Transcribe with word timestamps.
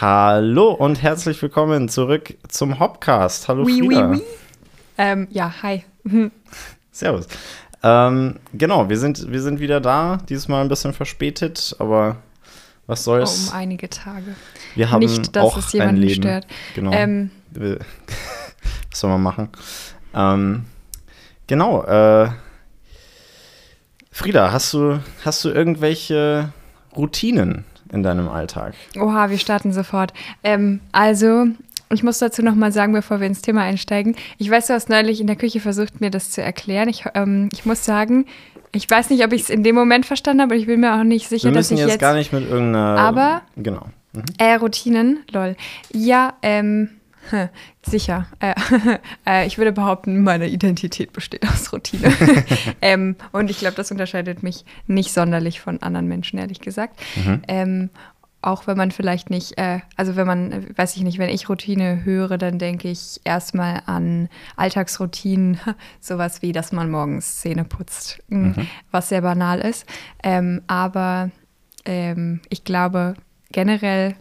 Hallo 0.00 0.70
und 0.72 1.02
herzlich 1.02 1.42
willkommen 1.42 1.90
zurück 1.90 2.34
zum 2.48 2.78
Hopcast. 2.80 3.48
Hallo 3.48 3.64
Oui, 3.64 3.82
oui, 3.82 3.88
Frieda. 3.88 4.10
oui. 4.10 4.22
Ähm, 4.96 5.28
ja, 5.30 5.52
hi. 5.62 5.84
Servus. 6.90 7.26
Ähm, 7.82 8.36
genau, 8.54 8.88
wir 8.88 8.96
sind, 8.98 9.30
wir 9.30 9.42
sind 9.42 9.60
wieder 9.60 9.78
da. 9.78 10.18
Dieses 10.26 10.48
Mal 10.48 10.62
ein 10.62 10.68
bisschen 10.68 10.94
verspätet, 10.94 11.76
aber 11.78 12.16
was 12.86 13.00
Oh, 13.00 13.12
soll's. 13.12 13.48
um 13.50 13.54
einige 13.54 13.90
Tage. 13.90 14.34
wir 14.74 14.90
haben 14.90 15.00
Nicht, 15.00 15.36
dass 15.36 15.44
auch 15.44 15.58
es 15.58 15.66
ein 15.74 15.80
jemanden 15.80 16.00
Leben. 16.00 16.22
stört. 16.22 16.46
Genau. 16.74 16.92
Ähm, 16.92 17.30
was 17.52 17.80
soll 19.00 19.10
man 19.10 19.22
machen? 19.22 19.50
Ähm, 20.14 20.64
genau. 21.46 21.84
Äh, 21.84 22.30
Frieda, 24.10 24.50
hast 24.50 24.72
du, 24.72 25.00
hast 25.26 25.44
du 25.44 25.50
irgendwelche 25.50 26.54
Routinen 26.96 27.66
in 27.92 28.02
deinem 28.02 28.28
Alltag? 28.28 28.74
oha, 28.98 29.30
wir 29.30 29.38
starten 29.38 29.72
sofort. 29.72 30.12
Ähm, 30.44 30.80
also, 30.92 31.46
ich 31.92 32.02
muss 32.02 32.18
dazu 32.18 32.42
noch 32.42 32.54
mal 32.54 32.70
sagen, 32.72 32.92
bevor 32.92 33.20
wir 33.20 33.26
ins 33.26 33.42
Thema 33.42 33.62
einsteigen. 33.62 34.14
Ich 34.38 34.50
weiß, 34.50 34.68
du 34.68 34.74
hast 34.74 34.88
neulich 34.88 35.20
in 35.20 35.26
der 35.26 35.36
Küche 35.36 35.60
versucht, 35.60 36.00
mir 36.00 36.10
das 36.10 36.30
zu 36.30 36.40
erklären. 36.42 36.88
Ich, 36.88 37.04
ähm, 37.14 37.48
ich 37.52 37.64
muss 37.66 37.84
sagen, 37.84 38.26
ich 38.72 38.88
weiß 38.88 39.10
nicht, 39.10 39.24
ob 39.24 39.32
ich 39.32 39.42
es 39.42 39.50
in 39.50 39.64
dem 39.64 39.74
Moment 39.74 40.06
verstanden 40.06 40.42
habe, 40.42 40.52
aber 40.54 40.60
ich 40.60 40.66
bin 40.66 40.78
mir 40.80 40.94
auch 40.94 41.02
nicht 41.02 41.28
sicher, 41.28 41.46
Wir 41.48 41.52
dass 41.52 41.70
müssen 41.70 41.74
ich 41.74 41.80
jetzt, 41.80 41.90
jetzt 41.94 42.00
gar 42.00 42.14
nicht 42.14 42.32
mit 42.32 42.48
irgendeiner. 42.48 42.98
Aber- 43.00 43.42
Genau. 43.56 43.86
Mhm. 44.12 44.22
Äh, 44.38 44.54
Routinen, 44.54 45.20
lol. 45.32 45.56
Ja, 45.92 46.34
ähm, 46.42 46.88
hm, 46.88 46.99
sicher. 47.82 48.26
Äh, 48.40 48.54
äh, 49.26 49.46
ich 49.46 49.58
würde 49.58 49.72
behaupten, 49.72 50.22
meine 50.22 50.48
Identität 50.48 51.12
besteht 51.12 51.48
aus 51.48 51.72
Routine. 51.72 52.12
ähm, 52.82 53.16
und 53.32 53.50
ich 53.50 53.58
glaube, 53.58 53.76
das 53.76 53.90
unterscheidet 53.90 54.42
mich 54.42 54.64
nicht 54.86 55.12
sonderlich 55.12 55.60
von 55.60 55.82
anderen 55.82 56.08
Menschen, 56.08 56.38
ehrlich 56.38 56.60
gesagt. 56.60 57.00
Mhm. 57.16 57.42
Ähm, 57.48 57.90
auch 58.42 58.66
wenn 58.66 58.76
man 58.76 58.90
vielleicht 58.90 59.28
nicht, 59.28 59.58
äh, 59.58 59.80
also 59.96 60.16
wenn 60.16 60.26
man, 60.26 60.52
äh, 60.52 60.62
weiß 60.74 60.96
ich 60.96 61.02
nicht, 61.02 61.18
wenn 61.18 61.28
ich 61.28 61.48
Routine 61.48 62.04
höre, 62.04 62.38
dann 62.38 62.58
denke 62.58 62.88
ich 62.88 63.20
erstmal 63.24 63.82
an 63.86 64.28
Alltagsroutinen, 64.56 65.60
sowas 66.00 66.40
wie, 66.42 66.52
dass 66.52 66.72
man 66.72 66.90
morgens 66.90 67.40
Zähne 67.40 67.64
putzt, 67.64 68.22
mh, 68.28 68.54
was 68.90 69.10
sehr 69.10 69.20
banal 69.20 69.60
ist. 69.60 69.84
Ähm, 70.22 70.62
aber 70.66 71.30
ähm, 71.84 72.40
ich 72.48 72.64
glaube 72.64 73.14
generell, 73.52 74.14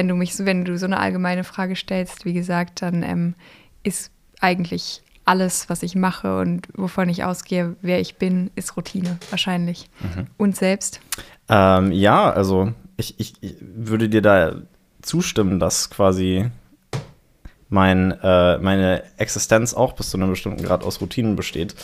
wenn 0.00 0.08
du 0.08 0.14
mich, 0.14 0.34
so- 0.34 0.46
wenn 0.46 0.64
du 0.64 0.78
so 0.78 0.86
eine 0.86 0.98
allgemeine 0.98 1.44
Frage 1.44 1.76
stellst, 1.76 2.24
wie 2.24 2.32
gesagt, 2.32 2.80
dann 2.80 3.02
ähm, 3.02 3.34
ist 3.82 4.10
eigentlich 4.40 5.02
alles, 5.26 5.68
was 5.68 5.82
ich 5.82 5.94
mache 5.94 6.38
und 6.38 6.66
wovon 6.74 7.10
ich 7.10 7.22
ausgehe, 7.22 7.76
wer 7.82 8.00
ich 8.00 8.16
bin, 8.16 8.50
ist 8.56 8.78
Routine 8.78 9.18
wahrscheinlich. 9.28 9.90
Und 10.38 10.56
selbst. 10.56 11.00
Ähm, 11.50 11.92
ja, 11.92 12.30
also 12.30 12.72
ich, 12.96 13.20
ich, 13.20 13.34
ich 13.42 13.56
würde 13.60 14.08
dir 14.08 14.22
da 14.22 14.54
zustimmen, 15.02 15.60
dass 15.60 15.90
quasi 15.90 16.50
mein, 17.68 18.12
äh, 18.22 18.56
meine 18.56 19.02
Existenz 19.18 19.74
auch 19.74 19.92
bis 19.92 20.08
zu 20.08 20.16
einem 20.16 20.30
bestimmten 20.30 20.64
Grad 20.64 20.82
aus 20.82 20.98
Routinen 21.02 21.36
besteht. 21.36 21.74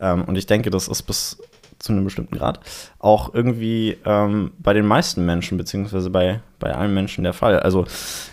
Ähm, 0.00 0.24
und 0.24 0.36
ich 0.36 0.46
denke, 0.46 0.70
das 0.70 0.88
ist 0.88 1.02
bis 1.02 1.36
zu 1.78 1.92
einem 1.92 2.04
bestimmten 2.04 2.36
Grad 2.38 2.60
auch 2.98 3.34
irgendwie 3.34 3.98
ähm, 4.06 4.52
bei 4.58 4.72
den 4.72 4.86
meisten 4.86 5.26
Menschen, 5.26 5.58
beziehungsweise 5.58 6.08
bei, 6.08 6.40
bei 6.60 6.72
allen 6.74 6.94
Menschen 6.94 7.24
der 7.24 7.32
Fall. 7.32 7.58
Also, 7.58 7.86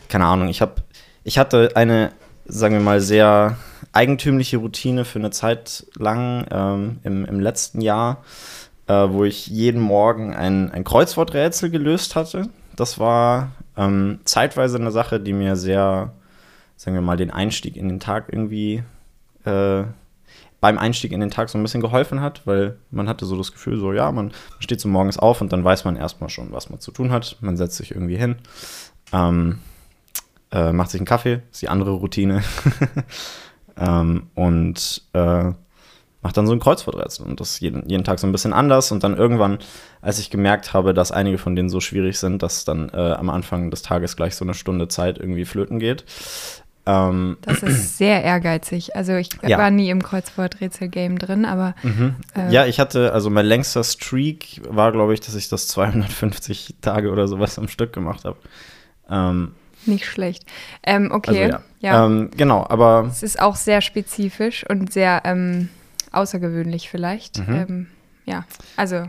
keine 0.09 0.25
Ahnung, 0.25 0.49
ich 0.49 0.61
habe, 0.61 0.75
ich 1.23 1.39
hatte 1.39 1.71
eine, 1.75 2.11
sagen 2.45 2.75
wir 2.75 2.81
mal, 2.81 3.01
sehr 3.01 3.57
eigentümliche 3.91 4.57
Routine 4.57 5.05
für 5.05 5.17
eine 5.17 5.31
Zeit 5.31 5.87
lang 5.95 6.45
ähm, 6.51 6.99
im, 7.03 7.25
im 7.25 7.39
letzten 7.39 7.81
Jahr 7.81 8.23
äh, 8.87 9.09
wo 9.09 9.23
ich 9.25 9.47
jeden 9.47 9.81
Morgen 9.81 10.33
ein, 10.33 10.71
ein 10.71 10.83
Kreuzworträtsel 10.83 11.69
gelöst 11.69 12.15
hatte. 12.15 12.49
Das 12.75 12.99
war 12.99 13.51
ähm, 13.75 14.19
zeitweise 14.23 14.77
eine 14.77 14.91
Sache, 14.91 15.19
die 15.19 15.33
mir 15.33 15.55
sehr, 15.55 16.13
sagen 16.75 16.95
wir 16.95 17.01
mal, 17.01 17.17
den 17.17 17.31
Einstieg 17.31 17.75
in 17.75 17.89
den 17.89 17.99
Tag 17.99 18.27
irgendwie 18.31 18.83
äh, 19.45 19.83
beim 20.59 20.77
Einstieg 20.77 21.11
in 21.11 21.19
den 21.19 21.29
Tag 21.29 21.49
so 21.49 21.57
ein 21.57 21.63
bisschen 21.63 21.81
geholfen 21.81 22.21
hat, 22.21 22.45
weil 22.45 22.77
man 22.89 23.07
hatte 23.07 23.25
so 23.25 23.37
das 23.37 23.51
Gefühl, 23.51 23.77
so 23.77 23.93
ja, 23.93 24.11
man 24.11 24.31
steht 24.59 24.81
so 24.81 24.87
morgens 24.87 25.17
auf 25.17 25.41
und 25.41 25.53
dann 25.53 25.63
weiß 25.63 25.85
man 25.85 25.95
erstmal 25.95 26.29
schon, 26.29 26.51
was 26.51 26.69
man 26.69 26.79
zu 26.79 26.91
tun 26.91 27.11
hat. 27.11 27.37
Man 27.41 27.57
setzt 27.57 27.77
sich 27.77 27.91
irgendwie 27.91 28.17
hin, 28.17 28.37
ähm, 29.13 29.59
äh, 30.51 30.71
macht 30.71 30.89
sich 30.89 30.99
einen 30.99 31.07
Kaffee, 31.07 31.41
ist 31.51 31.61
die 31.61 31.69
andere 31.69 31.91
Routine. 31.91 32.43
ähm, 33.77 34.27
und 34.33 35.03
äh, 35.13 35.51
macht 36.21 36.35
dann 36.35 36.47
so 36.47 36.53
ein 36.53 36.59
Kreuzworträtsel 36.59 37.25
und 37.25 37.39
das 37.39 37.59
jeden, 37.59 37.87
jeden 37.87 38.03
Tag 38.03 38.19
so 38.19 38.27
ein 38.27 38.31
bisschen 38.31 38.53
anders 38.53 38.91
und 38.91 39.03
dann 39.03 39.15
irgendwann, 39.15 39.59
als 40.01 40.19
ich 40.19 40.29
gemerkt 40.29 40.73
habe, 40.73 40.93
dass 40.93 41.11
einige 41.11 41.37
von 41.37 41.55
denen 41.55 41.69
so 41.69 41.79
schwierig 41.79 42.17
sind, 42.17 42.41
dass 42.41 42.65
dann 42.65 42.89
äh, 42.89 43.13
am 43.13 43.29
Anfang 43.29 43.69
des 43.69 43.83
Tages 43.83 44.15
gleich 44.15 44.35
so 44.35 44.43
eine 44.43 44.53
Stunde 44.53 44.87
Zeit 44.87 45.19
irgendwie 45.19 45.45
flöten 45.45 45.79
geht. 45.79 46.05
Ähm, 46.87 47.37
Das 47.41 47.61
ist 47.61 47.97
sehr 47.97 48.23
ehrgeizig. 48.23 48.95
Also 48.95 49.13
ich 49.15 49.29
Ja. 49.43 49.57
war 49.57 49.69
nie 49.69 49.89
im 49.89 50.01
Kreuzworträtsel-Game 50.01 51.19
drin, 51.19 51.45
aber 51.45 51.75
äh, 52.35 52.51
ja, 52.51 52.65
ich 52.65 52.79
hatte, 52.79 53.11
also 53.13 53.29
mein 53.29 53.45
längster 53.45 53.83
Streak 53.83 54.61
war, 54.67 54.91
glaube 54.93 55.13
ich, 55.13 55.19
dass 55.19 55.35
ich 55.35 55.49
das 55.49 55.67
250 55.67 56.75
Tage 56.81 57.11
oder 57.11 57.27
sowas 57.27 57.59
am 57.59 57.67
Stück 57.67 57.91
gemacht 57.93 58.23
habe. 58.25 58.37
Ähm, 59.09 59.53
nicht 59.85 60.05
schlecht. 60.05 60.45
Ähm, 60.83 61.11
also 61.11 61.15
okay, 61.17 61.49
ja. 61.49 61.61
ja. 61.79 62.05
Ähm, 62.05 62.31
genau, 62.35 62.65
aber 62.67 63.07
Es 63.09 63.21
ist 63.23 63.39
auch 63.41 63.55
sehr 63.55 63.81
spezifisch 63.81 64.65
und 64.69 64.91
sehr 64.91 65.21
ähm, 65.25 65.69
außergewöhnlich 66.11 66.89
vielleicht. 66.89 67.39
Mhm. 67.47 67.55
Ähm, 67.55 67.87
ja, 68.25 68.45
also 68.77 69.03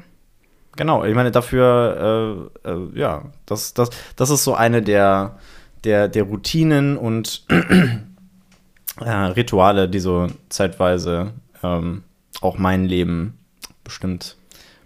Genau, 0.77 1.05
ich 1.05 1.15
meine, 1.15 1.33
dafür, 1.33 2.51
äh, 2.65 2.71
äh, 2.71 2.89
ja, 2.95 3.23
das, 3.47 3.75
das, 3.75 3.91
das 4.15 4.31
ist 4.31 4.45
so 4.45 4.55
eine 4.55 4.81
der, 4.81 5.37
der, 5.85 6.09
der 6.09 6.25
Routinen 6.25 6.97
und 6.97 7.45
äh, 9.01 9.11
Rituale, 9.11 9.89
die 9.89 10.01
so 10.01 10.29
zeitweise 10.49 11.33
ähm, 11.63 12.05
auch 12.41 12.59
mein 12.59 12.85
Leben 12.85 13.39
bestimmt 13.85 14.37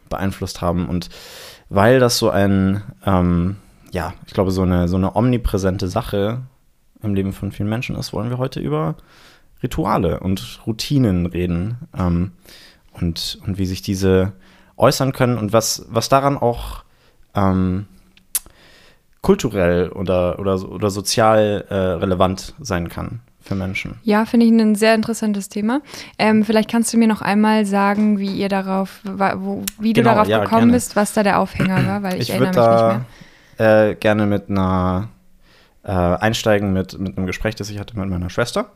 beeinflusst 0.08 0.60
haben. 0.60 0.88
Und 0.88 1.08
weil 1.68 2.00
das 2.00 2.18
so 2.18 2.30
ein, 2.30 2.82
ähm, 3.04 3.56
ja, 3.92 4.14
ich 4.26 4.34
glaube, 4.34 4.50
so 4.50 4.62
eine, 4.62 4.88
so 4.88 4.96
eine 4.96 5.16
omnipräsente 5.16 5.88
Sache 5.88 6.42
im 7.02 7.14
Leben 7.14 7.32
von 7.32 7.52
vielen 7.52 7.68
Menschen 7.68 7.96
ist, 7.96 8.12
wollen 8.12 8.30
wir 8.30 8.38
heute 8.38 8.60
über 8.60 8.96
Rituale 9.62 10.20
und 10.20 10.60
Routinen 10.66 11.26
reden. 11.26 11.78
Ähm, 11.96 12.32
und, 12.92 13.38
und 13.46 13.58
wie 13.58 13.66
sich 13.66 13.82
diese 13.82 14.32
äußern 14.76 15.12
können 15.12 15.38
und 15.38 15.52
was, 15.52 15.86
was 15.88 16.08
daran 16.08 16.36
auch 16.36 16.84
ähm, 17.34 17.86
kulturell 19.22 19.88
oder, 19.90 20.38
oder, 20.38 20.62
oder 20.68 20.90
sozial 20.90 21.64
äh, 21.68 21.74
relevant 21.74 22.54
sein 22.60 22.88
kann 22.88 23.20
für 23.40 23.54
Menschen. 23.56 23.96
ja, 24.04 24.24
finde 24.24 24.46
ich 24.46 24.52
ein 24.52 24.74
sehr 24.76 24.94
interessantes 24.94 25.48
Thema. 25.48 25.80
Ähm, 26.18 26.44
vielleicht 26.44 26.70
kannst 26.70 26.92
du 26.92 26.96
mir 26.98 27.08
noch 27.08 27.22
einmal 27.22 27.64
sagen, 27.66 28.18
wie 28.18 28.32
ihr 28.36 28.48
darauf, 28.48 29.00
wo, 29.04 29.62
wie 29.80 29.92
du 29.92 30.00
Genau, 30.02 30.14
darauf 30.14 30.28
ja, 30.28 30.38
gekommen 30.40 30.60
gerne. 30.62 30.72
bist, 30.74 30.94
was 30.96 31.12
da 31.12 31.22
der 31.24 31.40
Aufhänger 31.40 31.86
war, 31.86 32.02
weil 32.04 32.14
ich, 32.16 32.22
Ich 32.22 32.30
erinnere 32.30 32.48
mich 32.50 32.56
da 32.56 32.92
nicht 32.98 33.58
mehr. 33.58 33.88
äh, 33.90 33.94
gerne 33.96 34.26
mit 34.26 34.48
einer 34.48 35.08
äh, 35.84 35.90
einsteigen 35.90 36.72
mit, 36.72 36.98
mit 37.00 37.16
einem 37.16 37.26
Gespräch, 37.26 37.56
das 37.56 37.68
ich 37.70 37.80
hatte 37.80 37.98
mit 37.98 38.08
meiner 38.08 38.30
Schwester. 38.30 38.70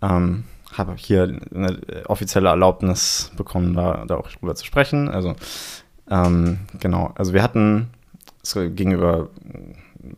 Ähm, 0.00 0.44
habe 0.76 0.94
hier 0.96 1.38
eine 1.54 1.78
offizielle 2.08 2.48
Erlaubnis 2.48 3.30
bekommen, 3.36 3.74
da, 3.74 4.04
da 4.06 4.16
auch 4.16 4.28
drüber 4.30 4.54
zu 4.54 4.64
sprechen. 4.64 5.08
Also 5.10 5.36
ähm, 6.10 6.60
genau, 6.80 7.12
also 7.16 7.32
wir 7.34 7.42
hatten 7.42 7.90
es 8.44 8.56
ging 8.76 8.92
über 8.92 9.30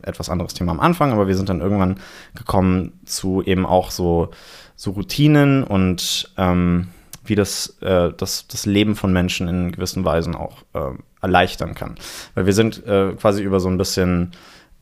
etwas 0.01 0.29
anderes 0.29 0.53
Thema 0.53 0.73
am 0.73 0.79
Anfang, 0.79 1.11
aber 1.11 1.27
wir 1.27 1.35
sind 1.35 1.49
dann 1.49 1.61
irgendwann 1.61 1.99
gekommen 2.35 2.99
zu 3.05 3.41
eben 3.41 3.65
auch 3.65 3.89
so, 3.89 4.29
so 4.75 4.91
Routinen 4.91 5.63
und 5.63 6.31
ähm, 6.37 6.89
wie 7.23 7.35
das, 7.35 7.77
äh, 7.81 8.11
das 8.15 8.47
das 8.47 8.65
Leben 8.65 8.95
von 8.95 9.13
Menschen 9.13 9.47
in 9.47 9.71
gewissen 9.71 10.05
Weisen 10.05 10.35
auch 10.35 10.63
ähm, 10.73 10.99
erleichtern 11.21 11.73
kann. 11.73 11.95
Weil 12.35 12.45
wir 12.45 12.53
sind 12.53 12.85
äh, 12.85 13.13
quasi 13.13 13.43
über 13.43 13.59
so 13.59 13.69
ein 13.69 13.77
bisschen 13.77 14.31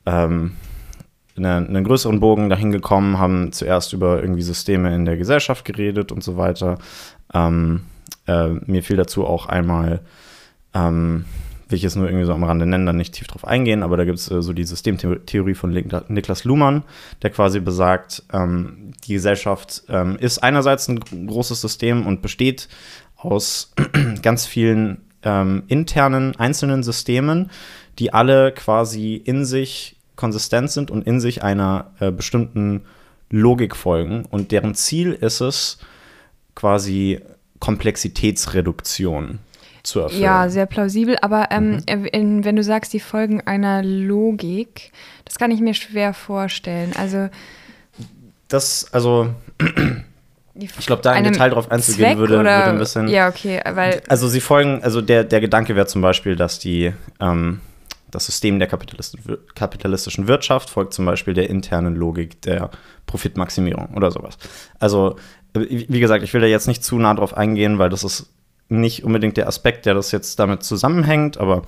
ähm, 0.06 0.54
eine, 1.38 1.58
einen 1.58 1.84
größeren 1.84 2.20
Bogen 2.20 2.50
dahin 2.50 2.72
gekommen, 2.72 3.20
haben 3.20 3.52
zuerst 3.52 3.94
über 3.94 4.22
irgendwie 4.22 4.42
Systeme 4.42 4.94
in 4.96 5.06
der 5.06 5.18
Gesellschaft 5.18 5.66
geredet 5.66 6.12
und 6.12 6.24
so 6.24 6.38
weiter. 6.38 6.78
Ähm, 7.34 7.82
äh, 8.28 8.50
mir 8.50 8.84
fiel 8.84 8.98
dazu 8.98 9.26
auch 9.26 9.48
einmal, 9.48 10.02
ähm, 10.74 11.26
will 11.68 11.78
ich 11.78 11.84
jetzt 11.84 11.96
nur 11.96 12.08
irgendwie 12.08 12.26
so 12.26 12.34
am 12.34 12.44
Rande 12.44 12.66
nennen, 12.66 12.86
dann 12.86 12.98
nicht 12.98 13.14
tief 13.14 13.28
drauf 13.28 13.46
eingehen, 13.46 13.84
aber 13.84 13.98
da 13.98 14.06
gibt 14.06 14.20
es 14.20 14.30
äh, 14.30 14.42
so 14.42 14.54
die 14.54 14.64
Systemtheorie 14.64 15.56
von 15.56 15.72
Nik- 15.74 16.10
Niklas 16.10 16.44
Luhmann, 16.44 16.84
der 17.22 17.32
quasi 17.32 17.60
besagt, 17.60 18.24
ähm, 18.34 18.92
die 19.06 19.14
Gesellschaft 19.14 19.84
ähm, 19.90 20.18
ist 20.20 20.40
einerseits 20.40 20.88
ein 20.88 21.00
großes 21.00 21.62
System 21.62 22.06
und 22.06 22.22
besteht 22.22 22.68
aus 23.18 23.74
ganz 24.22 24.46
vielen 24.46 25.02
ähm, 25.24 25.64
internen 25.68 26.36
einzelnen 26.36 26.84
Systemen, 26.84 27.50
die 28.00 28.14
alle 28.14 28.52
quasi 28.52 29.16
in 29.16 29.46
sich 29.46 29.98
konsistent 30.16 30.72
sind 30.72 30.92
und 30.92 31.06
in 31.06 31.20
sich 31.20 31.44
einer 31.44 31.92
äh, 32.00 32.12
bestimmten 32.12 32.84
Logik 33.30 33.76
folgen. 33.76 34.26
Und 34.30 34.52
deren 34.52 34.76
Ziel 34.76 35.12
ist 35.14 35.42
es, 35.42 35.80
quasi 36.54 37.20
Komplexitätsreduktion. 37.60 39.40
Zu 39.86 40.02
erfüllen. 40.02 40.22
Ja, 40.22 40.50
sehr 40.50 40.66
plausibel. 40.66 41.18
Aber 41.22 41.50
ähm, 41.52 41.82
mhm. 41.90 42.06
in, 42.06 42.46
wenn 42.46 42.56
du 42.56 42.64
sagst, 42.64 42.94
die 42.94 43.00
folgen 43.00 43.42
einer 43.42 43.84
Logik, 43.84 44.92
das 45.24 45.38
kann 45.38 45.52
ich 45.52 45.60
mir 45.60 45.74
schwer 45.74 46.14
vorstellen. 46.14 46.92
Also 46.98 47.30
das, 48.48 48.88
also 48.92 49.30
ich 50.56 50.86
glaube, 50.86 51.02
da 51.02 51.14
im 51.16 51.24
Detail 51.24 51.50
drauf 51.50 51.72
einzugehen 51.72 52.18
würde, 52.18 52.38
würde, 52.38 52.52
ein 52.52 52.78
bisschen. 52.78 53.08
Ja, 53.08 53.28
okay, 53.28 53.62
weil. 53.70 54.02
Also 54.08 54.28
sie 54.28 54.40
folgen, 54.40 54.82
also 54.84 55.02
der, 55.02 55.24
der 55.24 55.42
Gedanke 55.42 55.76
wäre 55.76 55.88
zum 55.88 56.02
Beispiel, 56.02 56.36
dass 56.36 56.60
die 56.60 56.94
ähm, 57.20 57.60
das 58.12 58.26
System 58.26 58.60
der 58.60 58.70
kapitalistischen 58.70 60.28
Wirtschaft 60.28 60.70
folgt 60.70 60.94
zum 60.94 61.06
Beispiel 61.06 61.34
der 61.34 61.50
internen 61.50 61.96
Logik 61.96 62.42
der 62.44 62.70
Profitmaximierung 63.06 63.90
oder 63.96 64.12
sowas. 64.12 64.38
Also, 64.80 65.18
wie 65.54 66.00
gesagt, 66.00 66.24
ich 66.24 66.34
will 66.34 66.42
da 66.42 66.48
jetzt 66.48 66.68
nicht 66.68 66.84
zu 66.84 66.98
nah 66.98 67.14
drauf 67.14 67.36
eingehen, 67.36 67.78
weil 67.78 67.90
das 67.90 68.04
ist 68.04 68.30
nicht 68.70 69.04
unbedingt 69.04 69.38
der 69.38 69.48
Aspekt, 69.48 69.86
der 69.86 69.94
das 69.94 70.12
jetzt 70.12 70.40
damit 70.40 70.64
zusammenhängt, 70.64 71.38
aber 71.38 71.64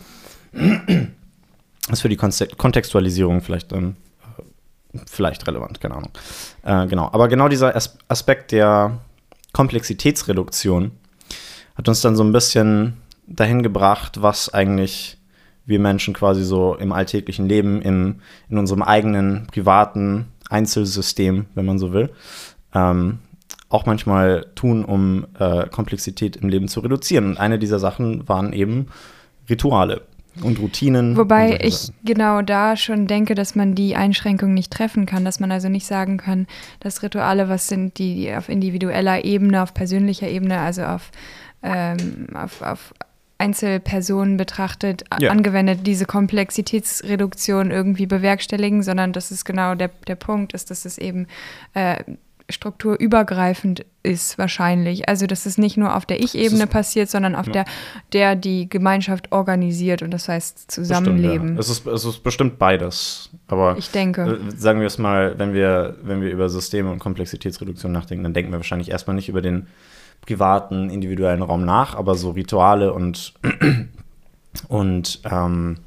ist 1.91 2.01
für 2.01 2.09
die 2.09 2.17
Kontextualisierung 2.17 3.41
vielleicht, 3.41 3.71
ähm, 3.73 3.95
vielleicht 5.05 5.47
relevant, 5.47 5.79
keine 5.79 5.95
Ahnung. 5.95 6.11
Äh, 6.63 6.87
genau, 6.87 7.09
aber 7.11 7.27
genau 7.27 7.47
dieser 7.47 7.75
Aspekt 8.07 8.51
der 8.51 8.99
Komplexitätsreduktion 9.53 10.91
hat 11.75 11.87
uns 11.87 12.01
dann 12.01 12.15
so 12.15 12.23
ein 12.23 12.31
bisschen 12.31 12.97
dahin 13.27 13.61
gebracht, 13.61 14.21
was 14.21 14.53
eigentlich 14.53 15.17
wir 15.65 15.79
Menschen 15.79 16.13
quasi 16.13 16.43
so 16.43 16.75
im 16.75 16.91
alltäglichen 16.93 17.47
Leben, 17.47 17.81
in, 17.81 18.21
in 18.49 18.57
unserem 18.57 18.81
eigenen 18.81 19.47
privaten 19.47 20.27
Einzelsystem, 20.49 21.45
wenn 21.55 21.65
man 21.65 21.77
so 21.77 21.91
will, 21.91 22.09
ähm, 22.73 23.19
auch 23.69 23.85
manchmal 23.85 24.45
tun, 24.55 24.85
um 24.85 25.27
äh, 25.39 25.67
Komplexität 25.67 26.37
im 26.37 26.49
Leben 26.49 26.67
zu 26.67 26.79
reduzieren. 26.79 27.31
Und 27.31 27.37
eine 27.37 27.59
dieser 27.59 27.79
Sachen 27.79 28.27
waren 28.27 28.53
eben 28.53 28.87
Rituale 29.49 30.01
und 30.41 30.59
Routinen. 30.59 31.17
Wobei 31.17 31.53
und 31.53 31.63
ich 31.63 31.91
genau 32.03 32.41
da 32.41 32.77
schon 32.77 33.07
denke, 33.07 33.35
dass 33.35 33.55
man 33.55 33.75
die 33.75 33.95
Einschränkung 33.95 34.53
nicht 34.53 34.71
treffen 34.71 35.05
kann, 35.05 35.25
dass 35.25 35.39
man 35.39 35.51
also 35.51 35.69
nicht 35.69 35.85
sagen 35.85 36.17
kann, 36.17 36.47
dass 36.79 37.03
Rituale 37.03 37.49
was 37.49 37.67
sind, 37.67 37.97
die 37.97 38.33
auf 38.33 38.49
individueller 38.49 39.25
Ebene, 39.25 39.63
auf 39.63 39.73
persönlicher 39.73 40.27
Ebene, 40.27 40.59
also 40.59 40.83
auf, 40.83 41.11
ähm, 41.63 42.27
auf, 42.33 42.61
auf 42.61 42.93
Einzelpersonen 43.39 44.37
betrachtet, 44.37 45.03
ja. 45.19 45.29
angewendet, 45.29 45.85
diese 45.85 46.05
Komplexitätsreduktion 46.05 47.71
irgendwie 47.71 48.07
bewerkstelligen, 48.07 48.81
sondern 48.81 49.13
dass 49.13 49.31
es 49.31 49.45
genau 49.45 49.75
der, 49.75 49.89
der 50.07 50.15
Punkt 50.15 50.53
ist, 50.53 50.71
dass 50.71 50.85
es 50.85 50.97
eben 50.97 51.27
äh, 51.73 51.97
strukturübergreifend 52.49 53.85
ist 54.03 54.37
wahrscheinlich. 54.37 55.09
Also 55.09 55.27
dass 55.27 55.45
es 55.45 55.57
nicht 55.57 55.75
nur 55.77 55.95
auf 55.95 56.05
der 56.05 56.21
Ich-Ebene 56.21 56.65
passiert, 56.67 57.09
sondern 57.09 57.35
auf 57.35 57.47
ja. 57.47 57.51
der, 57.51 57.65
der 58.13 58.35
die 58.35 58.69
Gemeinschaft 58.69 59.31
organisiert 59.31 60.01
und 60.01 60.11
das 60.11 60.29
heißt 60.29 60.71
Zusammenleben. 60.71 61.55
Bestimmt, 61.55 61.55
ja. 61.55 61.59
es, 61.59 61.69
ist, 61.69 61.87
es 61.87 62.05
ist 62.05 62.23
bestimmt 62.23 62.57
beides. 62.57 63.29
Aber 63.47 63.77
ich 63.77 63.91
denke. 63.91 64.39
Äh, 64.47 64.55
sagen 64.55 64.79
wir 64.79 64.87
es 64.87 64.97
mal, 64.97 65.37
wenn 65.37 65.53
wir, 65.53 65.97
wenn 66.01 66.21
wir 66.21 66.31
über 66.31 66.49
Systeme 66.49 66.89
und 66.91 66.99
Komplexitätsreduktion 66.99 67.91
nachdenken, 67.91 68.23
dann 68.23 68.33
denken 68.33 68.51
wir 68.51 68.59
wahrscheinlich 68.59 68.91
erstmal 68.91 69.15
nicht 69.15 69.29
über 69.29 69.41
den 69.41 69.67
privaten, 70.21 70.89
individuellen 70.89 71.41
Raum 71.41 71.65
nach, 71.65 71.95
aber 71.95 72.15
so 72.15 72.31
Rituale 72.31 72.93
und, 72.93 73.33
und 74.67 75.21
ähm, 75.29 75.77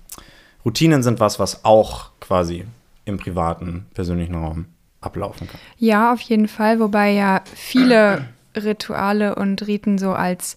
Routinen 0.64 1.02
sind 1.02 1.20
was, 1.20 1.38
was 1.38 1.64
auch 1.64 2.10
quasi 2.20 2.64
im 3.06 3.16
privaten, 3.16 3.86
persönlichen 3.94 4.34
Raum 4.34 4.66
ablaufen 5.00 5.48
kann. 5.48 5.60
Ja, 5.78 6.12
auf 6.12 6.20
jeden 6.20 6.48
Fall, 6.48 6.80
wobei 6.80 7.10
ja 7.10 7.42
viele 7.54 8.28
Rituale 8.56 9.34
und 9.34 9.66
Riten 9.66 9.98
so 9.98 10.12
als 10.12 10.56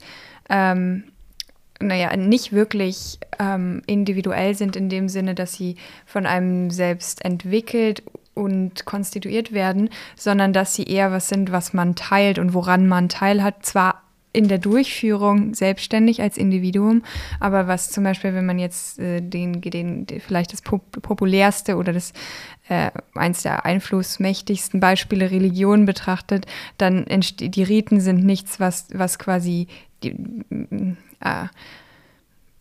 ähm, 0.50 1.06
naja, 1.80 2.16
nicht 2.16 2.54
wirklich 2.54 3.20
ähm, 3.40 3.82
individuell 3.86 4.56
sind 4.56 4.76
in 4.76 4.90
dem 4.90 5.10
Sinne, 5.10 5.36
dass 5.36 5.54
sie 5.54 5.76
von 6.06 6.26
einem 6.26 6.72
selbst 6.72 7.24
entwickelt 7.26 8.04
und 8.34 8.86
konstituiert 8.86 9.52
werden, 9.52 9.90
sondern 10.16 10.54
dass 10.54 10.76
sie 10.76 10.86
eher 10.86 11.12
was 11.12 11.30
sind, 11.30 11.52
was 11.52 11.74
man 11.74 11.96
teilt 11.96 12.40
und 12.40 12.54
woran 12.54 12.88
man 12.88 13.10
teilhat. 13.10 13.66
Zwar 13.66 14.02
in 14.32 14.48
der 14.48 14.58
Durchführung 14.58 15.54
selbstständig 15.54 16.22
als 16.22 16.38
Individuum, 16.38 17.04
aber 17.40 17.68
was 17.68 17.92
zum 17.92 18.04
Beispiel, 18.04 18.34
wenn 18.34 18.48
man 18.48 18.58
jetzt 18.58 18.98
äh, 18.98 19.22
den, 19.22 19.62
den, 19.62 20.08
den, 20.08 20.20
vielleicht 20.20 20.54
das 20.54 20.64
pop 20.64 20.84
populärste 21.04 21.76
oder 21.78 21.94
das 21.94 22.14
äh, 22.70 22.92
eins 23.16 23.44
der 23.44 23.66
einflussmächtigsten 23.66 24.80
Beispiele 24.80 25.32
Religion 25.32 25.86
betrachtet, 25.86 26.46
dann 26.78 27.06
entsteht 27.08 27.56
die 27.56 27.64
Riten 27.64 28.00
sind 28.00 28.24
nichts, 28.24 28.60
was, 28.60 28.88
was 28.94 29.20
quasi 29.20 29.68
die, 30.04 30.16
äh, 31.20 31.48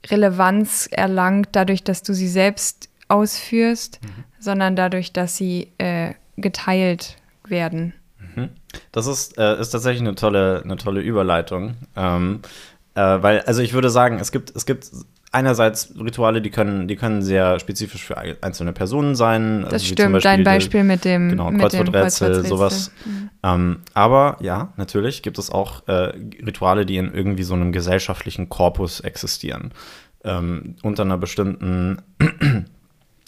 Relevanz 0.06 0.88
erlangt, 0.90 1.50
dadurch, 1.52 1.84
dass 1.84 2.02
du 2.02 2.12
sie 2.12 2.28
selbst 2.28 2.88
ausführst, 3.08 4.00
mhm. 4.02 4.24
sondern 4.40 4.74
dadurch, 4.74 5.12
dass 5.12 5.36
sie 5.36 5.68
äh, 5.78 6.14
geteilt 6.36 7.16
werden. 7.46 7.94
Mhm. 8.18 8.48
Das 8.90 9.06
ist, 9.06 9.38
äh, 9.38 9.60
ist 9.60 9.70
tatsächlich 9.70 10.02
eine 10.02 10.14
tolle, 10.14 10.62
eine 10.64 10.76
tolle 10.76 11.00
Überleitung. 11.00 11.76
Ähm, 11.94 12.40
äh, 12.94 13.00
weil, 13.00 13.40
also 13.42 13.62
ich 13.62 13.72
würde 13.72 13.90
sagen, 13.90 14.18
es 14.18 14.32
gibt, 14.32 14.54
es 14.56 14.66
gibt 14.66 14.90
einerseits 15.32 15.94
Rituale, 15.98 16.42
die 16.42 16.50
können, 16.50 16.86
die 16.86 16.96
können 16.96 17.22
sehr 17.22 17.58
spezifisch 17.58 18.04
für 18.04 18.18
einzelne 18.18 18.72
Personen 18.72 19.14
sein. 19.14 19.62
Das 19.62 19.72
also 19.74 19.86
stimmt, 19.86 20.24
dein 20.24 20.44
Beispiel 20.44 20.84
mit 20.84 21.04
dem 21.04 21.30
genau, 21.30 21.50
Kreuzworträtsel, 21.50 22.46
sowas. 22.46 22.92
Mhm. 23.04 23.30
Ähm, 23.42 23.78
aber 23.94 24.36
ja, 24.40 24.72
natürlich 24.76 25.22
gibt 25.22 25.38
es 25.38 25.50
auch 25.50 25.88
äh, 25.88 26.12
Rituale, 26.44 26.86
die 26.86 26.98
in 26.98 27.12
irgendwie 27.12 27.42
so 27.42 27.54
einem 27.54 27.72
gesellschaftlichen 27.72 28.48
Korpus 28.48 29.00
existieren. 29.00 29.72
Ähm, 30.24 30.76
unter 30.82 31.02
einer 31.02 31.18
bestimmten 31.18 32.02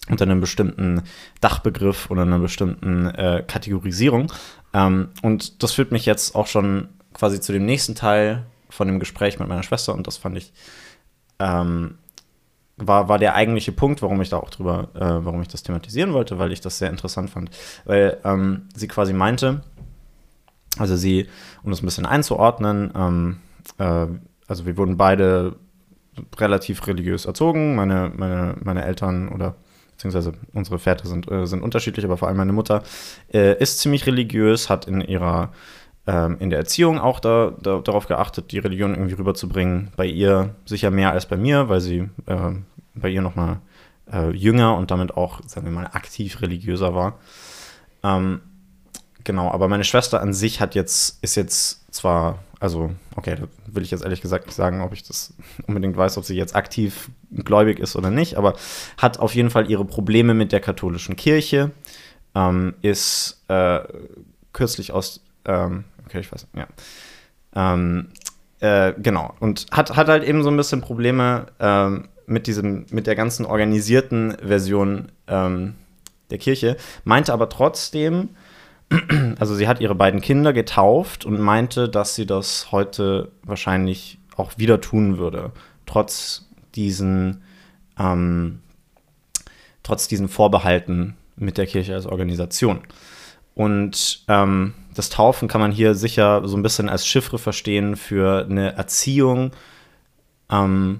unter 0.07 0.25
einem 0.25 0.39
bestimmten 0.39 1.01
Dachbegriff 1.41 2.11
oder 2.11 2.21
einer 2.21 2.37
bestimmten 2.37 3.07
äh, 3.07 3.43
Kategorisierung. 3.45 4.31
Ähm, 4.73 5.09
und 5.23 5.63
das 5.63 5.71
führt 5.71 5.91
mich 5.91 6.05
jetzt 6.05 6.35
auch 6.35 6.45
schon 6.45 6.89
quasi 7.13 7.41
zu 7.41 7.51
dem 7.51 7.65
nächsten 7.65 7.95
Teil 7.95 8.45
von 8.69 8.87
dem 8.87 8.99
Gespräch 8.99 9.39
mit 9.39 9.47
meiner 9.47 9.63
Schwester 9.63 9.95
und 9.95 10.05
das 10.05 10.17
fand 10.17 10.37
ich 10.37 10.53
ähm, 11.39 11.95
war, 12.77 13.07
war 13.07 13.19
der 13.19 13.35
eigentliche 13.35 13.71
Punkt, 13.71 14.01
warum 14.01 14.21
ich 14.21 14.29
da 14.29 14.37
auch 14.37 14.49
drüber, 14.49 14.89
äh, 14.95 15.25
warum 15.25 15.41
ich 15.41 15.47
das 15.47 15.63
thematisieren 15.63 16.13
wollte, 16.13 16.39
weil 16.39 16.51
ich 16.51 16.61
das 16.61 16.77
sehr 16.77 16.89
interessant 16.89 17.29
fand. 17.29 17.49
Weil 17.85 18.17
ähm, 18.23 18.67
sie 18.75 18.87
quasi 18.87 19.13
meinte, 19.13 19.61
also 20.77 20.95
sie, 20.95 21.27
um 21.63 21.71
das 21.71 21.81
ein 21.81 21.85
bisschen 21.85 22.05
einzuordnen, 22.05 22.91
ähm, 22.95 23.37
äh, 23.77 24.07
also 24.47 24.65
wir 24.65 24.77
wurden 24.77 24.97
beide 24.97 25.55
relativ 26.37 26.85
religiös 26.87 27.25
erzogen. 27.25 27.75
Meine, 27.75 28.11
meine, 28.15 28.55
meine 28.61 28.83
Eltern 28.85 29.29
oder 29.29 29.55
beziehungsweise 29.91 30.33
unsere 30.53 30.79
Väter 30.79 31.07
sind, 31.07 31.31
äh, 31.31 31.47
sind 31.47 31.63
unterschiedlich, 31.63 32.05
aber 32.05 32.17
vor 32.17 32.27
allem 32.27 32.37
meine 32.37 32.53
Mutter 32.53 32.83
äh, 33.33 33.57
ist 33.61 33.79
ziemlich 33.79 34.05
religiös, 34.05 34.69
hat 34.69 34.87
in 34.87 35.01
ihrer 35.01 35.53
ähm, 36.07 36.37
in 36.39 36.49
der 36.49 36.59
Erziehung 36.59 36.99
auch 36.99 37.19
da, 37.19 37.53
da, 37.61 37.79
darauf 37.79 38.07
geachtet, 38.07 38.51
die 38.51 38.59
Religion 38.59 38.93
irgendwie 38.93 39.15
rüberzubringen. 39.15 39.91
Bei 39.95 40.05
ihr 40.05 40.55
sicher 40.65 40.91
mehr 40.91 41.11
als 41.11 41.25
bei 41.25 41.37
mir, 41.37 41.69
weil 41.69 41.81
sie 41.81 42.09
äh, 42.25 42.51
bei 42.93 43.09
ihr 43.09 43.21
noch 43.21 43.35
mal 43.35 43.61
äh, 44.11 44.31
jünger 44.31 44.75
und 44.77 44.91
damit 44.91 45.15
auch, 45.15 45.41
sagen 45.47 45.65
wir 45.65 45.73
mal, 45.73 45.87
aktiv 45.87 46.41
religiöser 46.41 46.93
war. 46.93 47.19
Ähm, 48.03 48.41
genau, 49.23 49.49
aber 49.51 49.67
meine 49.67 49.83
Schwester 49.83 50.21
an 50.21 50.33
sich 50.33 50.61
hat 50.61 50.75
jetzt, 50.75 51.23
ist 51.23 51.35
jetzt 51.35 51.93
zwar 51.93 52.39
also, 52.59 52.91
okay, 53.15 53.35
da 53.35 53.47
will 53.67 53.83
ich 53.83 53.91
jetzt 53.91 54.03
ehrlich 54.03 54.21
gesagt 54.21 54.47
nicht 54.47 54.55
sagen, 54.55 54.81
ob 54.81 54.93
ich 54.93 55.03
das 55.03 55.33
unbedingt 55.67 55.95
weiß, 55.95 56.17
ob 56.17 56.25
sie 56.25 56.35
jetzt 56.35 56.55
aktiv 56.55 57.09
gläubig 57.31 57.79
ist 57.79 57.95
oder 57.95 58.09
nicht, 58.09 58.35
aber 58.35 58.55
hat 58.97 59.19
auf 59.19 59.35
jeden 59.35 59.49
Fall 59.49 59.69
ihre 59.69 59.85
Probleme 59.85 60.33
mit 60.33 60.51
der 60.51 60.61
katholischen 60.61 61.15
Kirche, 61.15 61.71
ähm, 62.33 62.73
ist 62.81 63.43
äh, 63.49 63.81
kürzlich 64.53 64.93
aus, 64.93 65.21
ähm, 65.45 65.83
okay, 66.05 66.19
ich 66.19 66.31
weiß, 66.31 66.47
ja, 66.55 66.67
ähm, 67.55 68.09
äh, 68.59 68.93
genau, 68.97 69.33
und 69.39 69.65
hat, 69.71 69.95
hat 69.95 70.07
halt 70.07 70.23
eben 70.23 70.43
so 70.43 70.49
ein 70.49 70.57
bisschen 70.57 70.81
Probleme 70.81 71.47
ähm, 71.59 72.07
mit 72.25 72.47
diesem, 72.47 72.85
mit 72.89 73.07
der 73.07 73.15
ganzen 73.15 73.45
organisierten 73.45 74.37
Version 74.41 75.11
ähm, 75.27 75.75
der 76.29 76.37
Kirche, 76.37 76.77
meinte 77.03 77.33
aber 77.33 77.49
trotzdem, 77.49 78.29
also 79.39 79.55
sie 79.55 79.67
hat 79.67 79.81
ihre 79.81 79.95
beiden 79.95 80.21
Kinder 80.21 80.53
getauft 80.53 81.25
und 81.25 81.39
meinte, 81.39 81.89
dass 81.89 82.15
sie 82.15 82.25
das 82.25 82.71
heute 82.71 83.31
wahrscheinlich 83.43 84.19
auch 84.35 84.57
wieder 84.57 84.81
tun 84.81 85.17
würde, 85.17 85.51
trotz 85.85 86.49
diesen, 86.75 87.43
ähm, 87.99 88.59
trotz 89.83 90.07
diesen 90.07 90.27
Vorbehalten 90.27 91.15
mit 91.35 91.57
der 91.57 91.67
Kirche 91.67 91.93
als 91.93 92.05
Organisation. 92.05 92.81
Und 93.53 94.23
ähm, 94.27 94.73
das 94.95 95.09
Taufen 95.09 95.47
kann 95.47 95.61
man 95.61 95.71
hier 95.71 95.93
sicher 95.93 96.47
so 96.47 96.57
ein 96.57 96.63
bisschen 96.63 96.89
als 96.89 97.05
Chiffre 97.05 97.37
verstehen 97.37 97.95
für 97.95 98.45
eine 98.49 98.75
Erziehung 98.75 99.51
ähm, 100.49 100.99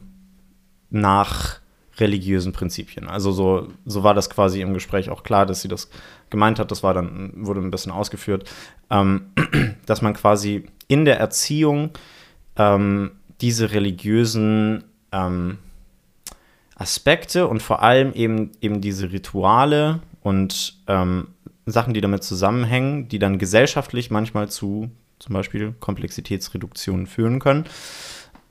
nach 0.90 1.60
religiösen 1.98 2.52
Prinzipien. 2.52 3.08
Also 3.08 3.32
so, 3.32 3.70
so 3.86 4.04
war 4.04 4.14
das 4.14 4.30
quasi 4.30 4.62
im 4.62 4.74
Gespräch 4.74 5.10
auch 5.10 5.24
klar, 5.24 5.46
dass 5.46 5.62
sie 5.62 5.70
das 5.70 5.90
gemeint 6.30 6.60
hat. 6.60 6.72
Das 6.72 6.84
war 6.84 6.94
dann, 6.94 7.32
wurde 7.36 7.62
ein 7.62 7.72
bisschen 7.72 7.92
ausgeführt, 7.92 8.50
ähm, 8.90 9.32
dass 9.86 10.02
man 10.02 10.14
quasi 10.14 10.66
in 10.88 11.06
der 11.06 11.20
Erziehung 11.20 11.92
ähm, 12.58 13.12
diese 13.40 13.72
religiösen 13.72 14.84
ähm, 15.12 15.58
Aspekte 16.76 17.48
und 17.48 17.62
vor 17.64 17.82
allem 17.82 18.14
eben, 18.14 18.52
eben 18.60 18.82
diese 18.82 19.12
Rituale 19.12 20.02
und 20.22 20.78
ähm, 20.88 21.28
Sachen, 21.66 21.94
die 21.94 22.02
damit 22.02 22.24
zusammenhängen, 22.24 23.08
die 23.08 23.20
dann 23.20 23.40
gesellschaftlich 23.40 24.12
manchmal 24.12 24.50
zu 24.50 24.92
zum 25.20 25.34
Beispiel 25.34 25.74
Komplexitätsreduktionen 25.80 27.08
führen 27.08 27.40
können, 27.40 27.66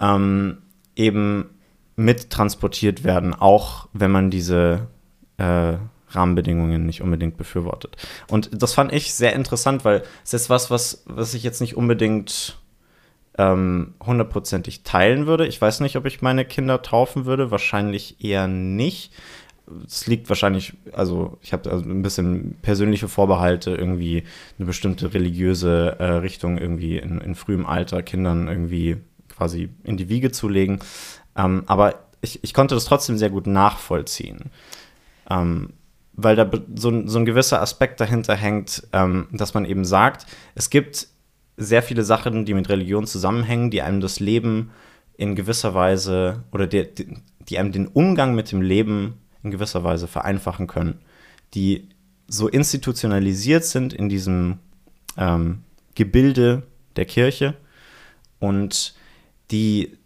ähm, 0.01 0.59
eben 0.97 1.51
mit 1.97 2.31
transportiert 2.31 3.05
werden, 3.05 3.35
auch 3.35 3.89
wenn 3.93 4.11
man 4.11 4.31
diese 4.31 4.89
äh, 5.37 5.75
Rahmenbedingungen 6.09 6.87
nicht 6.87 7.03
unbedingt 7.03 7.37
befürwortet. 7.37 7.97
Und 8.29 8.51
das 8.53 8.75
fand 8.75 8.93
ich 8.93 9.15
sehr 9.15 9.35
interessant, 9.35 9.85
weil 9.85 10.03
es 10.25 10.35
ist 10.35 10.51
was, 10.51 10.71
was, 10.71 11.03
was 11.07 11.35
ich 11.35 11.43
jetzt 11.43 11.61
nicht 11.61 11.77
unbedingt 11.77 12.59
ähm, 13.37 13.95
hundertprozentig 14.05 14.85
teilen 14.85 15.27
würde. 15.27 15.47
Ich 15.47 15.61
weiß 15.61 15.81
nicht, 15.81 15.97
ob 15.97 16.07
ich 16.07 16.23
meine 16.23 16.45
Kinder 16.45 16.83
taufen 16.83 17.27
würde. 17.27 17.51
Wahrscheinlich 17.51 18.25
eher 18.25 18.47
nicht. 18.47 19.13
Es 19.87 20.07
liegt 20.07 20.29
wahrscheinlich, 20.29 20.75
also 20.93 21.39
ich 21.41 21.53
habe 21.53 21.71
also 21.71 21.85
ein 21.85 22.03
bisschen 22.03 22.57
persönliche 22.61 23.09
Vorbehalte, 23.09 23.71
irgendwie 23.71 24.25
eine 24.59 24.67
bestimmte 24.67 25.15
religiöse 25.15 25.97
äh, 25.99 26.05
Richtung 26.05 26.59
irgendwie 26.59 26.99
in, 26.99 27.21
in, 27.21 27.35
frühem 27.35 27.65
Alter 27.65 28.03
Kindern 28.03 28.49
irgendwie 28.49 28.99
quasi 29.35 29.71
in 29.83 29.97
die 29.97 30.09
Wiege 30.09 30.33
zu 30.33 30.49
legen. 30.49 30.81
Ähm, 31.37 31.63
aber 31.67 32.05
ich, 32.21 32.45
ich 32.45 32.53
konnte 32.53 32.75
das 32.75 32.85
trotzdem 32.85 33.17
sehr 33.17 33.31
gut 33.31 33.47
nachvollziehen. 33.47 34.51
Ähm, 35.31 35.71
weil 36.13 36.37
da 36.37 36.49
so, 36.75 37.07
so, 37.07 37.19
ein 37.19 37.25
gewisser 37.25 37.61
Aspekt 37.61 38.01
dahinter 38.01 38.37
hängt, 38.37 38.87
ähm, 38.93 39.29
dass 39.33 39.55
man 39.55 39.65
eben 39.65 39.85
sagt, 39.85 40.27
es 40.55 40.71
gibt 40.71 41.09
sehr 41.57 41.83
viele 41.83 42.05
Sachen, 42.05 42.45
die 42.45 42.55
mit 42.55 42.69
Religion 42.69 43.07
zusammenhängen, 43.07 43.71
die 43.71 43.83
einem 43.83 44.01
das 44.01 44.21
Leben 44.21 44.71
in 45.17 45.35
gewisser 45.35 45.75
Weise 45.75 46.45
oder 46.53 46.67
die, 46.67 46.87
die 47.49 47.59
einem 47.59 47.73
den 47.73 47.87
Umgang 47.87 48.35
mit 48.35 48.53
dem 48.53 48.63
Leben 48.63 49.15
in 49.45 49.51
gewisser 49.51 49.85
Weise 49.85 50.09
vereinfachen 50.09 50.67
können, 50.67 50.99
die 51.55 51.89
so 52.27 52.49
institutionalisiert 52.49 53.65
sind 53.65 53.93
in 53.93 54.09
diesem 54.09 54.59
ähm, 55.17 55.63
Gebilde 55.95 56.65
der 56.97 57.05
Kirche 57.05 57.55
und 58.41 58.95
die, 59.51 59.97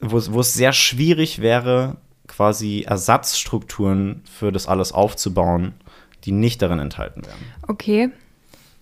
wo, 0.00 0.20
wo 0.32 0.40
es 0.40 0.54
sehr 0.54 0.72
schwierig 0.72 1.40
wäre, 1.40 1.96
quasi 2.26 2.82
Ersatzstrukturen 2.82 4.22
für 4.24 4.52
das 4.52 4.66
alles 4.66 4.92
aufzubauen, 4.92 5.74
die 6.24 6.32
nicht 6.32 6.62
darin 6.62 6.78
enthalten 6.78 7.24
werden. 7.26 7.44
Okay, 7.66 8.10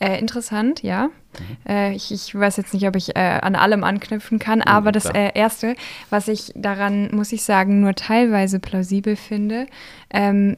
äh, 0.03 0.19
interessant, 0.19 0.83
ja. 0.83 1.07
Mhm. 1.07 1.57
Äh, 1.69 1.95
ich, 1.95 2.13
ich, 2.13 2.35
weiß 2.35 2.57
jetzt 2.57 2.75
nicht, 2.75 2.87
ob 2.89 2.97
ich 2.97 3.17
äh, 3.17 3.21
an 3.21 3.55
allem 3.55 3.85
anknüpfen 3.85 4.39
kann, 4.39 4.59
mhm, 4.59 4.67
aber 4.67 4.91
das 4.91 5.07
äh, 5.07 5.31
Erste, 5.35 5.77
was 6.11 6.29
ich 6.29 6.53
daran, 6.57 7.11
muss 7.13 7.33
ich 7.33 7.43
sagen, 7.45 7.81
nur 7.81 7.95
teilweise 7.95 8.59
plausibel 8.59 9.17
finde, 9.17 9.67
ähm, 10.11 10.57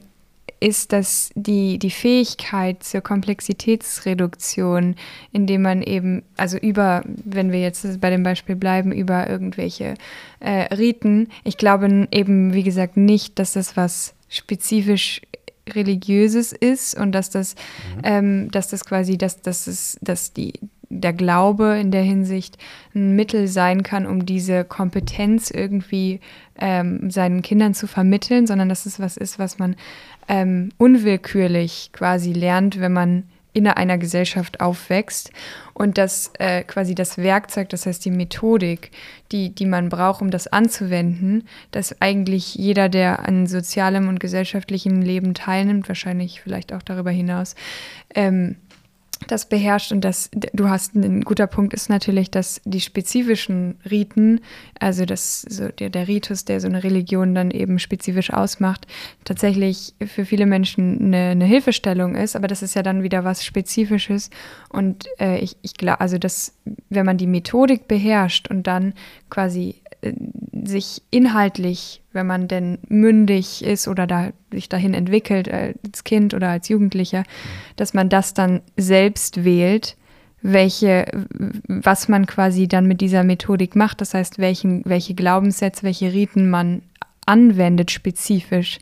ist, 0.59 0.93
dass 0.93 1.31
die, 1.35 1.77
die 1.77 1.91
Fähigkeit 1.91 2.81
zur 2.81 3.01
Komplexitätsreduktion, 3.01 4.95
indem 5.31 5.61
man 5.61 5.81
eben, 5.83 6.23
also 6.37 6.57
über, 6.57 7.03
wenn 7.05 7.51
wir 7.51 7.59
jetzt 7.59 8.01
bei 8.01 8.09
dem 8.09 8.23
Beispiel 8.23 8.55
bleiben, 8.55 8.91
über 8.91 9.29
irgendwelche 9.29 9.95
äh, 10.39 10.73
Riten, 10.73 11.27
ich 11.43 11.57
glaube 11.57 12.07
eben, 12.11 12.53
wie 12.53 12.63
gesagt, 12.63 12.97
nicht, 12.97 13.37
dass 13.37 13.53
das 13.53 13.77
was 13.77 14.15
spezifisch 14.29 15.21
religiöses 15.69 16.51
ist 16.53 16.97
und 16.97 17.11
dass 17.11 17.29
das, 17.29 17.55
mhm. 17.95 18.01
ähm, 18.03 18.51
dass 18.51 18.67
das 18.67 18.85
quasi, 18.85 19.17
dass, 19.17 19.41
dass, 19.41 19.67
es, 19.67 19.97
dass 20.01 20.33
die, 20.33 20.53
der 20.89 21.13
Glaube 21.13 21.77
in 21.79 21.91
der 21.91 22.03
Hinsicht 22.03 22.57
ein 22.93 23.15
Mittel 23.15 23.47
sein 23.47 23.83
kann, 23.83 24.05
um 24.05 24.25
diese 24.25 24.63
Kompetenz 24.63 25.51
irgendwie 25.51 26.19
ähm, 26.59 27.09
seinen 27.09 27.41
Kindern 27.41 27.73
zu 27.73 27.87
vermitteln, 27.87 28.47
sondern 28.47 28.69
dass 28.69 28.85
es 28.85 28.99
was 28.99 29.17
ist, 29.17 29.39
was 29.39 29.57
man 29.57 29.75
ähm, 30.27 30.69
unwillkürlich 30.77 31.89
quasi 31.93 32.33
lernt, 32.33 32.79
wenn 32.79 32.93
man 32.93 33.23
in 33.55 33.67
einer 33.67 33.97
Gesellschaft 33.97 34.59
aufwächst 34.59 35.31
und 35.73 35.97
dass 35.97 36.31
äh, 36.39 36.61
quasi 36.63 36.93
das 36.93 37.17
Werkzeug, 37.17 37.69
das 37.69 37.85
heißt 37.85 38.03
die 38.03 38.11
Methodik, 38.11 38.91
die, 39.31 39.55
die 39.55 39.65
man 39.65 39.87
braucht, 39.87 40.21
um 40.21 40.29
das 40.29 40.47
anzuwenden, 40.47 41.47
dass 41.71 42.01
eigentlich 42.01 42.55
jeder, 42.55 42.89
der 42.89 43.25
an 43.25 43.47
sozialem 43.47 44.09
und 44.09 44.19
gesellschaftlichem 44.19 45.01
Leben 45.01 45.33
teilnimmt, 45.33 45.87
wahrscheinlich 45.87 46.41
vielleicht 46.41 46.73
auch 46.73 46.81
darüber 46.81 47.11
hinaus, 47.11 47.55
ähm, 48.13 48.57
das 49.27 49.47
beherrscht 49.47 49.91
und 49.91 50.01
das, 50.01 50.29
du 50.53 50.69
hast 50.69 50.95
ein 50.95 51.21
guter 51.21 51.47
Punkt 51.47 51.73
ist 51.73 51.89
natürlich, 51.89 52.31
dass 52.31 52.61
die 52.65 52.81
spezifischen 52.81 53.79
Riten, 53.89 54.41
also 54.79 55.05
das, 55.05 55.41
so 55.41 55.69
der, 55.69 55.89
der 55.89 56.07
Ritus, 56.07 56.45
der 56.45 56.59
so 56.59 56.67
eine 56.67 56.83
Religion 56.83 57.35
dann 57.35 57.51
eben 57.51 57.79
spezifisch 57.79 58.31
ausmacht, 58.31 58.87
tatsächlich 59.23 59.93
für 60.05 60.25
viele 60.25 60.45
Menschen 60.45 60.99
eine, 61.01 61.31
eine 61.31 61.45
Hilfestellung 61.45 62.15
ist, 62.15 62.35
aber 62.35 62.47
das 62.47 62.61
ist 62.61 62.75
ja 62.75 62.83
dann 62.83 63.03
wieder 63.03 63.23
was 63.23 63.43
Spezifisches. 63.43 64.29
Und 64.69 65.05
äh, 65.19 65.39
ich, 65.39 65.57
ich 65.61 65.75
glaube, 65.75 66.01
also 66.01 66.17
das, 66.17 66.53
wenn 66.89 67.05
man 67.05 67.17
die 67.17 67.27
Methodik 67.27 67.87
beherrscht 67.87 68.49
und 68.49 68.67
dann 68.67 68.93
quasi 69.29 69.81
äh, 70.01 70.13
sich 70.63 71.01
inhaltlich, 71.11 72.01
wenn 72.15 72.25
man 72.25 72.47
denn 72.47 72.79
mündig 72.87 73.63
ist 73.63 73.87
oder 73.87 74.07
da, 74.07 74.31
sich 74.51 74.69
dahin 74.69 74.93
entwickelt 74.93 75.49
als 75.51 76.03
Kind 76.03 76.33
oder 76.33 76.49
als 76.49 76.69
Jugendlicher, 76.69 77.23
dass 77.75 77.93
man 77.93 78.09
das 78.09 78.33
dann 78.33 78.61
selbst 78.77 79.43
wählt, 79.43 79.97
welche, 80.41 81.05
was 81.67 82.07
man 82.07 82.25
quasi 82.25 82.67
dann 82.67 82.87
mit 82.87 83.01
dieser 83.01 83.23
Methodik 83.23 83.75
macht. 83.75 84.01
Das 84.01 84.13
heißt, 84.13 84.39
welchen, 84.39 84.83
welche 84.85 85.13
Glaubenssätze, 85.15 85.83
welche 85.83 86.13
Riten 86.13 86.49
man 86.49 86.81
anwendet 87.25 87.91
spezifisch. 87.91 88.79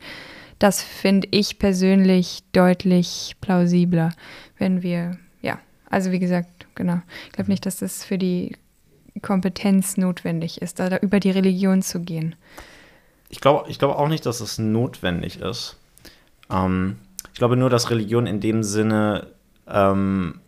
Das 0.60 0.82
finde 0.82 1.28
ich 1.32 1.60
persönlich 1.60 2.44
deutlich 2.52 3.36
plausibler, 3.42 4.12
wenn 4.58 4.84
wir, 4.84 5.18
ja, 5.42 5.60
also 5.90 6.12
wie 6.12 6.20
gesagt, 6.20 6.68
genau. 6.76 7.02
Ich 7.28 7.34
glaube 7.34 7.50
nicht, 7.50 7.66
dass 7.66 7.78
das 7.78 8.04
für 8.04 8.18
die 8.18 8.56
Kompetenz 9.22 9.98
notwendig 9.98 10.62
ist, 10.62 10.80
da, 10.80 10.98
über 10.98 11.20
die 11.20 11.32
Religion 11.32 11.82
zu 11.82 12.02
gehen. 12.02 12.36
Ich 13.34 13.42
glaube 13.42 13.68
ich 13.68 13.80
glaub 13.80 13.98
auch 13.98 14.10
nicht, 14.10 14.28
dass 14.28 14.42
es 14.42 14.60
notwendig 14.60 15.40
ist. 15.40 15.78
Ähm, 16.52 16.98
ich 17.32 17.40
glaube 17.40 17.58
nur, 17.58 17.72
dass 17.72 17.90
Religion 17.90 18.28
in 18.28 18.42
dem 18.42 18.62
Sinne 18.62 19.26
ähm, 19.68 20.40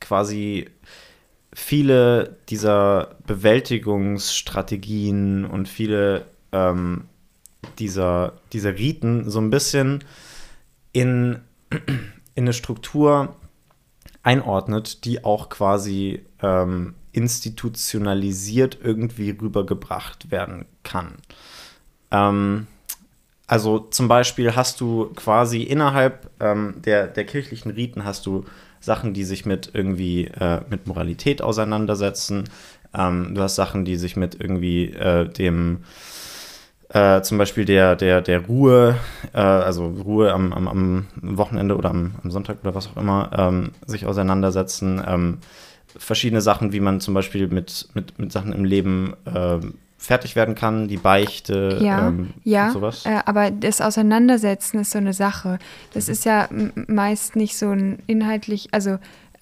quasi 0.00 0.68
viele 1.52 2.38
dieser 2.48 3.14
Bewältigungsstrategien 3.24 5.44
und 5.44 5.68
viele 5.68 6.24
ähm, 6.50 7.04
dieser, 7.78 8.32
dieser 8.52 8.76
Riten 8.76 9.30
so 9.30 9.40
ein 9.40 9.50
bisschen 9.50 10.02
in, 10.92 11.38
in 11.70 12.10
eine 12.34 12.52
Struktur 12.52 13.36
einordnet, 14.24 15.04
die 15.04 15.22
auch 15.22 15.50
quasi 15.50 16.26
ähm, 16.42 16.96
institutionalisiert 17.12 18.78
irgendwie 18.82 19.30
rübergebracht 19.30 20.30
werden 20.30 20.66
kann. 20.82 21.14
Ähm, 22.10 22.66
also 23.46 23.78
zum 23.78 24.08
Beispiel 24.08 24.56
hast 24.56 24.80
du 24.80 25.12
quasi 25.14 25.62
innerhalb 25.62 26.30
ähm, 26.40 26.74
der, 26.84 27.06
der 27.06 27.24
kirchlichen 27.24 27.70
Riten 27.70 28.04
hast 28.04 28.24
du 28.26 28.44
Sachen, 28.80 29.14
die 29.14 29.24
sich 29.24 29.46
mit 29.46 29.70
irgendwie 29.74 30.24
äh, 30.24 30.60
mit 30.68 30.86
Moralität 30.86 31.42
auseinandersetzen. 31.42 32.44
Ähm, 32.94 33.34
du 33.34 33.42
hast 33.42 33.56
Sachen, 33.56 33.84
die 33.84 33.96
sich 33.96 34.16
mit 34.16 34.40
irgendwie 34.40 34.86
äh, 34.90 35.28
dem 35.28 35.84
äh, 36.88 37.22
zum 37.22 37.38
Beispiel 37.38 37.64
der, 37.64 37.96
der, 37.96 38.20
der 38.20 38.46
Ruhe, 38.46 38.96
äh, 39.32 39.38
also 39.38 39.86
Ruhe 39.86 40.32
am, 40.32 40.52
am, 40.52 40.68
am, 40.68 41.06
Wochenende 41.20 41.76
oder 41.76 41.90
am, 41.90 42.12
am 42.22 42.30
Sonntag 42.30 42.58
oder 42.62 42.74
was 42.74 42.88
auch 42.88 42.96
immer, 42.96 43.30
ähm, 43.36 43.72
sich 43.86 44.04
auseinandersetzen. 44.06 45.02
Ähm, 45.94 46.00
verschiedene 46.00 46.40
Sachen, 46.40 46.72
wie 46.72 46.80
man 46.80 47.00
zum 47.00 47.14
Beispiel 47.14 47.48
mit, 47.48 47.88
mit, 47.94 48.18
mit 48.18 48.32
Sachen 48.32 48.52
im 48.52 48.64
Leben 48.64 49.14
äh, 49.24 49.58
fertig 50.02 50.34
werden 50.34 50.54
kann, 50.56 50.88
die 50.88 50.96
Beichte, 50.96 51.78
ja, 51.80 52.08
ähm, 52.08 52.34
ja, 52.42 52.70
sowas. 52.70 53.06
Äh, 53.06 53.20
aber 53.24 53.50
das 53.52 53.80
Auseinandersetzen 53.80 54.80
ist 54.80 54.90
so 54.90 54.98
eine 54.98 55.12
Sache. 55.12 55.58
Das 55.94 56.08
ist 56.08 56.24
ja 56.24 56.48
meist 56.50 57.36
nicht 57.36 57.56
so 57.56 57.70
ein 57.70 58.00
inhaltlich, 58.08 58.68
also 58.72 58.98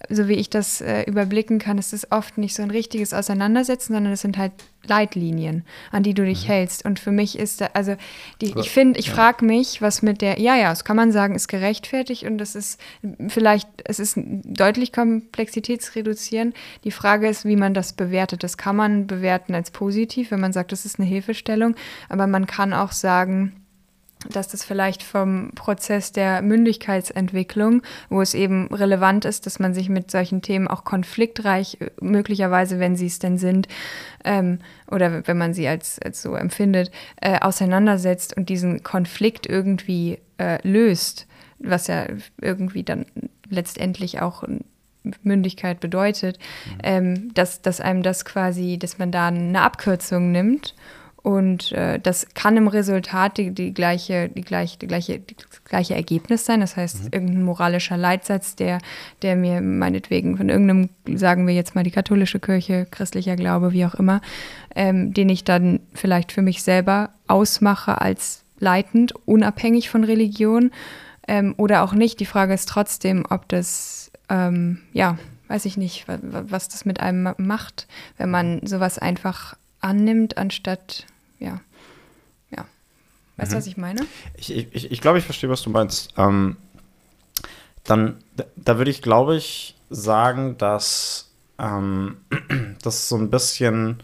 so 0.09 0.29
wie 0.29 0.35
ich 0.35 0.51
das 0.51 0.81
äh, 0.81 1.03
überblicken 1.03 1.59
kann, 1.59 1.79
ist 1.79 1.93
es 1.93 2.11
oft 2.11 2.39
nicht 2.39 2.55
so 2.55 2.63
ein 2.63 2.71
richtiges 2.71 3.13
Auseinandersetzen, 3.13 3.93
sondern 3.93 4.13
es 4.13 4.23
sind 4.23 4.39
halt 4.39 4.53
Leitlinien, 4.87 5.65
an 5.93 6.03
die 6.03 6.15
du 6.15 6.25
dich 6.25 6.45
mhm. 6.45 6.53
hältst. 6.53 6.85
Und 6.85 6.99
für 6.99 7.13
mich 7.13 7.39
ist 7.39 7.61
da, 7.61 7.71
also 7.75 7.97
die, 8.41 8.55
ich 8.59 8.71
finde, 8.71 8.99
ich 8.99 9.09
ja. 9.09 9.15
frage 9.15 9.45
mich, 9.45 9.83
was 9.83 10.03
mit 10.03 10.23
der, 10.23 10.41
ja, 10.41 10.57
ja, 10.57 10.71
das 10.71 10.85
kann 10.85 10.97
man 10.97 11.13
sagen, 11.13 11.35
ist 11.35 11.49
gerechtfertigt 11.49 12.25
und 12.25 12.39
das 12.39 12.55
ist 12.55 12.81
vielleicht, 13.29 13.69
es 13.85 14.01
ist 14.01 14.17
deutlich 14.17 14.93
komplexitätsreduzierend. 14.93 16.55
Die 16.85 16.91
Frage 16.91 17.29
ist, 17.29 17.45
wie 17.45 17.57
man 17.57 17.75
das 17.75 17.93
bewertet. 17.93 18.43
Das 18.43 18.57
kann 18.57 18.77
man 18.77 19.07
bewerten 19.07 19.55
als 19.55 19.71
positiv, 19.71 20.31
wenn 20.31 20.41
man 20.41 20.53
sagt, 20.53 20.73
das 20.73 20.87
ist 20.87 20.99
eine 20.99 21.09
Hilfestellung, 21.09 21.77
aber 22.09 22.27
man 22.27 22.47
kann 22.47 22.73
auch 22.73 22.93
sagen, 22.93 23.60
dass 24.29 24.49
das 24.49 24.65
vielleicht 24.65 25.03
vom 25.03 25.51
Prozess 25.55 26.13
der 26.13 26.43
Mündigkeitsentwicklung, 26.43 27.83
wo 28.11 28.21
es 28.21 28.35
eben 28.35 28.67
relevant 28.69 29.25
ist, 29.25 29.47
dass 29.47 29.59
man 29.59 29.73
sich 29.73 29.89
mit 29.89 30.11
solchen 30.11 30.43
Themen 30.43 30.69
auch 30.69 30.85
konfliktreich, 30.85 31.79
äh, 31.81 31.91
möglicherweise, 32.01 32.79
wenn 32.79 32.97
sie 32.97 33.07
es 33.07 33.19
denn 33.19 33.39
sind, 33.39 33.67
ähm, 34.25 34.59
oder 34.91 35.27
wenn 35.27 35.39
man 35.39 35.55
sie 35.55 35.67
als, 35.67 35.99
als 36.01 36.21
so 36.21 36.35
empfindet, 36.35 36.91
äh, 37.21 37.39
auseinandersetzt 37.41 38.37
und 38.37 38.49
diesen 38.49 38.83
Konflikt 38.83 39.47
irgendwie 39.47 40.19
äh, 40.39 40.59
löst, 40.67 41.27
was 41.59 41.87
ja 41.87 42.07
irgendwie 42.41 42.83
dann 42.83 43.07
letztendlich 43.49 44.21
auch 44.21 44.45
Mündigkeit 45.23 45.81
bedeutet, 45.81 46.39
mhm. 46.39 46.79
ähm, 46.83 47.35
dass, 47.35 47.63
dass 47.63 47.81
einem 47.81 48.03
das 48.03 48.27
quasi, 48.27 48.79
dass 48.79 48.99
man 48.99 49.11
da 49.11 49.29
eine 49.29 49.63
Abkürzung 49.63 50.31
nimmt 50.31 50.75
und 51.23 51.73
äh, 51.73 52.01
das 52.01 52.27
kann 52.35 52.57
im 52.57 52.67
Resultat 52.67 53.37
die, 53.37 53.51
die, 53.51 53.75
gleiche, 53.75 54.31
die, 54.31 54.41
gleiche, 54.41 54.79
die, 54.79 54.87
gleiche, 54.87 55.19
die 55.19 55.37
gleiche 55.65 55.95
Ergebnis 55.95 56.47
sein. 56.47 56.61
Das 56.61 56.77
heißt, 56.77 57.05
mhm. 57.05 57.09
irgendein 57.13 57.43
moralischer 57.43 57.97
Leitsatz, 57.97 58.57
der, 58.57 58.79
der 59.23 59.37
mir 59.37 59.61
meinetwegen 59.61 60.39
von 60.39 60.49
irgendeinem, 60.49 60.89
sagen 61.19 61.47
wir 61.47 61.55
jetzt 61.55 61.75
mal 61.75 61.85
die 61.85 61.91
katholische 61.91 62.41
Kirche, 62.41 62.87
christlicher 62.91 63.37
Glaube, 63.37 63.73
wie 63.73 63.85
auch 63.85 63.95
immer, 63.95 64.23
ähm, 64.75 65.13
den 65.13 65.29
ich 65.29 65.45
dann 65.45 65.81
vielleicht 65.93 66.33
für 66.33 66.43
mich 66.43 66.63
selber 66.63 67.11
ausmache 67.27 68.01
als 68.01 68.45
leitend, 68.59 69.13
unabhängig 69.27 69.91
von 69.91 70.05
Religion 70.05 70.71
ähm, 71.29 71.55
oder 71.59 71.83
auch 71.83 71.93
nicht. 71.93 72.21
Die 72.21 72.27
Frage 72.27 72.55
ist 72.55 72.69
trotzdem, 72.69 73.25
ob 73.29 73.47
das, 73.49 74.11
ähm, 74.31 74.81
ja, 74.93 75.19
weiß 75.49 75.67
ich 75.67 75.77
nicht, 75.77 76.07
was 76.07 76.69
das 76.69 76.85
mit 76.85 77.01
einem 77.01 77.35
macht, 77.37 77.89
wenn 78.17 78.31
man 78.31 78.65
sowas 78.65 78.99
einfach 78.99 79.57
annimmt, 79.81 80.39
anstatt, 80.39 81.07
ja, 81.41 81.61
ja. 82.51 82.67
Weißt 83.37 83.53
du, 83.53 83.57
mhm. 83.57 83.59
was 83.59 83.67
ich 83.67 83.77
meine? 83.77 84.07
Ich, 84.37 84.55
ich, 84.55 84.91
ich 84.91 85.01
glaube, 85.01 85.19
ich 85.19 85.25
verstehe, 85.25 85.51
was 85.51 85.63
du 85.63 85.71
meinst. 85.71 86.15
Ähm, 86.17 86.57
dann, 87.85 88.19
da 88.57 88.79
würde 88.79 88.91
ich, 88.91 89.03
glaube 89.03 89.37
ich, 89.37 89.75
sagen, 89.89 90.57
dass 90.59 91.31
ähm, 91.59 92.19
das 92.83 93.09
so 93.09 93.17
ein 93.17 93.31
bisschen, 93.31 94.03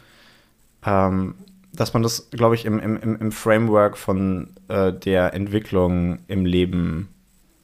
ähm, 0.85 1.35
dass 1.73 1.95
man 1.95 2.03
das, 2.03 2.31
glaube 2.31 2.55
ich, 2.55 2.65
im, 2.65 2.79
im, 2.79 3.17
im 3.17 3.33
Framework 3.33 3.97
von 3.97 4.51
äh, 4.69 4.93
der 4.93 5.35
Entwicklung 5.35 6.19
im 6.27 6.47
Leben 6.47 7.09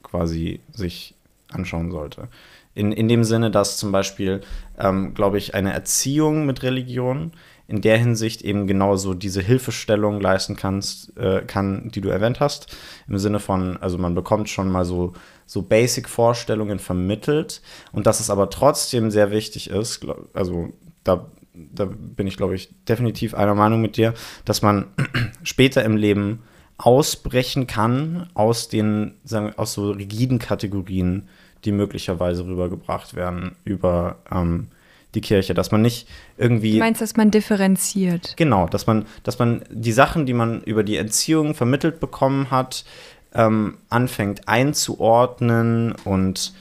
quasi 0.03 0.59
sich 0.71 1.15
anschauen 1.51 1.91
sollte. 1.91 2.27
In, 2.75 2.91
in 2.91 3.07
dem 3.07 3.23
Sinne, 3.23 3.51
dass 3.51 3.77
zum 3.77 3.91
Beispiel, 3.91 4.41
ähm, 4.79 5.13
glaube 5.13 5.37
ich, 5.37 5.53
eine 5.53 5.73
Erziehung 5.73 6.45
mit 6.45 6.63
Religion 6.63 7.31
in 7.67 7.81
der 7.81 7.97
Hinsicht 7.97 8.41
eben 8.41 8.67
genauso 8.67 9.13
diese 9.13 9.41
Hilfestellung 9.41 10.19
leisten 10.19 10.55
kannst, 10.55 11.15
äh, 11.17 11.41
kann, 11.45 11.89
die 11.93 12.01
du 12.01 12.09
erwähnt 12.09 12.39
hast. 12.39 12.75
Im 13.07 13.17
Sinne 13.17 13.39
von, 13.39 13.77
also 13.77 13.97
man 13.97 14.15
bekommt 14.15 14.49
schon 14.49 14.69
mal 14.69 14.85
so, 14.85 15.13
so 15.45 15.61
Basic-Vorstellungen 15.61 16.79
vermittelt 16.79 17.61
und 17.91 18.05
dass 18.05 18.19
es 18.19 18.29
aber 18.29 18.49
trotzdem 18.49 19.11
sehr 19.11 19.31
wichtig 19.31 19.69
ist, 19.69 20.05
also 20.33 20.69
da, 21.03 21.27
da 21.53 21.85
bin 21.85 22.27
ich, 22.27 22.37
glaube 22.37 22.55
ich, 22.55 22.73
definitiv 22.85 23.33
einer 23.33 23.55
Meinung 23.55 23.81
mit 23.81 23.97
dir, 23.97 24.13
dass 24.45 24.61
man 24.61 24.87
später 25.43 25.83
im 25.83 25.95
Leben 25.95 26.43
ausbrechen 26.77 27.67
kann 27.67 28.29
aus 28.33 28.67
den, 28.67 29.15
sagen, 29.23 29.53
aus 29.55 29.73
so 29.73 29.91
rigiden 29.91 30.39
Kategorien, 30.39 31.29
die 31.63 31.71
möglicherweise 31.71 32.45
rübergebracht 32.45 33.13
werden 33.13 33.55
über 33.63 34.17
ähm, 34.29 34.67
die 35.15 35.21
Kirche, 35.21 35.53
dass 35.53 35.71
man 35.71 35.81
nicht 35.81 36.07
irgendwie. 36.37 36.73
Du 36.73 36.79
meinst, 36.79 37.01
dass 37.01 37.15
man 37.15 37.31
differenziert? 37.31 38.35
Genau, 38.37 38.67
dass 38.67 38.87
man, 38.87 39.05
dass 39.23 39.39
man 39.39 39.63
die 39.69 39.91
Sachen, 39.91 40.25
die 40.25 40.33
man 40.33 40.61
über 40.63 40.83
die 40.83 40.97
Erziehung 40.97 41.55
vermittelt 41.55 41.99
bekommen 41.99 42.51
hat, 42.51 42.85
ähm, 43.33 43.77
anfängt 43.89 44.47
einzuordnen 44.47 45.93
und 46.03 46.53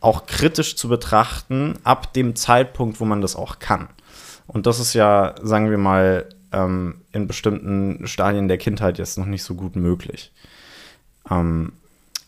auch 0.00 0.26
kritisch 0.26 0.76
zu 0.76 0.88
betrachten, 0.88 1.74
ab 1.82 2.12
dem 2.12 2.36
Zeitpunkt, 2.36 3.00
wo 3.00 3.04
man 3.04 3.20
das 3.20 3.36
auch 3.36 3.58
kann. 3.58 3.88
Und 4.46 4.66
das 4.66 4.80
ist 4.80 4.94
ja, 4.94 5.34
sagen 5.42 5.70
wir 5.70 5.78
mal, 5.78 6.26
ähm, 6.52 7.02
in 7.12 7.26
bestimmten 7.26 8.06
Stadien 8.06 8.48
der 8.48 8.58
Kindheit 8.58 8.98
jetzt 8.98 9.18
noch 9.18 9.26
nicht 9.26 9.42
so 9.42 9.54
gut 9.54 9.76
möglich. 9.76 10.32
Ähm, 11.30 11.72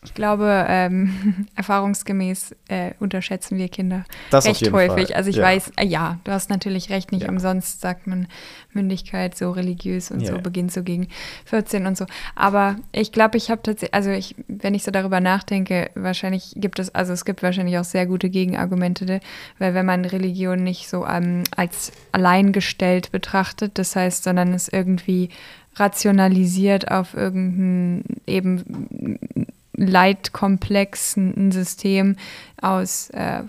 ich 0.02 0.14
glaube, 0.14 0.64
ähm, 0.66 1.46
erfahrungsgemäß 1.56 2.54
äh, 2.68 2.92
unterschätzen 3.00 3.58
wir 3.58 3.68
Kinder 3.68 4.04
das 4.30 4.46
recht 4.46 4.72
häufig. 4.72 5.08
Fall. 5.08 5.16
Also 5.16 5.28
ich 5.28 5.36
ja. 5.36 5.42
weiß, 5.42 5.72
äh, 5.76 5.84
ja, 5.84 6.18
du 6.24 6.32
hast 6.32 6.48
natürlich 6.48 6.88
recht, 6.88 7.12
nicht 7.12 7.24
ja. 7.24 7.28
umsonst 7.28 7.82
sagt 7.82 8.06
man 8.06 8.26
Mündigkeit 8.72 9.36
so 9.36 9.50
religiös 9.50 10.10
und 10.10 10.20
ja, 10.20 10.32
so 10.32 10.38
beginnt 10.40 10.72
so 10.72 10.82
gegen 10.82 11.08
14 11.44 11.86
und 11.86 11.98
so. 11.98 12.06
Aber 12.34 12.76
ich 12.92 13.12
glaube, 13.12 13.36
ich 13.36 13.50
habe 13.50 13.62
tatsächlich, 13.62 13.92
also 13.92 14.10
ich, 14.10 14.36
wenn 14.48 14.72
ich 14.72 14.84
so 14.84 14.90
darüber 14.90 15.20
nachdenke, 15.20 15.90
wahrscheinlich 15.94 16.54
gibt 16.56 16.78
es, 16.78 16.94
also 16.94 17.12
es 17.12 17.26
gibt 17.26 17.42
wahrscheinlich 17.42 17.76
auch 17.76 17.84
sehr 17.84 18.06
gute 18.06 18.30
Gegenargumente, 18.30 19.20
weil 19.58 19.74
wenn 19.74 19.84
man 19.84 20.06
Religion 20.06 20.62
nicht 20.62 20.88
so 20.88 21.06
ähm, 21.06 21.44
als 21.54 21.92
alleingestellt 22.12 23.12
betrachtet, 23.12 23.72
das 23.76 23.94
heißt, 23.96 24.24
sondern 24.24 24.54
es 24.54 24.68
irgendwie 24.68 25.28
rationalisiert 25.76 26.90
auf 26.90 27.14
irgendein 27.14 28.04
eben 28.26 29.46
leitkomplexen 29.86 31.52
System 31.52 32.16
aus, 32.60 33.10
äh, 33.10 33.42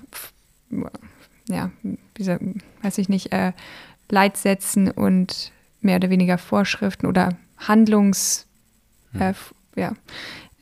ja, 1.47 1.71
wie 2.15 2.25
weiß 2.81 2.97
ich 2.97 3.09
nicht, 3.09 3.31
äh, 3.31 3.53
Leitsätzen 4.09 4.91
und 4.91 5.51
mehr 5.81 5.97
oder 5.97 6.09
weniger 6.09 6.37
Vorschriften 6.37 7.05
oder 7.05 7.37
Handlungs, 7.57 8.45
hm. 9.13 9.21
äh, 9.21 9.33
ja, 9.75 9.93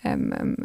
ähm, 0.03 0.34
ähm, 0.38 0.58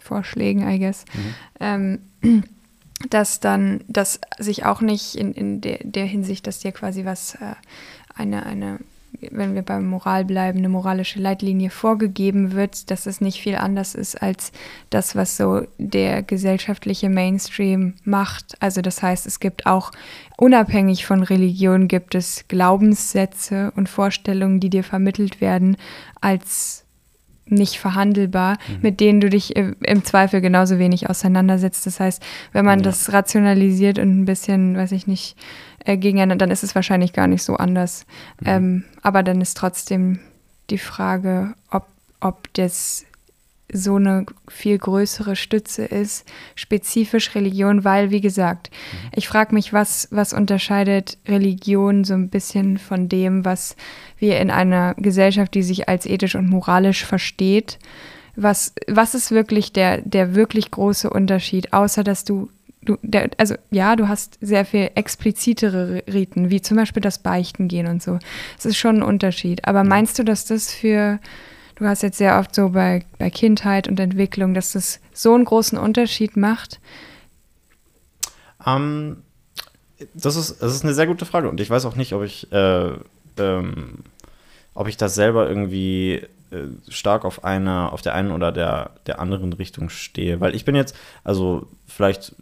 Vorschlägen, 0.00 0.68
I 0.68 0.78
guess, 0.78 1.04
mhm. 1.14 2.00
ähm, 2.22 2.44
dass 3.10 3.40
dann, 3.40 3.82
dass 3.88 4.20
sich 4.38 4.64
auch 4.64 4.80
nicht 4.80 5.14
in, 5.14 5.32
in 5.32 5.60
der, 5.60 5.78
der 5.82 6.06
Hinsicht, 6.06 6.46
dass 6.46 6.58
dir 6.58 6.72
quasi 6.72 7.04
was, 7.04 7.36
äh, 7.36 7.54
eine, 8.14 8.44
eine 8.44 8.78
wenn 9.30 9.54
wir 9.54 9.62
beim 9.62 9.86
Moral 9.86 10.24
bleiben, 10.24 10.58
eine 10.58 10.68
moralische 10.68 11.20
Leitlinie 11.20 11.70
vorgegeben 11.70 12.52
wird, 12.52 12.90
dass 12.90 13.06
es 13.06 13.20
nicht 13.20 13.40
viel 13.40 13.56
anders 13.56 13.94
ist 13.94 14.20
als 14.20 14.52
das, 14.90 15.14
was 15.14 15.36
so 15.36 15.66
der 15.78 16.22
gesellschaftliche 16.22 17.08
Mainstream 17.08 17.94
macht. 18.04 18.56
Also 18.60 18.80
das 18.82 19.02
heißt, 19.02 19.26
es 19.26 19.40
gibt 19.40 19.66
auch 19.66 19.92
unabhängig 20.36 21.06
von 21.06 21.22
Religion 21.22 21.88
gibt 21.88 22.14
es 22.14 22.46
Glaubenssätze 22.48 23.72
und 23.76 23.88
Vorstellungen, 23.88 24.60
die 24.60 24.70
dir 24.70 24.84
vermittelt 24.84 25.40
werden 25.40 25.76
als 26.20 26.84
nicht 27.46 27.78
verhandelbar, 27.78 28.58
mhm. 28.68 28.78
mit 28.82 29.00
denen 29.00 29.20
du 29.20 29.28
dich 29.28 29.56
im 29.56 30.04
Zweifel 30.04 30.40
genauso 30.40 30.78
wenig 30.78 31.10
auseinandersetzt. 31.10 31.86
Das 31.86 32.00
heißt, 32.00 32.22
wenn 32.52 32.64
man 32.64 32.80
ja. 32.80 32.84
das 32.84 33.12
rationalisiert 33.12 33.98
und 33.98 34.20
ein 34.20 34.24
bisschen, 34.24 34.76
weiß 34.76 34.92
ich 34.92 35.06
nicht, 35.06 35.36
äh, 35.84 35.96
gegeneinander, 35.96 36.36
dann 36.36 36.50
ist 36.50 36.62
es 36.62 36.74
wahrscheinlich 36.74 37.12
gar 37.12 37.26
nicht 37.26 37.42
so 37.42 37.56
anders. 37.56 38.06
Mhm. 38.40 38.46
Ähm, 38.46 38.84
aber 39.02 39.22
dann 39.22 39.40
ist 39.40 39.56
trotzdem 39.56 40.20
die 40.70 40.78
Frage, 40.78 41.54
ob, 41.70 41.86
ob 42.20 42.52
das 42.54 43.04
so 43.72 43.96
eine 43.96 44.26
viel 44.48 44.78
größere 44.78 45.34
Stütze 45.34 45.84
ist, 45.84 46.28
spezifisch 46.54 47.34
Religion, 47.34 47.84
weil, 47.84 48.10
wie 48.10 48.20
gesagt, 48.20 48.70
mhm. 48.70 49.10
ich 49.16 49.28
frage 49.28 49.54
mich, 49.54 49.72
was, 49.72 50.08
was 50.10 50.32
unterscheidet 50.32 51.18
Religion 51.26 52.04
so 52.04 52.14
ein 52.14 52.28
bisschen 52.28 52.78
von 52.78 53.08
dem, 53.08 53.44
was 53.44 53.76
wir 54.18 54.38
in 54.40 54.50
einer 54.50 54.94
Gesellschaft, 54.94 55.54
die 55.54 55.62
sich 55.62 55.88
als 55.88 56.06
ethisch 56.06 56.34
und 56.34 56.48
moralisch 56.48 57.04
versteht, 57.04 57.78
was, 58.36 58.72
was 58.86 59.14
ist 59.14 59.30
wirklich 59.30 59.72
der, 59.72 60.00
der 60.02 60.34
wirklich 60.34 60.70
große 60.70 61.10
Unterschied, 61.10 61.72
außer 61.72 62.04
dass 62.04 62.24
du 62.24 62.48
du, 62.84 62.98
der, 63.02 63.30
also 63.38 63.54
ja, 63.70 63.96
du 63.96 64.08
hast 64.08 64.38
sehr 64.40 64.64
viel 64.64 64.90
explizitere 64.94 66.02
Riten, 66.12 66.50
wie 66.50 66.60
zum 66.60 66.76
Beispiel 66.76 67.00
das 67.00 67.18
Beichten 67.18 67.68
gehen 67.68 67.86
und 67.86 68.02
so. 68.02 68.18
Es 68.58 68.66
ist 68.66 68.76
schon 68.76 68.96
ein 68.96 69.02
Unterschied. 69.02 69.66
Aber 69.66 69.84
mhm. 69.84 69.88
meinst 69.90 70.18
du, 70.18 70.24
dass 70.24 70.44
das 70.44 70.72
für, 70.72 71.18
du 71.82 71.88
hast 71.88 72.02
jetzt 72.02 72.18
sehr 72.18 72.38
oft 72.38 72.54
so 72.54 72.70
bei, 72.70 73.04
bei 73.18 73.30
Kindheit 73.30 73.88
und 73.88 74.00
Entwicklung, 74.00 74.54
dass 74.54 74.72
das 74.72 75.00
so 75.12 75.34
einen 75.34 75.44
großen 75.44 75.78
Unterschied 75.78 76.36
macht? 76.36 76.80
Ähm, 78.66 79.22
das, 80.14 80.36
ist, 80.36 80.62
das 80.62 80.74
ist 80.74 80.84
eine 80.84 80.94
sehr 80.94 81.06
gute 81.06 81.24
Frage 81.24 81.48
und 81.48 81.60
ich 81.60 81.70
weiß 81.70 81.84
auch 81.84 81.96
nicht, 81.96 82.12
ob 82.12 82.22
ich, 82.22 82.50
äh, 82.52 82.92
ähm, 83.38 83.98
ob 84.74 84.88
ich 84.88 84.96
das 84.96 85.14
selber 85.14 85.48
irgendwie 85.48 86.22
äh, 86.52 86.68
stark 86.88 87.24
auf 87.24 87.44
einer, 87.44 87.92
auf 87.92 88.02
der 88.02 88.14
einen 88.14 88.30
oder 88.30 88.52
der, 88.52 88.90
der 89.06 89.20
anderen 89.20 89.52
Richtung 89.52 89.88
stehe. 89.88 90.40
Weil 90.40 90.54
ich 90.54 90.64
bin 90.64 90.74
jetzt, 90.74 90.94
also 91.24 91.66
vielleicht 91.86 92.34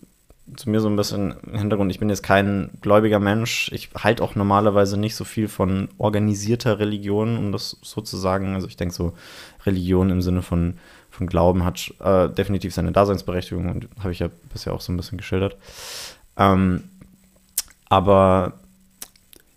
zu 0.56 0.70
mir 0.70 0.80
so 0.80 0.88
ein 0.88 0.96
bisschen 0.96 1.34
im 1.46 1.58
Hintergrund, 1.58 1.90
ich 1.90 1.98
bin 1.98 2.08
jetzt 2.08 2.22
kein 2.22 2.70
gläubiger 2.80 3.18
Mensch. 3.18 3.70
Ich 3.72 3.90
halte 3.96 4.22
auch 4.22 4.34
normalerweise 4.34 4.98
nicht 4.98 5.14
so 5.14 5.24
viel 5.24 5.48
von 5.48 5.88
organisierter 5.98 6.78
Religion, 6.78 7.36
um 7.36 7.52
das 7.52 7.76
so 7.82 8.00
zu 8.00 8.16
sagen. 8.16 8.54
Also 8.54 8.66
ich 8.66 8.76
denke 8.76 8.94
so, 8.94 9.14
Religion 9.66 10.10
im 10.10 10.22
Sinne 10.22 10.42
von, 10.42 10.74
von 11.10 11.26
Glauben 11.26 11.64
hat 11.64 11.92
äh, 12.00 12.28
definitiv 12.28 12.74
seine 12.74 12.92
Daseinsberechtigung 12.92 13.68
und 13.68 13.88
habe 13.98 14.12
ich 14.12 14.18
ja 14.18 14.28
bisher 14.52 14.72
auch 14.72 14.80
so 14.80 14.92
ein 14.92 14.96
bisschen 14.96 15.18
geschildert. 15.18 15.56
Ähm, 16.36 16.84
aber 17.88 18.54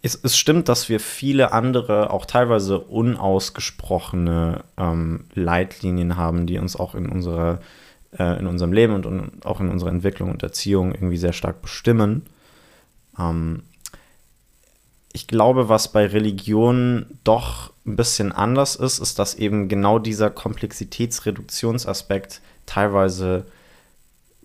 es, 0.01 0.19
es, 0.21 0.37
stimmt, 0.37 0.67
dass 0.67 0.89
wir 0.89 0.99
viele 0.99 1.53
andere, 1.53 2.09
auch 2.09 2.25
teilweise 2.25 2.79
unausgesprochene 2.79 4.63
ähm, 4.77 5.25
Leitlinien 5.33 6.17
haben, 6.17 6.45
die 6.45 6.57
uns 6.57 6.75
auch 6.75 6.93
in, 6.93 7.07
unserer, 7.07 7.59
äh, 8.17 8.39
in 8.39 8.47
unserem 8.47 8.73
Leben 8.73 8.93
und, 8.93 9.05
und, 9.05 9.45
auch 9.45 9.59
in 9.59 9.69
unserer 9.69 9.89
Entwicklung 9.89 10.31
und 10.31 10.43
Erziehung 10.43 10.93
irgendwie 10.93 11.17
sehr 11.17 11.33
stark 11.33 11.61
bestimmen. 11.61 12.23
Ähm, 13.17 13.63
ich 15.13 15.27
glaube, 15.27 15.69
was 15.69 15.91
bei 15.91 16.05
Religion 16.07 17.05
doch 17.23 17.71
ein 17.85 17.95
bisschen 17.95 18.31
anders 18.31 18.75
ist, 18.75 18.97
ist, 18.99 19.19
dass 19.19 19.35
eben 19.35 19.67
genau 19.67 19.99
dieser 19.99 20.31
Komplexitätsreduktionsaspekt 20.31 22.41
teilweise 22.65 23.45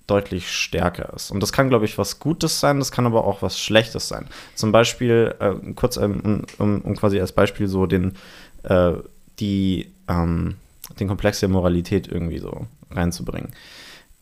deutlich 0.07 0.51
stärker 0.51 1.13
ist. 1.15 1.31
Und 1.31 1.41
das 1.41 1.53
kann, 1.53 1.69
glaube 1.69 1.85
ich, 1.85 1.99
was 1.99 2.19
Gutes 2.19 2.61
sein, 2.61 2.79
das 2.79 2.93
kann 2.93 3.05
aber 3.07 3.25
auch 3.25 3.43
was 3.43 3.61
Schlechtes 3.61 4.09
sein. 4.09 4.29
Zum 4.55 4.73
Beispiel, 4.73 5.35
äh, 5.39 5.55
kurz 5.75 5.97
um, 5.97 6.45
um, 6.59 6.81
um, 6.83 6.97
quasi 6.97 7.21
als 7.21 7.33
Beispiel 7.33 7.69
so 7.69 7.87
den, 7.87 8.17
äh, 8.65 8.93
die, 9.39 9.93
ähm, 10.09 10.57
den 10.99 11.09
Komplex 11.09 11.41
der 11.41 11.51
Moralität 11.51 12.09
irgendwie 12.09 12.39
so 12.39 12.67
reinzubringen. 12.91 13.53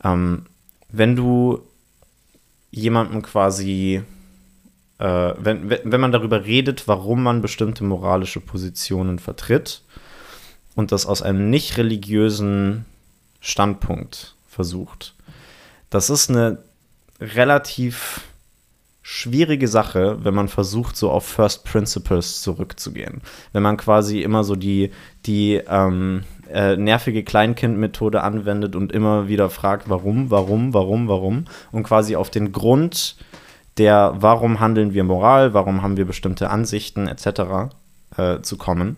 Ähm, 0.03 0.45
wenn 0.89 1.15
du 1.15 1.61
jemandem 2.71 3.21
quasi, 3.21 4.01
äh, 4.99 5.33
wenn, 5.37 5.69
wenn 5.69 6.01
man 6.01 6.11
darüber 6.11 6.45
redet, 6.45 6.87
warum 6.87 7.23
man 7.23 7.41
bestimmte 7.41 7.83
moralische 7.83 8.39
Positionen 8.39 9.19
vertritt 9.19 9.81
und 10.75 10.91
das 10.91 11.05
aus 11.05 11.21
einem 11.21 11.49
nicht 11.49 11.77
religiösen 11.77 12.85
Standpunkt 13.39 14.35
versucht, 14.47 15.15
das 15.89 16.09
ist 16.09 16.29
eine 16.29 16.59
relativ 17.19 18.21
schwierige 19.09 19.69
Sache, 19.69 20.17
wenn 20.25 20.33
man 20.33 20.49
versucht, 20.49 20.97
so 20.97 21.09
auf 21.09 21.25
First 21.25 21.63
Principles 21.63 22.41
zurückzugehen. 22.41 23.21
Wenn 23.53 23.63
man 23.63 23.77
quasi 23.77 24.21
immer 24.21 24.43
so 24.43 24.57
die, 24.57 24.91
die 25.25 25.61
ähm, 25.65 26.23
äh, 26.53 26.77
nervige 26.77 27.23
Kleinkind-Methode 27.23 28.21
anwendet 28.21 28.75
und 28.75 28.91
immer 28.91 29.27
wieder 29.27 29.49
fragt, 29.49 29.89
warum, 29.89 30.29
warum, 30.31 30.73
warum, 30.73 31.07
warum 31.07 31.45
und 31.71 31.83
quasi 31.83 32.15
auf 32.15 32.29
den 32.29 32.51
Grund 32.51 33.15
der, 33.77 34.15
warum 34.19 34.59
handeln 34.59 34.93
wir 34.93 35.03
moral, 35.03 35.53
warum 35.53 35.81
haben 35.81 35.97
wir 35.97 36.05
bestimmte 36.05 36.49
Ansichten 36.49 37.07
etc. 37.07 37.71
Äh, 38.17 38.41
zu 38.41 38.57
kommen. 38.57 38.97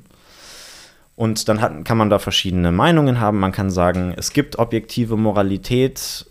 Und 1.15 1.49
dann 1.49 1.59
hat, 1.59 1.83
kann 1.83 1.97
man 1.97 2.09
da 2.09 2.17
verschiedene 2.17 2.71
Meinungen 2.71 3.19
haben. 3.19 3.39
Man 3.39 3.51
kann 3.51 3.69
sagen, 3.69 4.13
es 4.15 4.31
gibt 4.31 4.57
objektive 4.57 5.17
Moralität 5.17 6.25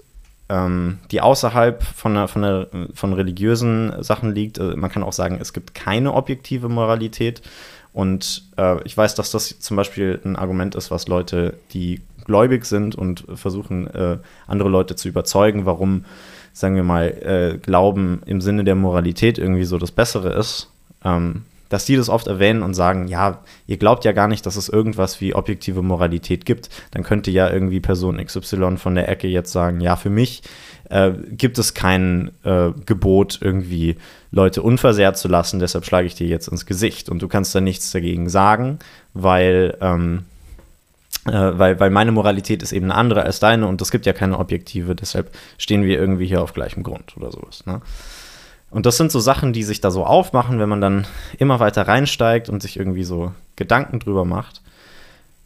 ähm, 0.49 0.99
die 1.11 1.21
außerhalb 1.21 1.83
von, 1.83 2.15
der, 2.15 2.29
von, 2.29 2.43
der, 2.43 2.69
von 2.95 3.13
religiösen 3.13 4.03
Sachen 4.03 4.35
liegt. 4.35 4.59
Äh, 4.59 4.77
man 4.77 4.91
kann 4.91 5.03
auch 5.03 5.13
sagen, 5.13 5.39
es 5.41 5.53
gibt 5.53 5.75
keine 5.75 6.15
objektive 6.15 6.69
Moralität. 6.69 7.43
Und 7.99 8.45
äh, 8.57 8.81
ich 8.85 8.97
weiß, 8.97 9.17
dass 9.17 9.33
das 9.33 9.59
zum 9.59 9.77
Beispiel 9.77 10.21
ein 10.25 10.37
Argument 10.37 10.77
ist, 10.77 10.93
was 10.93 11.09
Leute, 11.09 11.55
die 11.73 12.01
gläubig 12.27 12.65
sind 12.65 12.95
und 12.95 13.25
versuchen, 13.35 13.89
äh, 13.89 14.19
andere 14.47 14.69
Leute 14.69 14.95
zu 14.95 15.09
überzeugen, 15.09 15.67
warum, 15.67 16.05
sagen 16.53 16.77
wir 16.77 16.85
mal, 16.85 17.07
äh, 17.09 17.59
Glauben 17.59 18.23
im 18.25 18.41
Sinne 18.41 18.63
der 18.63 18.77
Moralität 18.77 19.37
irgendwie 19.37 19.65
so 19.65 19.79
das 19.79 19.91
Bessere 19.91 20.33
ist. 20.33 20.71
Ähm, 21.05 21.43
dass 21.71 21.85
die 21.85 21.97
das 21.97 22.09
oft 22.09 22.29
erwähnen 22.29 22.63
und 22.63 22.75
sagen, 22.75 23.09
ja, 23.09 23.41
ihr 23.67 23.77
glaubt 23.77 24.05
ja 24.05 24.13
gar 24.13 24.29
nicht, 24.29 24.47
dass 24.47 24.57
es 24.57 24.69
irgendwas 24.69 25.21
wie 25.21 25.35
objektive 25.35 25.83
Moralität 25.83 26.47
gibt, 26.47 26.71
dann 26.93 27.03
könnte 27.03 27.31
ja 27.31 27.51
irgendwie 27.51 27.81
Person 27.81 28.25
XY 28.25 28.79
von 28.79 28.95
der 28.95 29.09
Ecke 29.09 29.29
jetzt 29.29 29.53
sagen, 29.53 29.81
ja, 29.81 29.97
für 29.97 30.09
mich 30.09 30.43
äh, 30.89 31.13
gibt 31.31 31.59
es 31.59 31.75
kein 31.75 32.31
äh, 32.45 32.71
Gebot, 32.87 33.39
irgendwie 33.41 33.97
Leute 34.31 34.63
unversehrt 34.63 35.17
zu 35.17 35.29
lassen, 35.29 35.59
deshalb 35.59 35.85
schlage 35.85 36.07
ich 36.07 36.15
dir 36.15 36.27
jetzt 36.27 36.49
ins 36.49 36.67
Gesicht 36.67 37.09
und 37.09 37.23
du 37.23 37.29
kannst 37.29 37.55
da 37.55 37.61
nichts 37.61 37.91
dagegen 37.91 38.29
sagen, 38.29 38.79
weil, 39.15 39.77
ähm, 39.81 40.25
äh, 41.27 41.33
weil, 41.33 41.81
weil 41.81 41.91
meine 41.91 42.13
Moralität 42.13 42.63
ist 42.63 42.73
eben 42.73 42.87
eine 42.87 42.95
andere 42.95 43.23
als 43.23 43.41
deine 43.41 43.67
und 43.67 43.81
es 43.81 43.91
gibt 43.91 44.07
ja 44.07 44.13
keine 44.13 44.39
objektive, 44.39 44.95
deshalb 44.95 45.31
stehen 45.57 45.85
wir 45.85 45.99
irgendwie 45.99 46.27
hier 46.27 46.43
auf 46.43 46.53
gleichem 46.53 46.83
Grund 46.83 47.17
oder 47.17 47.33
sowas. 47.33 47.65
Ne? 47.67 47.81
Und 48.71 48.85
das 48.85 48.99
sind 48.99 49.11
so 49.11 49.21
Sachen, 49.21 49.53
die 49.53 49.63
sich 49.63 49.81
da 49.81 49.91
so 49.91 50.05
aufmachen, 50.05 50.59
wenn 50.59 50.69
man 50.69 50.81
dann 50.81 51.07
immer 51.39 51.59
weiter 51.59 51.89
reinsteigt 51.89 52.51
und 52.51 52.63
sich 52.63 52.79
irgendwie 52.79 53.05
so 53.05 53.33
Gedanken 53.57 53.99
drüber 53.99 54.25
macht. 54.25 54.61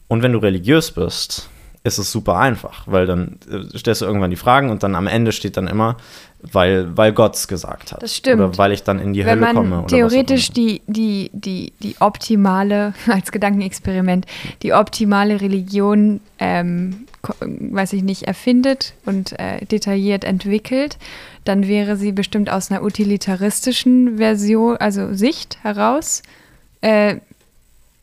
Und 0.08 0.22
wenn 0.22 0.32
du 0.32 0.38
religiös 0.38 0.90
bist, 0.90 1.48
ist 1.84 1.98
es 1.98 2.12
super 2.12 2.36
einfach, 2.36 2.84
weil 2.86 3.06
dann 3.06 3.38
äh, 3.50 3.76
stellst 3.76 4.02
du 4.02 4.06
irgendwann 4.06 4.30
die 4.30 4.36
Fragen 4.36 4.70
und 4.70 4.82
dann 4.82 4.94
am 4.94 5.08
Ende 5.08 5.32
steht 5.32 5.56
dann 5.56 5.66
immer, 5.66 5.96
weil, 6.40 6.96
weil 6.96 7.12
Gott 7.12 7.34
es 7.34 7.48
gesagt 7.48 7.92
hat. 7.92 8.02
Das 8.02 8.16
stimmt. 8.16 8.40
Oder 8.40 8.56
weil 8.58 8.72
ich 8.72 8.84
dann 8.84 9.00
in 9.00 9.12
die 9.12 9.20
Wenn 9.24 9.40
Hölle 9.40 9.40
man 9.40 9.56
komme. 9.56 9.86
theoretisch 9.88 10.50
die, 10.50 10.82
die, 10.86 11.30
die, 11.32 11.72
die 11.80 11.96
optimale, 12.00 12.94
als 13.08 13.32
Gedankenexperiment, 13.32 14.26
die 14.62 14.72
optimale 14.72 15.40
Religion, 15.40 16.20
ähm, 16.38 17.06
weiß 17.38 17.92
ich 17.94 18.02
nicht, 18.02 18.24
erfindet 18.24 18.94
und 19.04 19.38
äh, 19.38 19.64
detailliert 19.64 20.24
entwickelt, 20.24 20.98
dann 21.44 21.66
wäre 21.66 21.96
sie 21.96 22.12
bestimmt 22.12 22.50
aus 22.50 22.70
einer 22.70 22.82
utilitaristischen 22.82 24.18
Version, 24.18 24.76
also 24.76 25.12
Sicht 25.14 25.58
heraus, 25.62 26.22
äh, 26.80 27.16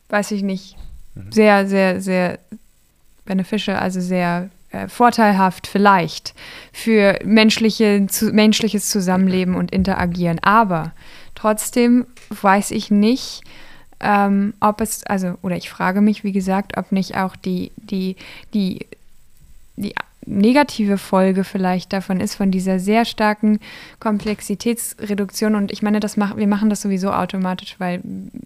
weiß 0.10 0.32
ich 0.32 0.44
nicht, 0.44 0.76
mhm. 1.16 1.32
sehr, 1.32 1.68
sehr, 1.68 2.02
sehr 2.02 2.40
beneficial, 3.30 3.78
also 3.78 4.02
sehr 4.02 4.50
äh, 4.72 4.90
vorteilhaft 4.90 5.68
vielleicht 5.68 6.34
für 6.74 7.20
menschliche, 7.24 8.08
zu, 8.08 8.32
menschliches 8.34 8.90
Zusammenleben 8.90 9.56
und 9.56 9.72
Interagieren. 9.72 10.40
Aber 10.40 10.92
trotzdem 11.36 12.06
weiß 12.42 12.72
ich 12.72 12.92
nicht, 12.92 13.44
ähm, 14.02 14.54
ob 14.60 14.82
es, 14.82 15.04
also, 15.06 15.36
oder 15.42 15.56
ich 15.56 15.70
frage 15.70 16.02
mich, 16.02 16.24
wie 16.24 16.32
gesagt, 16.32 16.76
ob 16.78 16.92
nicht 16.92 17.16
auch 17.16 17.36
die, 17.36 17.72
die, 17.78 18.16
die, 18.54 18.88
die 19.76 19.94
negative 20.26 20.98
Folge 20.98 21.44
vielleicht 21.44 21.94
davon 21.94 22.20
ist, 22.20 22.36
von 22.36 22.52
dieser 22.52 22.80
sehr 22.80 23.06
starken 23.06 23.60
Komplexitätsreduktion. 24.00 25.56
Und 25.56 25.72
ich 25.72 25.82
meine, 25.82 26.00
das 26.00 26.18
mach, 26.18 26.38
wir 26.38 26.48
machen 26.48 26.70
das 26.70 26.82
sowieso 26.82 27.12
automatisch, 27.12 27.76
weil 27.80 28.02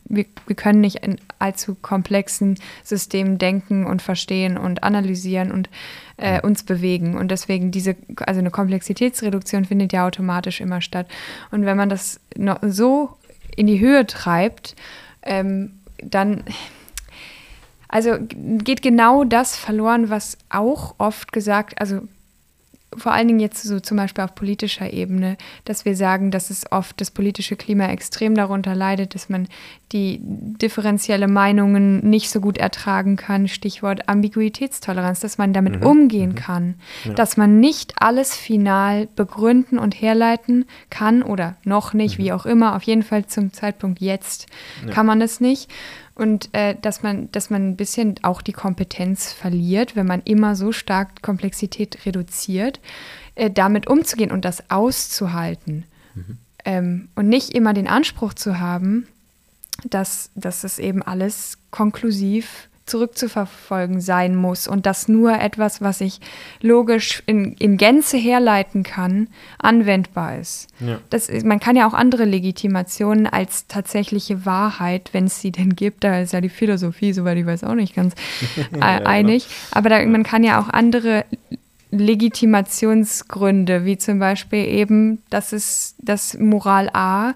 wir, 0.05 0.25
wir 0.45 0.55
können 0.55 0.81
nicht 0.81 0.97
in 0.97 1.17
allzu 1.39 1.75
komplexen 1.75 2.57
Systemen 2.83 3.37
denken 3.37 3.85
und 3.85 4.01
verstehen 4.01 4.57
und 4.57 4.83
analysieren 4.83 5.51
und 5.51 5.69
äh, 6.17 6.41
uns 6.41 6.63
bewegen. 6.63 7.17
Und 7.17 7.29
deswegen 7.31 7.71
diese, 7.71 7.95
also 8.17 8.39
eine 8.39 8.51
Komplexitätsreduktion 8.51 9.65
findet 9.65 9.93
ja 9.93 10.05
automatisch 10.05 10.61
immer 10.61 10.81
statt. 10.81 11.07
Und 11.51 11.65
wenn 11.65 11.77
man 11.77 11.89
das 11.89 12.19
noch 12.37 12.59
so 12.61 13.17
in 13.55 13.67
die 13.67 13.79
Höhe 13.79 14.05
treibt, 14.07 14.75
ähm, 15.23 15.71
dann 16.01 16.43
also 17.93 18.15
geht 18.27 18.81
genau 18.81 19.23
das 19.23 19.55
verloren, 19.55 20.09
was 20.09 20.39
auch 20.49 20.95
oft 20.97 21.31
gesagt, 21.31 21.79
also 21.79 22.01
vor 22.97 23.11
allen 23.11 23.27
Dingen 23.27 23.39
jetzt 23.39 23.61
so 23.61 23.79
zum 23.79 23.97
Beispiel 23.97 24.23
auf 24.23 24.33
politischer 24.33 24.91
Ebene, 24.91 25.37
dass 25.65 25.85
wir 25.85 25.95
sagen, 25.95 26.31
dass 26.31 26.49
es 26.49 26.71
oft 26.71 26.99
das 26.99 27.11
politische 27.11 27.55
Klima 27.55 27.85
extrem 27.89 28.33
darunter 28.33 28.73
leidet, 28.73 29.13
dass 29.13 29.29
man 29.29 29.47
die 29.91 30.19
differenzielle 30.23 31.27
Meinungen 31.27 32.09
nicht 32.09 32.31
so 32.31 32.41
gut 32.41 32.57
ertragen 32.57 33.15
kann. 33.15 33.47
Stichwort 33.47 34.09
Ambiguitätstoleranz, 34.09 35.19
dass 35.19 35.37
man 35.37 35.53
damit 35.53 35.81
mhm. 35.81 35.85
umgehen 35.85 36.31
mhm. 36.31 36.35
kann, 36.35 36.75
ja. 37.03 37.13
dass 37.13 37.37
man 37.37 37.59
nicht 37.59 37.93
alles 38.01 38.35
final 38.35 39.07
begründen 39.15 39.77
und 39.77 39.93
herleiten 39.93 40.65
kann 40.89 41.21
oder 41.21 41.57
noch 41.63 41.93
nicht, 41.93 42.17
mhm. 42.17 42.23
wie 42.23 42.31
auch 42.31 42.47
immer. 42.47 42.75
Auf 42.75 42.83
jeden 42.83 43.03
Fall 43.03 43.27
zum 43.27 43.53
Zeitpunkt 43.53 44.01
jetzt 44.01 44.47
ja. 44.83 44.91
kann 44.93 45.05
man 45.05 45.21
es 45.21 45.39
nicht 45.39 45.69
und 46.15 46.49
äh, 46.53 46.75
dass 46.79 47.01
man, 47.01 47.31
dass 47.31 47.49
man 47.49 47.69
ein 47.69 47.75
bisschen 47.75 48.15
auch 48.21 48.41
die 48.41 48.53
Kompetenz 48.53 49.31
verliert, 49.31 49.95
wenn 49.95 50.05
man 50.05 50.21
immer 50.25 50.55
so 50.55 50.71
stark 50.71 51.21
Komplexität 51.21 52.05
reduziert, 52.05 52.79
äh, 53.35 53.49
damit 53.49 53.87
umzugehen 53.87 54.31
und 54.31 54.45
das 54.45 54.69
auszuhalten. 54.69 55.85
Mhm. 56.13 56.37
Ähm, 56.65 57.09
und 57.15 57.29
nicht 57.29 57.53
immer 57.53 57.73
den 57.73 57.87
Anspruch 57.87 58.33
zu 58.33 58.59
haben, 58.59 59.07
dass, 59.89 60.29
dass 60.35 60.63
es 60.63 60.79
eben 60.79 61.01
alles 61.01 61.57
konklusiv 61.71 62.69
zurückzuverfolgen 62.85 64.01
sein 64.01 64.35
muss 64.35 64.67
und 64.67 64.85
dass 64.85 65.07
nur 65.07 65.39
etwas, 65.39 65.81
was 65.81 66.01
ich 66.01 66.19
logisch 66.61 67.23
in, 67.25 67.53
in 67.53 67.77
Gänze 67.77 68.17
herleiten 68.17 68.83
kann, 68.83 69.27
anwendbar 69.57 70.37
ist. 70.37 70.67
Ja. 70.79 70.99
Das, 71.09 71.29
man 71.43 71.59
kann 71.59 71.77
ja 71.77 71.87
auch 71.87 71.93
andere 71.93 72.25
Legitimationen 72.25 73.25
als 73.25 73.67
tatsächliche 73.67 74.45
Wahrheit, 74.45 75.09
wenn 75.13 75.25
es 75.25 75.39
sie 75.39 75.51
denn 75.51 75.75
gibt, 75.75 76.03
da 76.03 76.19
ist 76.19 76.33
ja 76.33 76.41
die 76.41 76.49
Philosophie, 76.49 77.13
soweit 77.13 77.37
ich 77.37 77.45
weiß, 77.45 77.63
auch 77.63 77.75
nicht 77.75 77.95
ganz 77.95 78.15
äh, 78.73 78.79
einig, 78.79 79.47
aber 79.71 79.89
da, 79.89 80.05
man 80.05 80.23
kann 80.23 80.43
ja 80.43 80.59
auch 80.59 80.67
andere 80.67 81.25
Legitimationsgründe, 81.91 83.85
wie 83.85 83.97
zum 83.97 84.19
Beispiel 84.19 84.65
eben, 84.65 85.21
dass 85.29 85.53
es 85.53 85.95
das 85.99 86.37
Moral 86.37 86.89
A 86.93 87.33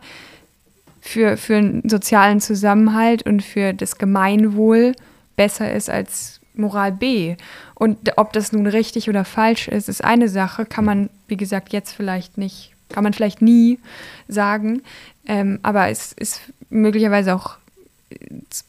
für, 0.99 1.37
für 1.37 1.55
einen 1.55 1.87
sozialen 1.87 2.41
Zusammenhalt 2.41 3.23
und 3.23 3.43
für 3.43 3.73
das 3.73 3.97
Gemeinwohl 3.97 4.93
besser 5.37 5.71
ist 5.73 5.89
als 5.89 6.41
Moral 6.53 6.91
B. 6.91 7.37
Und 7.75 8.17
ob 8.17 8.33
das 8.33 8.51
nun 8.51 8.67
richtig 8.67 9.07
oder 9.07 9.23
falsch 9.23 9.69
ist, 9.69 9.87
ist 9.87 10.03
eine 10.03 10.27
Sache, 10.27 10.65
kann 10.65 10.83
man, 10.83 11.09
wie 11.29 11.37
gesagt, 11.37 11.71
jetzt 11.71 11.93
vielleicht 11.93 12.37
nicht 12.37 12.73
kann 12.89 13.03
man 13.03 13.13
vielleicht 13.13 13.41
nie 13.41 13.79
sagen. 14.27 14.81
Ähm, 15.25 15.59
aber 15.63 15.89
es 15.89 16.13
ist 16.13 16.41
möglicherweise 16.69 17.35
auch 17.35 17.57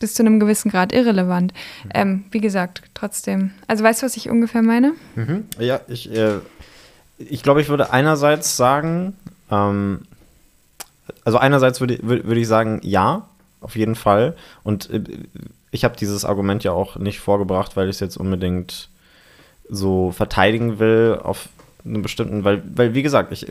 bis 0.00 0.14
zu 0.14 0.22
einem 0.22 0.40
gewissen 0.40 0.70
Grad 0.70 0.92
irrelevant. 0.92 1.52
Ähm, 1.94 2.24
wie 2.30 2.40
gesagt, 2.40 2.82
trotzdem. 2.94 3.52
Also 3.68 3.84
weißt 3.84 4.02
du, 4.02 4.06
was 4.06 4.16
ich 4.16 4.28
ungefähr 4.28 4.62
meine? 4.62 4.94
Mhm. 5.14 5.44
Ja, 5.58 5.80
ich, 5.88 6.12
äh, 6.12 6.38
ich 7.18 7.42
glaube, 7.42 7.60
ich 7.60 7.68
würde 7.68 7.92
einerseits 7.92 8.56
sagen, 8.56 9.16
ähm, 9.50 10.02
also 11.24 11.38
einerseits 11.38 11.80
würde, 11.80 11.98
würde 12.02 12.40
ich 12.40 12.48
sagen, 12.48 12.80
ja, 12.82 13.28
auf 13.60 13.76
jeden 13.76 13.94
Fall. 13.94 14.36
Und 14.64 14.90
äh, 14.90 15.02
ich 15.70 15.84
habe 15.84 15.96
dieses 15.96 16.24
Argument 16.24 16.64
ja 16.64 16.72
auch 16.72 16.96
nicht 16.96 17.20
vorgebracht, 17.20 17.76
weil 17.76 17.88
ich 17.88 17.96
es 17.96 18.00
jetzt 18.00 18.16
unbedingt 18.16 18.88
so 19.68 20.12
verteidigen 20.12 20.78
will 20.78 21.18
auf 21.22 21.48
einen 21.84 22.02
bestimmten, 22.02 22.44
weil, 22.44 22.62
weil 22.74 22.94
wie 22.94 23.02
gesagt, 23.02 23.32
ich, 23.32 23.46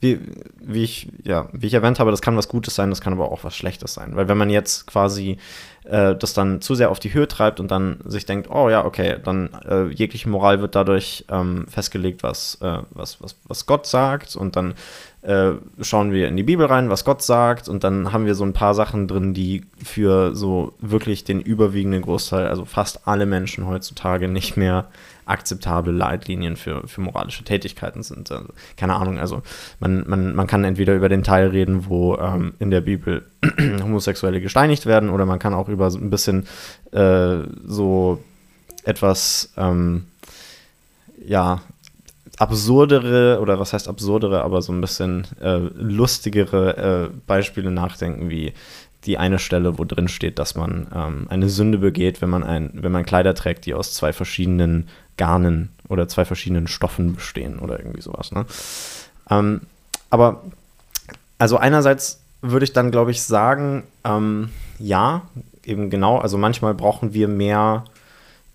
wie, 0.00 0.20
wie 0.60 0.84
ich, 0.84 1.08
ja, 1.22 1.48
wie 1.52 1.66
ich 1.66 1.74
erwähnt 1.74 1.98
habe, 1.98 2.10
das 2.10 2.22
kann 2.22 2.36
was 2.36 2.48
Gutes 2.48 2.74
sein, 2.74 2.90
das 2.90 3.00
kann 3.00 3.12
aber 3.12 3.30
auch 3.30 3.44
was 3.44 3.56
Schlechtes 3.56 3.94
sein. 3.94 4.16
Weil 4.16 4.28
wenn 4.28 4.38
man 4.38 4.50
jetzt 4.50 4.86
quasi 4.86 5.38
äh, 5.84 6.14
das 6.14 6.34
dann 6.34 6.60
zu 6.60 6.74
sehr 6.74 6.90
auf 6.90 7.00
die 7.00 7.12
Höhe 7.12 7.28
treibt 7.28 7.60
und 7.60 7.70
dann 7.70 7.98
sich 8.04 8.26
denkt, 8.26 8.48
oh 8.50 8.70
ja, 8.70 8.84
okay, 8.84 9.16
dann 9.22 9.50
äh, 9.68 9.86
jegliche 9.88 10.28
Moral 10.28 10.60
wird 10.60 10.74
dadurch 10.74 11.24
ähm, 11.30 11.66
festgelegt, 11.68 12.22
was, 12.22 12.58
äh, 12.62 12.78
was, 12.90 13.20
was, 13.20 13.36
was 13.46 13.66
Gott 13.66 13.86
sagt 13.86 14.36
und 14.36 14.56
dann 14.56 14.74
äh, 15.24 15.52
schauen 15.80 16.12
wir 16.12 16.28
in 16.28 16.36
die 16.36 16.42
Bibel 16.42 16.66
rein, 16.66 16.90
was 16.90 17.04
Gott 17.04 17.22
sagt 17.22 17.68
und 17.68 17.82
dann 17.82 18.12
haben 18.12 18.26
wir 18.26 18.34
so 18.34 18.44
ein 18.44 18.52
paar 18.52 18.74
Sachen 18.74 19.08
drin, 19.08 19.32
die 19.32 19.64
für 19.82 20.34
so 20.34 20.74
wirklich 20.80 21.24
den 21.24 21.40
überwiegenden 21.40 22.02
Großteil, 22.02 22.46
also 22.46 22.66
fast 22.66 23.08
alle 23.08 23.24
Menschen 23.24 23.66
heutzutage 23.66 24.28
nicht 24.28 24.58
mehr 24.58 24.86
akzeptable 25.24 25.92
Leitlinien 25.92 26.56
für, 26.56 26.86
für 26.86 27.00
moralische 27.00 27.42
Tätigkeiten 27.42 28.02
sind. 28.02 28.30
Also, 28.30 28.48
keine 28.76 28.96
Ahnung, 28.96 29.18
also 29.18 29.42
man, 29.80 30.04
man, 30.06 30.34
man 30.34 30.46
kann 30.46 30.62
entweder 30.62 30.94
über 30.94 31.08
den 31.08 31.22
Teil 31.22 31.48
reden, 31.48 31.86
wo 31.88 32.16
ähm, 32.16 32.52
in 32.58 32.70
der 32.70 32.82
Bibel 32.82 33.24
Homosexuelle 33.82 34.42
gesteinigt 34.42 34.84
werden, 34.84 35.08
oder 35.08 35.24
man 35.24 35.38
kann 35.38 35.54
auch 35.54 35.70
über 35.70 35.90
so 35.90 35.98
ein 35.98 36.10
bisschen 36.10 36.46
äh, 36.92 37.38
so 37.64 38.22
etwas, 38.84 39.54
ähm, 39.56 40.04
ja, 41.26 41.62
absurdere, 42.38 43.40
oder 43.40 43.58
was 43.60 43.72
heißt 43.72 43.88
absurdere, 43.88 44.42
aber 44.42 44.62
so 44.62 44.72
ein 44.72 44.80
bisschen 44.80 45.26
äh, 45.40 45.58
lustigere 45.74 47.10
äh, 47.10 47.16
Beispiele 47.26 47.70
nachdenken, 47.70 48.28
wie 48.30 48.52
die 49.04 49.18
eine 49.18 49.38
Stelle, 49.38 49.78
wo 49.78 49.84
drin 49.84 50.08
steht, 50.08 50.38
dass 50.38 50.54
man 50.54 50.86
ähm, 50.94 51.26
eine 51.28 51.48
Sünde 51.48 51.78
begeht, 51.78 52.22
wenn 52.22 52.30
man, 52.30 52.42
ein, 52.42 52.70
wenn 52.74 52.92
man 52.92 53.04
Kleider 53.04 53.34
trägt, 53.34 53.66
die 53.66 53.74
aus 53.74 53.92
zwei 53.94 54.12
verschiedenen 54.12 54.88
Garnen 55.16 55.70
oder 55.88 56.08
zwei 56.08 56.24
verschiedenen 56.24 56.66
Stoffen 56.66 57.14
bestehen 57.14 57.58
oder 57.58 57.78
irgendwie 57.78 58.00
sowas. 58.00 58.32
Ne? 58.32 58.46
Ähm, 59.30 59.60
aber 60.10 60.42
also 61.38 61.56
einerseits 61.56 62.20
würde 62.40 62.64
ich 62.64 62.72
dann, 62.72 62.90
glaube 62.90 63.10
ich, 63.10 63.22
sagen, 63.22 63.84
ähm, 64.04 64.50
ja, 64.78 65.22
eben 65.64 65.90
genau, 65.90 66.18
also 66.18 66.38
manchmal 66.38 66.74
brauchen 66.74 67.14
wir 67.14 67.28
mehr, 67.28 67.84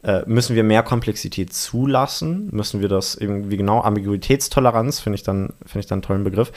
äh, 0.03 0.21
müssen 0.25 0.55
wir 0.55 0.63
mehr 0.63 0.83
Komplexität 0.83 1.53
zulassen, 1.53 2.49
müssen 2.51 2.81
wir 2.81 2.89
das 2.89 3.15
irgendwie 3.15 3.57
genau, 3.57 3.81
Ambiguitätstoleranz 3.81 4.99
finde 4.99 5.15
ich 5.15 5.23
dann, 5.23 5.53
finde 5.65 5.79
ich 5.79 5.87
dann 5.87 5.97
einen 5.97 6.03
tollen 6.03 6.23
Begriff. 6.23 6.51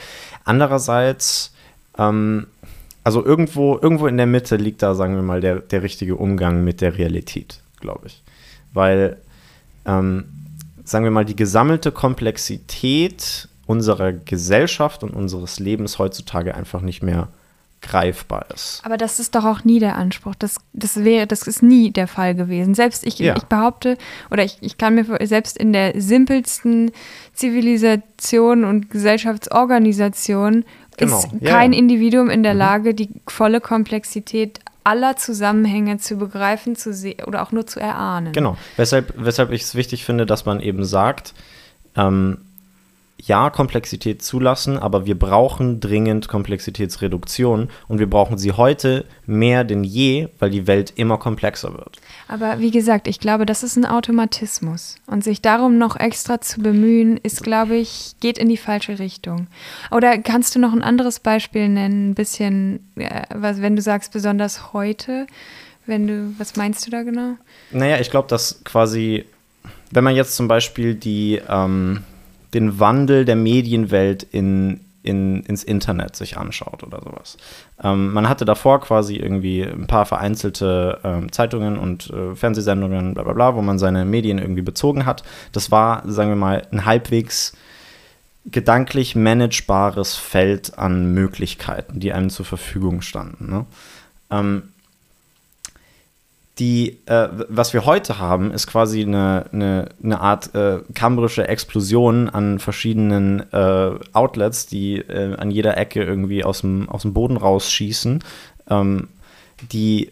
Andererseits, 0.45 1.53
ähm, 1.97 2.47
also 3.03 3.23
irgendwo, 3.23 3.77
irgendwo 3.81 4.07
in 4.07 4.17
der 4.17 4.27
Mitte 4.27 4.55
liegt 4.55 4.81
da, 4.81 4.95
sagen 4.95 5.15
wir 5.15 5.23
mal, 5.23 5.41
der, 5.41 5.59
der 5.59 5.83
richtige 5.83 6.15
Umgang 6.15 6.63
mit 6.63 6.79
der 6.79 6.97
Realität, 6.97 7.59
glaube 7.81 8.07
ich. 8.07 8.23
Weil 8.73 9.17
ähm, 9.85 10.25
sagen 10.83 11.03
wir 11.03 11.11
mal, 11.11 11.25
die 11.25 11.35
gesammelte 11.35 11.91
Komplexität 11.91 13.47
unserer 13.65 14.11
Gesellschaft 14.11 15.03
und 15.03 15.11
unseres 15.11 15.59
Lebens 15.59 15.99
heutzutage 15.99 16.55
einfach 16.55 16.81
nicht 16.81 17.01
mehr 17.01 17.29
greifbar 17.83 18.45
ist. 18.53 18.81
Aber 18.83 18.97
das 18.97 19.19
ist 19.19 19.35
doch 19.35 19.45
auch 19.45 19.63
nie 19.63 19.79
der 19.79 19.95
Anspruch. 19.95 20.35
Das, 20.35 20.57
das 20.73 21.03
wäre, 21.03 21.27
das 21.27 21.43
ist 21.43 21.61
nie 21.61 21.91
der 21.91 22.07
Fall 22.07 22.33
gewesen. 22.33 22.73
Selbst 22.73 23.05
ich, 23.05 23.19
ja. 23.19 23.35
ich 23.37 23.43
behaupte, 23.43 23.97
oder 24.31 24.43
ich, 24.43 24.57
ich 24.61 24.77
kann 24.77 24.95
mir 24.95 25.05
selbst 25.27 25.57
in 25.57 25.73
der 25.73 25.99
simpelsten 26.01 26.91
Zivilisation 27.33 28.63
und 28.63 28.89
Gesellschaftsorganisation 28.89 30.65
genau. 30.97 31.17
ist 31.19 31.27
kein 31.45 31.73
ja. 31.73 31.79
Individuum 31.79 32.29
in 32.29 32.43
der 32.43 32.53
mhm. 32.53 32.59
Lage, 32.59 32.93
die 32.93 33.09
volle 33.27 33.61
Komplexität 33.61 34.59
aller 34.83 35.15
Zusammenhänge 35.15 35.97
zu 35.97 36.17
begreifen 36.17 36.75
zu 36.75 36.91
oder 37.25 37.43
auch 37.43 37.51
nur 37.51 37.65
zu 37.65 37.79
erahnen. 37.79 38.33
Genau, 38.33 38.57
weshalb, 38.75 39.13
weshalb 39.17 39.51
ich 39.51 39.61
es 39.61 39.75
wichtig 39.75 40.03
finde, 40.03 40.25
dass 40.25 40.45
man 40.45 40.59
eben 40.59 40.83
sagt, 40.83 41.33
ähm, 41.95 42.39
ja, 43.25 43.49
Komplexität 43.49 44.21
zulassen, 44.21 44.77
aber 44.77 45.05
wir 45.05 45.17
brauchen 45.17 45.79
dringend 45.79 46.27
Komplexitätsreduktion 46.27 47.69
und 47.87 47.99
wir 47.99 48.09
brauchen 48.09 48.37
sie 48.37 48.51
heute 48.51 49.05
mehr 49.25 49.63
denn 49.63 49.85
je, 49.85 50.27
weil 50.39 50.49
die 50.49 50.67
Welt 50.67 50.91
immer 50.97 51.17
komplexer 51.17 51.73
wird. 51.73 51.99
Aber 52.27 52.59
wie 52.59 52.71
gesagt, 52.71 53.07
ich 53.07 53.19
glaube, 53.19 53.45
das 53.45 53.63
ist 53.63 53.77
ein 53.77 53.85
Automatismus. 53.85 54.97
Und 55.07 55.23
sich 55.23 55.41
darum 55.41 55.77
noch 55.77 55.95
extra 55.95 56.41
zu 56.41 56.59
bemühen, 56.61 57.17
ist, 57.17 57.43
glaube 57.43 57.75
ich, 57.75 58.15
geht 58.19 58.37
in 58.37 58.49
die 58.49 58.57
falsche 58.57 58.99
Richtung. 58.99 59.47
Oder 59.89 60.17
kannst 60.17 60.55
du 60.55 60.59
noch 60.59 60.73
ein 60.73 60.83
anderes 60.83 61.21
Beispiel 61.21 61.69
nennen, 61.69 62.11
ein 62.11 62.15
bisschen, 62.15 62.91
was, 63.33 63.61
wenn 63.61 63.77
du 63.77 63.81
sagst, 63.81 64.11
besonders 64.11 64.73
heute? 64.73 65.27
Wenn 65.85 66.07
du, 66.07 66.33
was 66.37 66.55
meinst 66.55 66.85
du 66.85 66.91
da 66.91 67.03
genau? 67.03 67.35
Naja, 67.71 67.99
ich 67.99 68.09
glaube, 68.09 68.27
dass 68.27 68.63
quasi, 68.63 69.25
wenn 69.91 70.03
man 70.03 70.15
jetzt 70.15 70.35
zum 70.35 70.47
Beispiel 70.47 70.95
die, 70.95 71.41
ähm, 71.47 72.03
den 72.53 72.79
Wandel 72.79 73.25
der 73.25 73.35
Medienwelt 73.35 74.23
in, 74.23 74.81
in, 75.01 75.43
ins 75.43 75.63
Internet 75.63 76.15
sich 76.15 76.37
anschaut 76.37 76.83
oder 76.83 77.01
sowas. 77.03 77.37
Ähm, 77.83 78.13
man 78.13 78.29
hatte 78.29 78.45
davor 78.45 78.81
quasi 78.81 79.15
irgendwie 79.15 79.63
ein 79.63 79.87
paar 79.87 80.05
vereinzelte 80.05 80.99
ähm, 81.03 81.31
Zeitungen 81.31 81.77
und 81.77 82.09
äh, 82.09 82.35
Fernsehsendungen, 82.35 83.13
bla 83.13 83.23
bla 83.23 83.33
bla, 83.33 83.55
wo 83.55 83.61
man 83.61 83.79
seine 83.79 84.05
Medien 84.05 84.39
irgendwie 84.39 84.61
bezogen 84.61 85.05
hat. 85.05 85.23
Das 85.51 85.71
war, 85.71 86.03
sagen 86.05 86.29
wir 86.29 86.35
mal, 86.35 86.67
ein 86.71 86.85
halbwegs 86.85 87.55
gedanklich 88.45 89.15
managebares 89.15 90.15
Feld 90.15 90.77
an 90.77 91.13
Möglichkeiten, 91.13 91.99
die 91.99 92.11
einem 92.11 92.29
zur 92.29 92.45
Verfügung 92.45 93.01
standen. 93.01 93.49
Ne? 93.49 93.65
Ähm, 94.31 94.63
die, 96.59 96.99
äh, 97.07 97.29
was 97.49 97.73
wir 97.73 97.85
heute 97.85 98.19
haben, 98.19 98.51
ist 98.51 98.67
quasi 98.67 99.01
eine, 99.01 99.45
eine, 99.51 99.89
eine 100.03 100.19
Art 100.19 100.53
äh, 100.53 100.79
kambrische 100.93 101.47
Explosion 101.47 102.29
an 102.29 102.59
verschiedenen 102.59 103.51
äh, 103.51 103.91
Outlets, 104.13 104.67
die 104.67 104.97
äh, 104.97 105.35
an 105.35 105.49
jeder 105.49 105.77
Ecke 105.77 106.03
irgendwie 106.03 106.43
aus 106.43 106.61
dem, 106.61 106.89
aus 106.89 107.01
dem 107.01 107.13
Boden 107.13 107.37
rausschießen, 107.37 108.23
ähm, 108.69 109.07
die 109.71 110.11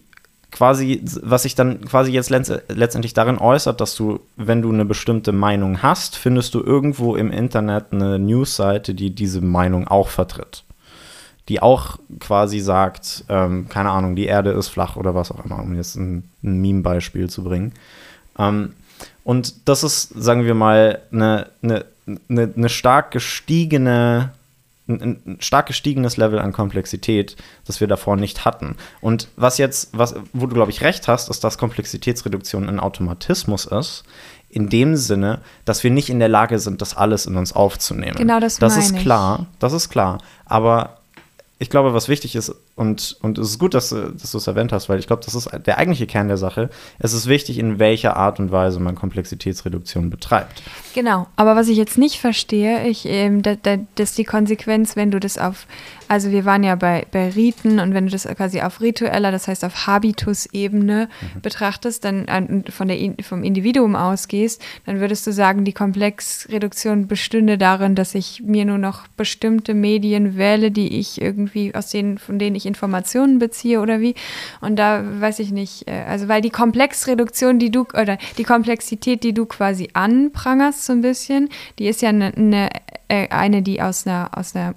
quasi, 0.52 1.04
was 1.22 1.44
sich 1.44 1.54
dann 1.54 1.86
quasi 1.86 2.12
jetzt 2.12 2.30
letztendlich 2.30 3.14
darin 3.14 3.38
äußert, 3.38 3.80
dass 3.80 3.96
du, 3.96 4.20
wenn 4.36 4.64
du 4.64 4.72
eine 4.72 4.86
bestimmte 4.86 5.32
Meinung 5.32 5.84
hast, 5.84 6.18
findest 6.18 6.56
du 6.56 6.62
irgendwo 6.62 7.16
im 7.16 7.32
Internet 7.32 7.92
eine 7.92 8.18
Newsseite, 8.18 8.96
die 8.96 9.14
diese 9.14 9.42
Meinung 9.42 9.88
auch 9.88 10.10
vertritt 10.10 10.64
die 11.50 11.62
auch 11.62 11.98
quasi 12.20 12.60
sagt, 12.60 13.26
ähm, 13.30 13.68
keine 13.70 13.90
Ahnung, 13.90 14.16
die 14.16 14.26
Erde 14.26 14.52
ist 14.52 14.70
flach 14.70 14.96
oder 14.96 15.16
was 15.16 15.32
auch 15.32 15.44
immer, 15.44 15.60
um 15.60 15.76
jetzt 15.76 15.96
ein, 15.96 16.30
ein 16.44 16.62
Meme-Beispiel 16.62 17.30
zu 17.30 17.44
bringen. 17.44 17.74
Ähm, 18.38 18.74
und 19.24 19.68
das 19.68 19.84
ist, 19.84 20.10
sagen 20.10 20.46
wir 20.46 20.54
mal, 20.54 21.02
eine, 21.12 21.48
eine, 21.62 21.86
eine, 22.30 22.54
eine 22.56 22.70
stark 22.70 23.12
gestiegene 23.12 24.32
ein, 24.88 25.38
stark 25.40 25.68
gestiegenes 25.68 26.18
Level 26.18 26.40
an 26.40 26.52
Komplexität, 26.52 27.38
das 27.66 27.80
wir 27.80 27.88
davor 27.88 28.18
nicht 28.18 28.46
hatten. 28.46 28.76
Und 29.00 29.28
was 29.36 29.58
jetzt, 29.58 29.90
was, 29.98 30.16
wo 30.34 30.48
du, 30.48 30.54
glaube 30.54 30.72
ich, 30.72 30.82
recht 30.82 31.08
hast, 31.08 31.30
ist, 31.30 31.44
dass 31.44 31.58
Komplexitätsreduktion 31.58 32.68
ein 32.68 32.80
Automatismus 32.80 33.66
ist, 33.66 34.04
in 34.50 34.70
dem 34.70 34.98
Sinne, 34.98 35.40
dass 35.64 35.84
wir 35.84 35.92
nicht 35.92 36.10
in 36.10 36.20
der 36.20 36.28
Lage 36.28 36.60
sind, 36.60 36.82
das 36.82 36.98
alles 36.98 37.26
in 37.26 37.38
uns 37.38 37.54
aufzunehmen. 37.54 38.18
Genau 38.18 38.40
das 38.40 38.58
Das 38.58 38.76
ist 38.76 38.98
klar, 38.98 39.48
das 39.60 39.72
ist 39.72 39.90
klar. 39.90 40.18
Aber 40.46 40.98
ich 41.62 41.70
glaube, 41.70 41.94
was 41.94 42.10
wichtig 42.10 42.36
ist, 42.36 42.56
und, 42.76 43.18
und 43.22 43.38
es 43.38 43.50
ist 43.50 43.60
gut, 43.60 43.74
dass, 43.74 43.90
dass 43.90 44.32
du 44.32 44.38
es 44.38 44.48
erwähnt 44.48 44.72
hast, 44.72 44.88
weil 44.88 44.98
ich 44.98 45.08
glaube, 45.08 45.24
das 45.26 45.36
ist 45.36 45.50
der 45.66 45.78
eigentliche 45.78 46.08
Kern 46.08 46.30
der 46.30 46.38
Sache. 46.38 46.70
Es 47.00 47.14
ist 47.14 47.28
wichtig, 47.28 47.58
in 47.60 47.80
welcher 47.80 48.16
Art 48.16 48.40
und 48.40 48.52
Weise 48.52 48.80
man 48.80 48.96
Komplexitätsreduktion 48.96 50.10
betreibt. 50.10 50.64
Genau, 50.94 51.28
aber 51.36 51.56
was 51.56 51.68
ich 51.68 51.78
jetzt 51.78 51.98
nicht 51.98 52.20
verstehe, 52.20 52.88
ich, 52.88 53.06
ähm, 53.06 53.42
da, 53.42 53.56
da, 53.56 53.78
dass 53.96 54.14
die 54.16 54.24
Konsequenz, 54.24 54.96
wenn 54.96 55.12
du 55.12 55.20
das 55.20 55.38
auf, 55.38 55.68
also 56.08 56.32
wir 56.32 56.44
waren 56.44 56.64
ja 56.64 56.76
bei, 56.76 57.06
bei 57.12 57.30
Riten 57.30 57.80
und 57.80 57.94
wenn 57.94 58.06
du 58.06 58.12
das 58.12 58.26
quasi 58.26 58.62
auf 58.62 58.82
ritueller, 58.82 59.32
das 59.32 59.48
heißt 59.48 59.64
auf 59.64 59.88
Habitus-Ebene 59.88 61.08
mhm. 61.08 61.42
betrachtest, 61.42 62.04
dann 62.04 62.26
äh, 62.26 62.72
von 62.72 62.88
der, 62.88 62.98
vom 63.22 63.44
Individuum 63.44 63.96
ausgehst, 63.96 64.62
dann 64.86 65.00
würdest 65.00 65.26
du 65.28 65.32
sagen, 65.32 65.66
die 65.66 65.74
Komplexreduktion 65.74 67.08
bestünde 67.08 67.58
darin, 67.58 67.96
dass 67.96 68.16
ich 68.16 68.42
mir 68.44 68.66
nur 68.66 68.78
noch 68.78 69.08
bestimmte 69.10 69.74
Medien 69.74 70.36
wähle, 70.36 70.72
die 70.72 71.00
ich 71.00 71.22
irgendwie, 71.22 71.74
aus 71.74 71.90
denen, 71.90 72.18
von 72.18 72.40
denen 72.40 72.56
ich 72.56 72.61
ich 72.62 72.66
Informationen 72.66 73.40
beziehe 73.40 73.82
oder 73.82 74.00
wie. 74.00 74.16
Und 74.62 74.78
da 74.78 75.04
weiß 75.04 75.40
ich 75.40 75.52
nicht, 75.52 75.88
äh, 75.88 76.04
also 76.08 76.28
weil 76.28 76.42
die 76.42 76.50
Komplexreduktion, 76.50 77.60
die 77.60 77.72
du, 77.72 77.82
oder 77.82 78.18
die 78.38 78.44
Komplexität, 78.44 79.24
die 79.24 79.34
du 79.34 79.46
quasi 79.46 79.90
anprangerst 79.94 80.86
so 80.86 80.94
ein 80.94 81.02
bisschen, 81.02 81.50
die 81.80 81.88
ist 81.88 82.02
ja 82.02 82.10
eine, 82.10 82.34
eine, 82.36 82.70
äh, 83.08 83.28
eine 83.30 83.62
die 83.62 83.82
aus 83.82 84.06
einer, 84.08 84.30
aus 84.38 84.56
einer 84.56 84.76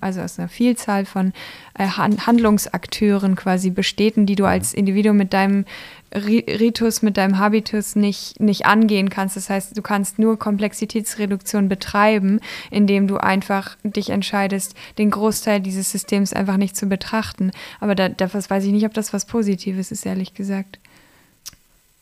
also 0.00 0.20
aus 0.20 0.38
einer 0.38 0.48
Vielzahl 0.48 1.04
von 1.06 1.32
äh, 1.78 1.86
Handlungsakteuren 1.86 3.36
quasi 3.36 3.70
besteht, 3.70 4.14
die 4.16 4.34
du 4.34 4.44
als 4.44 4.74
Individuum 4.74 5.16
mit 5.16 5.32
deinem 5.32 5.64
Ritus 6.14 7.02
mit 7.02 7.16
deinem 7.16 7.38
Habitus 7.38 7.94
nicht, 7.94 8.40
nicht 8.40 8.66
angehen 8.66 9.10
kannst. 9.10 9.36
Das 9.36 9.50
heißt, 9.50 9.76
du 9.76 9.82
kannst 9.82 10.18
nur 10.18 10.38
Komplexitätsreduktion 10.38 11.68
betreiben, 11.68 12.40
indem 12.70 13.06
du 13.08 13.18
einfach 13.18 13.76
dich 13.82 14.10
entscheidest, 14.10 14.74
den 14.96 15.10
Großteil 15.10 15.60
dieses 15.60 15.90
Systems 15.90 16.32
einfach 16.32 16.56
nicht 16.56 16.76
zu 16.76 16.86
betrachten. 16.86 17.50
Aber 17.80 17.94
da, 17.94 18.08
da 18.08 18.32
weiß 18.32 18.64
ich 18.64 18.72
nicht, 18.72 18.86
ob 18.86 18.94
das 18.94 19.12
was 19.12 19.26
Positives 19.26 19.90
ist, 19.90 20.06
ehrlich 20.06 20.34
gesagt. 20.34 20.78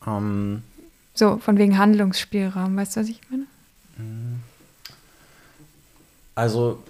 Um, 0.04 0.12
ähm. 0.12 0.62
so, 1.14 1.38
von 1.38 1.58
wegen 1.58 1.78
Handlungsspielraum. 1.78 2.76
Weißt 2.76 2.96
du, 2.96 3.00
was 3.00 3.08
ich 3.08 3.20
meine? 3.28 3.46
Also, 6.36 6.82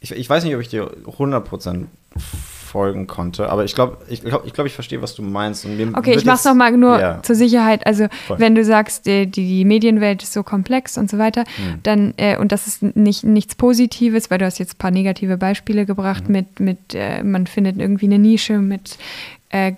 ich, 0.00 0.12
ich 0.12 0.30
weiß 0.30 0.44
nicht, 0.44 0.54
ob 0.54 0.60
ich 0.60 0.68
dir 0.68 0.90
100% 1.06 1.86
folgen 2.74 3.06
konnte. 3.06 3.50
Aber 3.50 3.64
ich 3.64 3.72
glaube, 3.76 3.98
ich, 4.08 4.20
glaub, 4.24 4.44
ich, 4.44 4.52
glaub, 4.52 4.66
ich 4.66 4.72
verstehe, 4.72 5.00
was 5.00 5.14
du 5.14 5.22
meinst. 5.22 5.64
okay, 5.94 6.16
ich 6.16 6.24
mache 6.24 6.38
es 6.38 6.44
nochmal 6.44 6.72
nur 6.72 6.98
ja. 6.98 7.22
zur 7.22 7.36
Sicherheit. 7.36 7.86
Also, 7.86 8.08
Voll. 8.26 8.40
wenn 8.40 8.56
du 8.56 8.64
sagst, 8.64 9.06
die, 9.06 9.28
die, 9.28 9.64
Medienwelt 9.64 10.24
ist 10.24 10.32
so 10.32 10.42
komplex 10.42 10.98
und 10.98 11.08
so 11.08 11.16
weiter, 11.16 11.42
mhm. 11.42 11.78
dann, 11.84 12.14
äh, 12.16 12.36
und 12.36 12.50
das 12.50 12.66
ist 12.66 12.82
nicht, 12.82 13.22
nichts 13.22 13.54
Positives, 13.54 14.28
weil 14.28 14.38
du 14.38 14.44
hast 14.44 14.58
jetzt 14.58 14.74
ein 14.74 14.78
paar 14.78 14.90
negative 14.90 15.36
Beispiele 15.36 15.86
gebracht 15.86 16.24
mhm. 16.26 16.32
mit, 16.32 16.58
mit 16.58 16.78
äh, 16.94 17.22
man 17.22 17.46
findet 17.46 17.78
irgendwie 17.78 18.06
eine 18.06 18.18
Nische 18.18 18.58
mit 18.58 18.98
äh, 19.50 19.72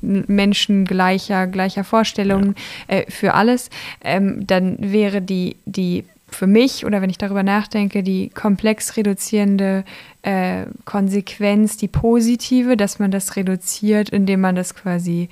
Menschen 0.00 0.86
gleicher, 0.86 1.46
gleicher 1.46 1.84
Vorstellungen 1.84 2.54
ja. 2.88 3.00
äh, 3.00 3.10
für 3.10 3.34
alles, 3.34 3.68
ähm, 4.02 4.46
dann 4.46 4.78
wäre 4.80 5.20
die, 5.20 5.56
die 5.66 6.04
für 6.34 6.46
mich 6.46 6.84
oder 6.84 7.00
wenn 7.00 7.10
ich 7.10 7.18
darüber 7.18 7.42
nachdenke, 7.42 8.02
die 8.02 8.30
komplex 8.30 8.96
reduzierende 8.96 9.84
äh, 10.22 10.66
Konsequenz, 10.84 11.76
die 11.76 11.88
positive, 11.88 12.76
dass 12.76 12.98
man 12.98 13.10
das 13.10 13.36
reduziert, 13.36 14.10
indem 14.10 14.40
man 14.40 14.54
das 14.54 14.74
quasi 14.74 15.28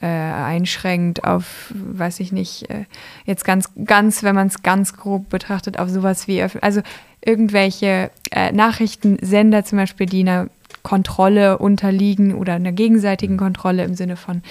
äh, 0.00 0.06
einschränkt 0.06 1.24
auf, 1.24 1.72
weiß 1.74 2.20
ich 2.20 2.32
nicht, 2.32 2.68
äh, 2.70 2.84
jetzt 3.26 3.44
ganz, 3.44 3.70
ganz, 3.84 4.22
wenn 4.22 4.34
man 4.34 4.48
es 4.48 4.62
ganz 4.62 4.96
grob 4.96 5.28
betrachtet, 5.28 5.78
auf 5.78 5.88
sowas 5.88 6.26
wie, 6.28 6.42
also 6.42 6.82
irgendwelche 7.24 8.10
äh, 8.30 8.52
Nachrichtensender 8.52 9.64
zum 9.64 9.78
Beispiel, 9.78 10.06
die 10.06 10.20
einer 10.20 10.48
Kontrolle 10.82 11.58
unterliegen 11.58 12.34
oder 12.34 12.54
einer 12.54 12.72
gegenseitigen 12.72 13.36
Kontrolle 13.36 13.84
im 13.84 13.94
Sinne 13.94 14.16
von 14.16 14.42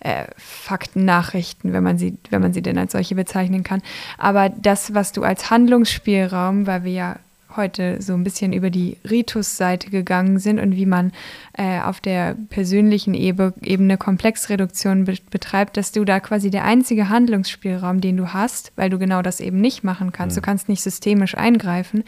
äh, 0.00 0.24
Faktennachrichten, 0.36 1.72
wenn 1.72 1.82
man 1.82 1.98
sie, 1.98 2.16
wenn 2.30 2.42
man 2.42 2.52
sie 2.52 2.62
denn 2.62 2.78
als 2.78 2.92
solche 2.92 3.14
bezeichnen 3.14 3.62
kann. 3.64 3.82
Aber 4.18 4.48
das, 4.48 4.94
was 4.94 5.12
du 5.12 5.22
als 5.22 5.50
Handlungsspielraum, 5.50 6.66
weil 6.66 6.84
wir 6.84 6.92
ja 6.92 7.16
heute 7.56 8.00
so 8.02 8.14
ein 8.14 8.24
bisschen 8.24 8.52
über 8.52 8.70
die 8.70 8.96
Ritus-Seite 9.08 9.90
gegangen 9.90 10.38
sind 10.38 10.58
und 10.58 10.76
wie 10.76 10.86
man 10.86 11.12
äh, 11.56 11.80
auf 11.80 12.00
der 12.00 12.36
persönlichen 12.50 13.14
Ebene 13.14 13.96
Komplexreduktion 13.96 15.04
be 15.04 15.14
betreibt, 15.30 15.76
dass 15.76 15.92
du 15.92 16.04
da 16.04 16.20
quasi 16.20 16.50
der 16.50 16.64
einzige 16.64 17.08
Handlungsspielraum, 17.08 18.00
den 18.00 18.16
du 18.16 18.32
hast, 18.32 18.72
weil 18.76 18.90
du 18.90 18.98
genau 18.98 19.22
das 19.22 19.40
eben 19.40 19.60
nicht 19.60 19.84
machen 19.84 20.12
kannst, 20.12 20.36
mhm. 20.36 20.40
du 20.40 20.44
kannst 20.44 20.68
nicht 20.68 20.82
systemisch 20.82 21.36
eingreifen, 21.36 22.04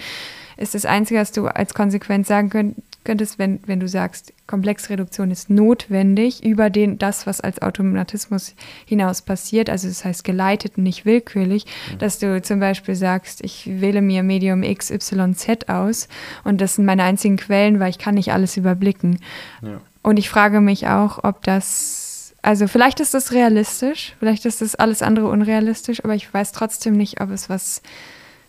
ist 0.57 0.75
das 0.75 0.85
Einzige, 0.85 1.21
was 1.21 1.33
du 1.33 1.47
als 1.47 1.75
Konsequenz 1.75 2.29
sagen 2.29 2.51
könnt, 2.51 2.77
könntest, 3.07 3.39
wenn, 3.39 3.61
wenn 3.65 3.81
du 3.81 3.89
sagst, 3.89 4.35
Komplexreduktion 4.47 5.31
ist 5.31 5.49
notwendig 5.49 6.45
über 6.45 6.69
den, 6.69 6.99
das, 6.99 7.27
was 7.27 7.41
als 7.41 7.63
Automatismus 7.63 8.55
hinaus 8.85 9.23
passiert, 9.23 9.71
also 9.71 9.89
das 9.89 10.05
heißt 10.05 10.25
geleitet 10.25 10.77
und 10.77 10.83
nicht 10.83 11.07
willkürlich, 11.07 11.65
mhm. 11.65 11.99
dass 11.99 12.19
du 12.19 12.43
zum 12.43 12.61
Beispiel 12.61 12.95
sagst, 12.95 13.43
ich 13.43 13.81
wähle 13.81 14.03
mir 14.03 14.23
Medium 14.23 14.61
XYZ 14.61 15.69
aus 15.69 16.09
und 16.45 16.61
das 16.61 16.75
sind 16.75 16.85
meine 16.85 17.05
einzigen 17.05 17.39
Quellen, 17.39 17.81
weil 17.81 17.91
ich 17.91 17.99
kann 17.99 18.17
nicht 18.17 18.33
alles 18.33 18.59
überblicken. 18.59 19.21
Ja. 19.63 19.81
Und 20.03 20.19
ich 20.19 20.29
frage 20.29 20.61
mich 20.61 20.87
auch, 20.87 21.25
ob 21.25 21.43
das, 21.45 22.35
also 22.43 22.69
vielleicht 22.69 23.01
ist 23.01 23.15
das 23.15 23.33
realistisch, 23.33 24.15
vielleicht 24.19 24.45
ist 24.45 24.61
das 24.61 24.75
alles 24.75 25.01
andere 25.01 25.29
unrealistisch, 25.29 26.05
aber 26.05 26.15
ich 26.15 26.33
weiß 26.33 26.53
trotzdem 26.53 26.97
nicht, 26.97 27.21
ob 27.21 27.31
es 27.31 27.49
was 27.49 27.83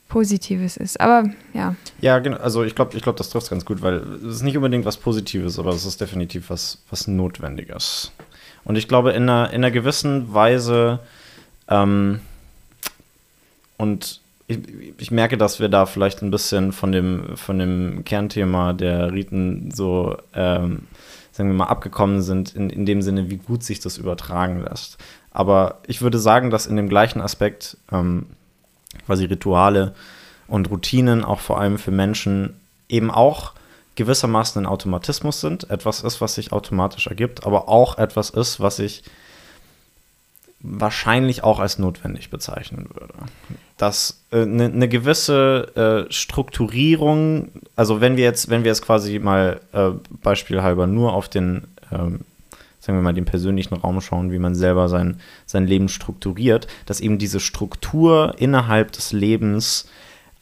Positives 0.07 0.77
ist. 0.77 0.99
Aber 1.01 1.29
ja. 1.53 1.75
Ja, 2.01 2.19
genau. 2.19 2.37
Also 2.37 2.63
ich 2.63 2.75
glaube, 2.75 2.95
ich 2.95 3.03
glaub, 3.03 3.17
das 3.17 3.29
trifft 3.29 3.49
ganz 3.49 3.65
gut, 3.65 3.81
weil 3.81 3.95
es 3.95 4.37
ist 4.37 4.41
nicht 4.43 4.55
unbedingt 4.55 4.85
was 4.85 4.97
Positives, 4.97 5.59
aber 5.59 5.71
es 5.71 5.85
ist 5.85 5.99
definitiv 5.99 6.49
was, 6.49 6.81
was 6.89 7.07
Notwendiges. 7.07 8.11
Und 8.63 8.77
ich 8.77 8.87
glaube, 8.87 9.11
in 9.11 9.23
einer, 9.23 9.49
in 9.49 9.63
einer 9.63 9.71
gewissen 9.71 10.33
Weise 10.33 10.99
ähm, 11.67 12.21
und 13.77 14.21
ich, 14.47 14.59
ich, 14.97 15.11
merke, 15.11 15.37
dass 15.37 15.59
wir 15.59 15.69
da 15.69 15.85
vielleicht 15.85 16.21
ein 16.21 16.31
bisschen 16.31 16.71
von 16.71 16.91
dem, 16.91 17.35
von 17.35 17.59
dem 17.59 18.03
Kernthema 18.05 18.73
der 18.73 19.11
Riten 19.11 19.71
so, 19.71 20.17
ähm, 20.33 20.83
sagen 21.31 21.49
wir 21.49 21.55
mal, 21.55 21.65
abgekommen 21.65 22.21
sind, 22.21 22.55
in, 22.55 22.69
in 22.69 22.85
dem 22.85 23.01
Sinne, 23.01 23.29
wie 23.29 23.37
gut 23.37 23.63
sich 23.63 23.79
das 23.79 23.97
übertragen 23.97 24.63
lässt. 24.63 24.97
Aber 25.31 25.79
ich 25.85 26.01
würde 26.01 26.17
sagen, 26.17 26.49
dass 26.49 26.65
in 26.65 26.77
dem 26.77 26.89
gleichen 26.89 27.21
Aspekt 27.21 27.77
ähm, 27.91 28.25
quasi 29.07 29.25
Rituale 29.25 29.95
und 30.47 30.69
Routinen 30.69 31.23
auch 31.23 31.39
vor 31.39 31.59
allem 31.59 31.79
für 31.79 31.91
Menschen 31.91 32.59
eben 32.87 33.09
auch 33.09 33.53
gewissermaßen 33.95 34.61
ein 34.61 34.67
Automatismus 34.67 35.41
sind, 35.41 35.69
etwas 35.71 36.03
ist, 36.03 36.21
was 36.21 36.35
sich 36.35 36.51
automatisch 36.51 37.07
ergibt, 37.07 37.45
aber 37.45 37.67
auch 37.67 37.97
etwas 37.97 38.29
ist, 38.29 38.59
was 38.59 38.77
ich 38.79 39.03
wahrscheinlich 40.59 41.43
auch 41.43 41.59
als 41.59 41.79
notwendig 41.79 42.29
bezeichnen 42.29 42.89
würde. 42.93 43.13
Dass 43.77 44.21
eine 44.31 44.41
äh, 44.41 44.45
ne, 44.45 44.69
ne 44.69 44.87
gewisse 44.87 46.05
äh, 46.09 46.11
Strukturierung, 46.11 47.49
also 47.75 48.01
wenn 48.01 48.17
wir 48.17 48.23
jetzt, 48.23 48.49
wenn 48.49 48.63
wir 48.63 48.69
jetzt 48.69 48.83
quasi 48.83 49.19
mal 49.19 49.61
äh, 49.73 49.89
beispielhalber 50.21 50.87
nur 50.87 51.13
auf 51.13 51.27
den 51.27 51.63
ähm, 51.91 52.21
sagen 52.87 52.99
wir 52.99 53.03
mal, 53.03 53.13
den 53.13 53.25
persönlichen 53.25 53.75
Raum 53.75 53.99
schauen, 53.99 54.31
wie 54.31 54.39
man 54.39 54.55
selber 54.55 54.87
sein, 54.87 55.19
sein 55.45 55.67
Leben 55.67 55.89
strukturiert, 55.89 56.67
dass 56.85 57.01
eben 57.01 57.17
diese 57.17 57.41
Struktur 57.41 58.33
innerhalb 58.37 58.93
des 58.93 59.11
Lebens 59.11 59.89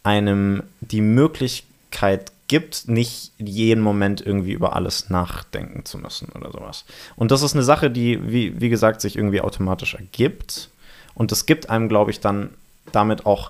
einem 0.04 0.62
die 0.80 1.02
Möglichkeit 1.02 2.32
gibt, 2.48 2.88
nicht 2.88 3.32
jeden 3.40 3.82
Moment 3.82 4.24
irgendwie 4.24 4.52
über 4.52 4.76
alles 4.76 5.10
nachdenken 5.10 5.86
zu 5.86 5.98
müssen 5.98 6.30
oder 6.36 6.52
sowas. 6.52 6.86
Und 7.16 7.32
das 7.32 7.42
ist 7.42 7.56
eine 7.56 7.64
Sache, 7.64 7.90
die, 7.90 8.20
wie, 8.32 8.62
wie 8.62 8.70
gesagt, 8.70 9.02
sich 9.02 9.16
irgendwie 9.16 9.42
automatisch 9.42 9.96
ergibt. 9.96 10.70
Und 11.16 11.32
es 11.32 11.48
gibt 11.48 11.72
einem, 11.72 11.90
glaube 11.90 12.12
ich, 12.12 12.20
dann 12.20 12.52
damit 12.92 13.26
auch 13.26 13.50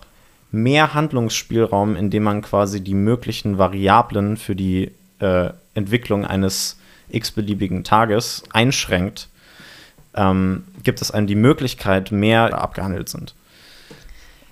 mehr 0.52 0.94
Handlungsspielraum, 0.94 1.98
indem 1.98 2.24
man 2.24 2.42
quasi 2.42 2.80
die 2.80 2.94
möglichen 2.94 3.58
Variablen 3.58 4.38
für 4.38 4.56
die 4.56 4.92
äh, 5.20 5.50
Entwicklung 5.74 6.24
eines 6.24 6.78
x-beliebigen 7.10 7.84
Tages 7.84 8.44
einschränkt, 8.52 9.30
ähm, 10.16 10.64
gibt 10.84 11.02
es 11.02 11.12
einem 11.12 11.28
die 11.28 11.36
Möglichkeit, 11.36 12.12
mehr 12.12 12.58
abgehandelt 12.58 13.10
sind. 13.10 13.36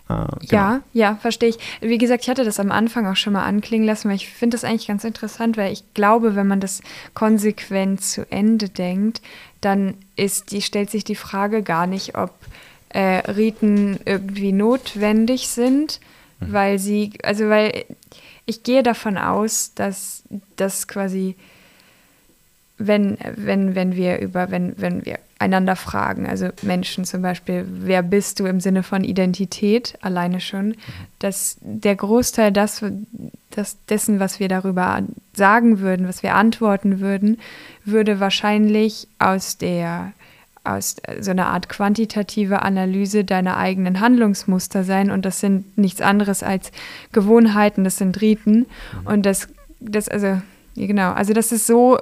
Äh, 0.10 0.26
genau. 0.39 0.48
Ja, 0.52 0.82
ja, 0.94 1.16
verstehe 1.16 1.50
ich. 1.50 1.58
Wie 1.82 1.98
gesagt, 1.98 2.24
ich 2.24 2.30
hatte 2.30 2.44
das 2.44 2.60
am 2.60 2.72
Anfang 2.72 3.08
auch 3.08 3.16
schon 3.16 3.34
mal 3.34 3.46
anklingen 3.46 3.88
lassen, 3.88 4.10
weil 4.10 4.16
ich 4.16 4.30
finde 4.30 4.56
das 4.56 4.63
eigentlich 4.63 4.88
ganz 4.88 5.04
interessant, 5.04 5.58
weil 5.58 5.72
ich 5.72 5.84
glaube, 5.94 6.36
wenn 6.36 6.48
man 6.48 6.60
das 6.60 6.82
konsequent 7.13 8.04
zu 8.04 8.30
Ende 8.30 8.70
denkt, 8.70 9.22
dann 9.62 9.96
ist 10.16 10.52
die, 10.52 10.62
stellt 10.62 10.89
sich 10.89 11.04
die 11.04 11.16
Frage 11.16 11.63
gar 11.63 11.88
nicht, 11.88 12.18
ob 12.18 12.32
äh, 12.89 13.32
Riten 13.32 14.00
irgendwie 14.06 14.52
notwendig 14.52 15.48
sind, 15.48 16.00
mhm. 16.39 16.54
weil 16.54 16.80
sie, 16.80 17.13
also 17.24 17.50
weil 17.50 17.86
ich 18.46 18.63
gehe 18.63 18.84
davon 18.84 19.18
aus, 19.18 19.74
dass 19.74 20.24
das 20.58 20.88
quasi 20.88 21.36
wenn, 22.77 23.17
wenn, 23.36 23.75
wenn 23.75 23.95
wir 23.95 24.19
über, 24.19 24.49
wenn, 24.51 24.73
wenn 24.77 25.05
wir 25.05 25.19
einander 25.39 25.75
fragen, 25.75 26.25
also 26.25 26.49
Menschen 26.62 27.05
zum 27.05 27.21
Beispiel, 27.21 27.65
wer 27.67 28.01
bist 28.01 28.39
du 28.39 28.45
im 28.45 28.59
Sinne 28.59 28.81
von 28.81 29.03
Identität 29.03 29.95
alleine 30.01 30.39
schon, 30.39 30.69
mhm. 30.69 30.75
dass 31.19 31.57
der 31.62 31.95
Großteil 31.95 32.51
das, 32.51 32.83
das, 33.51 33.77
dessen, 33.86 34.19
was 34.19 34.39
wir 34.39 34.47
darüber 34.47 35.03
sagen 35.33 35.79
würden, 35.79 36.07
was 36.07 36.23
wir 36.23 36.36
antworten 36.36 36.99
würden, 36.99 37.39
würde 37.86 38.19
wahrscheinlich 38.19 39.07
aus 39.19 39.57
der 39.57 40.13
aus 40.65 40.95
so 41.19 41.31
einer 41.31 41.47
Art 41.47 41.67
quantitative 41.67 42.62
Analyse 42.62 43.25
deiner 43.25 43.57
eigenen 43.57 43.99
Handlungsmuster 43.99 44.86
sein 44.86 45.12
und 45.12 45.25
das 45.25 45.41
sind 45.41 45.77
nichts 45.77 45.99
anderes 45.99 46.41
als 46.41 46.71
Gewohnheiten, 47.12 47.83
das 47.83 47.97
sind 47.97 48.21
Riten 48.21 48.59
mhm. 48.59 48.65
und 49.03 49.25
das, 49.25 49.49
das 49.81 50.07
also 50.07 50.41
genau, 50.75 51.12
also 51.12 51.33
das 51.33 51.51
ist 51.51 51.67
so 51.67 51.99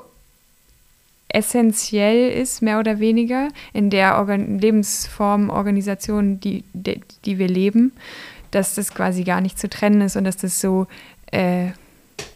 essentiell 1.34 2.32
ist, 2.32 2.61
mehr 2.61 2.79
oder 2.79 2.99
weniger, 2.99 3.49
in 3.73 3.89
der 3.89 4.17
Organ 4.17 4.59
Lebensform, 4.59 5.49
Organisation, 5.49 6.39
die, 6.39 6.63
die, 6.73 7.01
die, 7.25 7.38
wir 7.38 7.47
leben, 7.47 7.93
dass 8.51 8.75
das 8.75 8.93
quasi 8.93 9.23
gar 9.23 9.41
nicht 9.41 9.57
zu 9.57 9.69
trennen 9.69 10.01
ist 10.01 10.15
und 10.15 10.23
dass 10.23 10.38
das 10.38 10.59
so, 10.59 10.88
äh, 11.32 11.67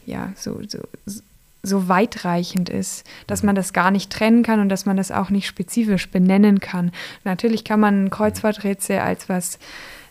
ja, 0.05 0.31
so, 0.35 0.61
so, 0.67 0.79
so 1.63 1.87
weitreichend 1.87 2.69
ist, 2.69 3.05
dass 3.27 3.43
man 3.43 3.55
das 3.55 3.73
gar 3.73 3.91
nicht 3.91 4.11
trennen 4.11 4.43
kann 4.43 4.59
und 4.59 4.69
dass 4.69 4.85
man 4.85 4.97
das 4.97 5.11
auch 5.11 5.29
nicht 5.29 5.47
spezifisch 5.47 6.09
benennen 6.09 6.59
kann. 6.59 6.91
Natürlich 7.23 7.63
kann 7.63 7.79
man 7.79 8.05
ein 8.05 8.09
Kreuzworträtsel 8.09 8.99
als 8.99 9.29
was 9.29 9.59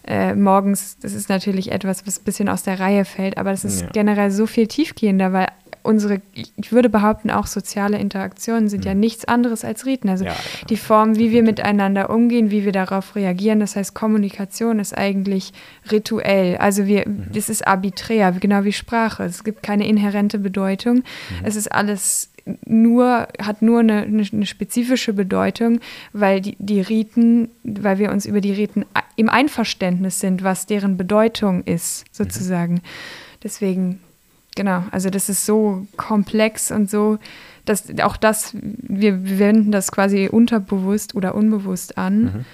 äh, 0.07 0.35
morgens, 0.35 0.99
das 0.99 1.15
ist 1.15 1.31
natürlich 1.31 1.73
etwas, 1.73 2.07
was 2.07 2.19
ein 2.19 2.25
bisschen 2.25 2.49
aus 2.51 2.63
der 2.63 2.79
Reihe 2.79 3.07
fällt, 3.07 3.39
aber 3.39 3.51
das 3.51 3.65
ist 3.65 3.83
ja. 3.83 3.89
generell 3.93 4.31
so 4.31 4.47
viel 4.47 4.67
tiefgehender, 4.67 5.33
weil 5.33 5.49
unsere, 5.85 6.21
ich 6.33 6.73
würde 6.73 6.89
behaupten, 6.89 7.31
auch 7.31 7.47
soziale 7.47 7.99
Interaktionen 7.99 8.69
sind 8.69 8.81
mhm. 8.81 8.89
ja 8.89 8.95
nichts 8.95 9.27
anderes 9.27 9.65
als 9.65 9.87
Riten. 9.87 10.09
Also 10.09 10.25
ja, 10.25 10.35
die 10.69 10.77
Form, 10.77 11.17
wie 11.17 11.31
wir 11.31 11.43
miteinander 11.43 12.11
umgehen, 12.11 12.51
wie 12.51 12.65
wir 12.65 12.73
darauf 12.73 13.15
reagieren, 13.15 13.61
das 13.61 13.77
heißt, 13.77 13.95
Kommunikation 13.95 14.79
ist 14.79 14.97
eigentlich 14.97 15.53
rituell. 15.93 16.57
Also 16.57 16.87
wir, 16.87 17.07
mhm. 17.07 17.27
das 17.33 17.49
ist 17.49 17.67
arbiträr, 17.67 18.33
genau 18.33 18.65
wie 18.65 18.73
Sprache. 18.73 19.25
Es 19.25 19.45
gibt 19.45 19.63
keine 19.63 19.87
inhärente 19.87 20.39
Bedeutung. 20.39 20.97
Mhm. 20.97 21.03
Es 21.45 21.55
ist 21.55 21.71
alles 21.71 22.31
nur, 22.65 23.29
hat 23.41 23.63
nur 23.63 23.81
eine, 23.81 24.03
eine, 24.03 24.47
spezifische 24.47 25.13
Bedeutung, 25.13 25.81
weil 26.13 26.41
die, 26.41 26.57
die 26.59 26.81
Riten, 26.81 27.51
weil 27.63 27.99
wir 27.99 28.11
uns 28.11 28.27
über 28.27 28.41
die 28.41 28.53
Riten 28.53 28.85
im 29.17 29.29
Einverständnis 29.29 30.21
sind, 30.21 30.43
was 30.43 30.67
deren 30.67 30.97
Bedeutung 30.97 31.65
ist, 31.65 32.05
sozusagen. 32.11 32.75
Mhm. 32.75 32.81
Deswegen 33.43 34.01
Genau, 34.55 34.85
also 34.91 35.11
das 35.11 35.29
ist 35.29 35.47
so 35.47 35.87
komplex 35.97 36.71
und 36.71 36.91
so, 36.91 37.19
dass 37.65 37.85
auch 38.03 38.17
das, 38.17 38.51
wir, 38.53 39.25
wir 39.25 39.39
wenden 39.39 39.73
das 39.73 39.91
quasi 39.91 40.29
unterbewusst 40.31 41.15
oder 41.15 41.35
unbewusst 41.35 41.99
an. 41.99 42.23
Mhm. 42.23 42.45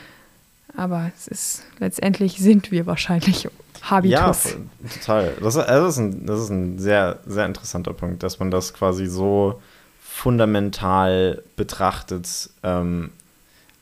Aber 0.77 1.11
es 1.17 1.27
ist 1.27 1.63
letztendlich 1.79 2.39
sind 2.39 2.71
wir 2.71 2.87
wahrscheinlich 2.87 3.49
Habitus. 3.83 4.45
Ja, 4.45 4.91
total. 4.95 5.33
Das, 5.41 5.55
das, 5.55 5.97
ist 5.97 5.99
ein, 5.99 6.27
das 6.27 6.41
ist 6.41 6.51
ein 6.51 6.79
sehr, 6.79 7.19
sehr 7.27 7.47
interessanter 7.47 7.93
Punkt, 7.93 8.23
dass 8.23 8.39
man 8.39 8.51
das 8.51 8.73
quasi 8.73 9.07
so 9.07 9.61
fundamental 10.01 11.43
betrachtet. 11.57 12.51
Ähm, 12.63 13.11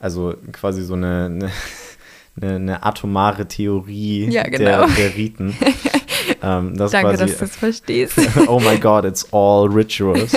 also 0.01 0.35
quasi 0.53 0.83
so 0.83 0.95
eine, 0.95 1.27
eine, 1.27 1.51
eine, 2.41 2.55
eine 2.55 2.83
atomare 2.85 3.47
Theorie 3.47 4.31
ja, 4.31 4.45
genau. 4.45 4.59
der, 4.59 4.87
der 4.87 5.16
Riten. 5.16 5.57
Ähm, 6.43 6.76
das 6.76 6.93
Danke, 6.93 7.11
quasi, 7.11 7.26
dass 7.26 7.39
du 7.39 7.45
es 7.45 7.57
verstehst. 7.57 8.18
oh 8.47 8.61
my 8.61 8.79
God, 8.79 9.05
it's 9.05 9.26
all 9.33 9.66
rituals. 9.66 10.35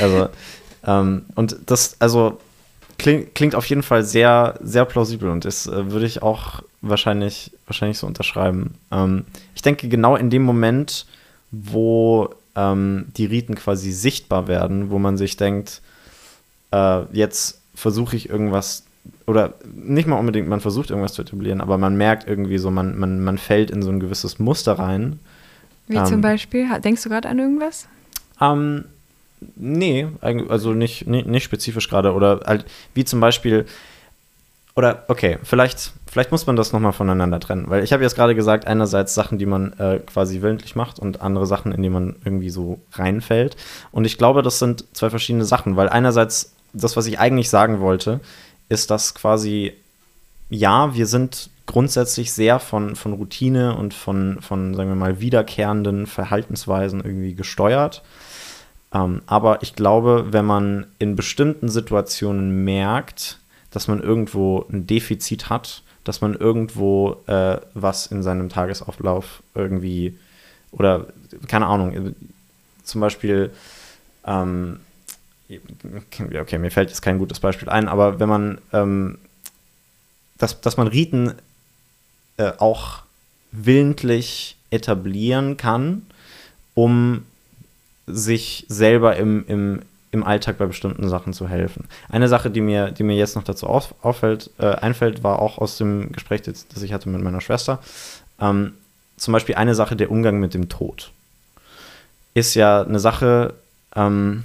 also, 0.00 0.28
ähm, 0.86 1.24
und 1.34 1.56
das, 1.66 1.96
also 1.98 2.38
klingt, 2.98 3.34
klingt 3.34 3.54
auf 3.54 3.66
jeden 3.66 3.82
Fall 3.82 4.04
sehr, 4.04 4.58
sehr 4.62 4.84
plausibel 4.84 5.30
und 5.30 5.44
das 5.44 5.66
äh, 5.66 5.90
würde 5.90 6.06
ich 6.06 6.22
auch 6.22 6.62
wahrscheinlich, 6.80 7.52
wahrscheinlich 7.66 7.98
so 7.98 8.06
unterschreiben. 8.06 8.74
Ähm, 8.90 9.24
ich 9.54 9.62
denke, 9.62 9.88
genau 9.88 10.16
in 10.16 10.30
dem 10.30 10.42
Moment, 10.42 11.06
wo 11.50 12.30
ähm, 12.56 13.06
die 13.16 13.26
Riten 13.26 13.54
quasi 13.54 13.92
sichtbar 13.92 14.48
werden, 14.48 14.90
wo 14.90 14.98
man 14.98 15.16
sich 15.16 15.36
denkt, 15.36 15.80
äh, 16.72 17.02
jetzt 17.12 17.60
versuche 17.74 18.16
ich 18.16 18.28
irgendwas 18.28 18.84
oder 19.26 19.54
nicht 19.74 20.06
mal 20.06 20.18
unbedingt, 20.18 20.48
man 20.48 20.60
versucht 20.60 20.90
irgendwas 20.90 21.14
zu 21.14 21.22
etablieren, 21.22 21.60
aber 21.60 21.78
man 21.78 21.96
merkt 21.96 22.28
irgendwie 22.28 22.58
so, 22.58 22.70
man, 22.70 22.98
man, 22.98 23.22
man 23.22 23.38
fällt 23.38 23.70
in 23.70 23.82
so 23.82 23.90
ein 23.90 24.00
gewisses 24.00 24.38
Muster 24.38 24.74
rein. 24.74 25.18
Wie 25.88 25.96
ähm, 25.96 26.06
zum 26.06 26.20
Beispiel? 26.20 26.68
Denkst 26.80 27.02
du 27.02 27.08
gerade 27.08 27.28
an 27.28 27.38
irgendwas? 27.38 27.88
Ähm, 28.40 28.84
nee, 29.56 30.06
also 30.20 30.72
nicht, 30.72 31.06
nicht, 31.06 31.26
nicht 31.26 31.44
spezifisch 31.44 31.88
gerade. 31.88 32.12
Oder 32.14 32.40
halt, 32.46 32.64
wie 32.94 33.04
zum 33.04 33.20
Beispiel, 33.20 33.66
oder 34.74 35.04
okay, 35.08 35.38
vielleicht, 35.42 35.92
vielleicht 36.10 36.30
muss 36.30 36.46
man 36.46 36.56
das 36.56 36.72
nochmal 36.72 36.92
voneinander 36.92 37.40
trennen, 37.40 37.66
weil 37.68 37.84
ich 37.84 37.92
habe 37.92 38.02
jetzt 38.02 38.14
gerade 38.14 38.34
gesagt, 38.34 38.66
einerseits 38.66 39.14
Sachen, 39.14 39.38
die 39.38 39.46
man 39.46 39.72
äh, 39.78 39.98
quasi 39.98 40.42
willentlich 40.42 40.76
macht 40.76 40.98
und 40.98 41.20
andere 41.20 41.46
Sachen, 41.46 41.72
in 41.72 41.82
die 41.82 41.90
man 41.90 42.16
irgendwie 42.24 42.50
so 42.50 42.80
reinfällt. 42.92 43.56
Und 43.90 44.04
ich 44.04 44.18
glaube, 44.18 44.42
das 44.42 44.58
sind 44.58 44.84
zwei 44.92 45.10
verschiedene 45.10 45.44
Sachen, 45.44 45.76
weil 45.76 45.88
einerseits 45.88 46.54
das, 46.72 46.96
was 46.96 47.06
ich 47.06 47.18
eigentlich 47.18 47.50
sagen 47.50 47.80
wollte, 47.80 48.20
ist 48.68 48.90
das 48.90 49.14
quasi, 49.14 49.72
ja, 50.50 50.94
wir 50.94 51.06
sind 51.06 51.50
grundsätzlich 51.66 52.32
sehr 52.32 52.58
von, 52.58 52.96
von 52.96 53.12
Routine 53.12 53.76
und 53.76 53.94
von, 53.94 54.40
von, 54.40 54.74
sagen 54.74 54.88
wir 54.88 54.96
mal, 54.96 55.20
wiederkehrenden 55.20 56.06
Verhaltensweisen 56.06 57.00
irgendwie 57.00 57.34
gesteuert. 57.34 58.02
Ähm, 58.92 59.22
aber 59.26 59.62
ich 59.62 59.74
glaube, 59.74 60.26
wenn 60.30 60.44
man 60.44 60.86
in 60.98 61.16
bestimmten 61.16 61.68
Situationen 61.68 62.64
merkt, 62.64 63.38
dass 63.70 63.88
man 63.88 64.02
irgendwo 64.02 64.66
ein 64.70 64.86
Defizit 64.86 65.48
hat, 65.48 65.82
dass 66.04 66.20
man 66.20 66.34
irgendwo 66.34 67.16
äh, 67.26 67.58
was 67.74 68.06
in 68.06 68.22
seinem 68.22 68.48
Tagesauflauf 68.48 69.42
irgendwie 69.54 70.18
oder 70.72 71.06
keine 71.48 71.66
Ahnung, 71.66 72.14
zum 72.82 73.00
Beispiel 73.00 73.50
ähm, 74.26 74.80
okay, 76.40 76.58
mir 76.58 76.70
fällt 76.70 76.90
jetzt 76.90 77.02
kein 77.02 77.18
gutes 77.18 77.40
Beispiel 77.40 77.68
ein, 77.68 77.88
aber 77.88 78.20
wenn 78.20 78.28
man, 78.28 78.58
ähm, 78.72 79.18
dass, 80.38 80.60
dass 80.60 80.76
man 80.76 80.86
Riten 80.88 81.34
äh, 82.36 82.52
auch 82.58 83.02
willentlich 83.50 84.56
etablieren 84.70 85.56
kann, 85.56 86.06
um 86.74 87.24
sich 88.06 88.64
selber 88.68 89.16
im, 89.16 89.44
im, 89.46 89.82
im 90.10 90.24
Alltag 90.24 90.58
bei 90.58 90.66
bestimmten 90.66 91.08
Sachen 91.08 91.32
zu 91.32 91.48
helfen. 91.48 91.86
Eine 92.08 92.28
Sache, 92.28 92.50
die 92.50 92.60
mir, 92.60 92.90
die 92.90 93.02
mir 93.02 93.16
jetzt 93.16 93.36
noch 93.36 93.44
dazu 93.44 93.66
auf, 93.66 93.94
auffällt, 94.02 94.50
äh, 94.58 94.66
einfällt, 94.66 95.22
war 95.22 95.40
auch 95.40 95.58
aus 95.58 95.78
dem 95.78 96.12
Gespräch, 96.12 96.42
das, 96.42 96.66
das 96.68 96.82
ich 96.82 96.92
hatte 96.92 97.08
mit 97.08 97.22
meiner 97.22 97.40
Schwester. 97.40 97.80
Ähm, 98.40 98.72
zum 99.16 99.32
Beispiel 99.32 99.54
eine 99.54 99.74
Sache, 99.74 99.94
der 99.94 100.10
Umgang 100.10 100.40
mit 100.40 100.54
dem 100.54 100.68
Tod. 100.68 101.12
Ist 102.34 102.54
ja 102.54 102.82
eine 102.82 102.98
Sache, 102.98 103.54
ähm, 103.94 104.44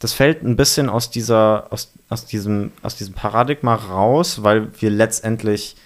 das 0.00 0.14
fällt 0.14 0.42
ein 0.42 0.56
bisschen 0.56 0.88
aus 0.88 1.10
dieser, 1.10 1.66
aus, 1.70 1.92
aus 2.08 2.24
diesem, 2.24 2.72
aus 2.82 2.96
diesem 2.96 3.14
Paradigma 3.14 3.74
raus, 3.74 4.42
weil 4.42 4.68
wir 4.80 4.90
letztendlich 4.90 5.76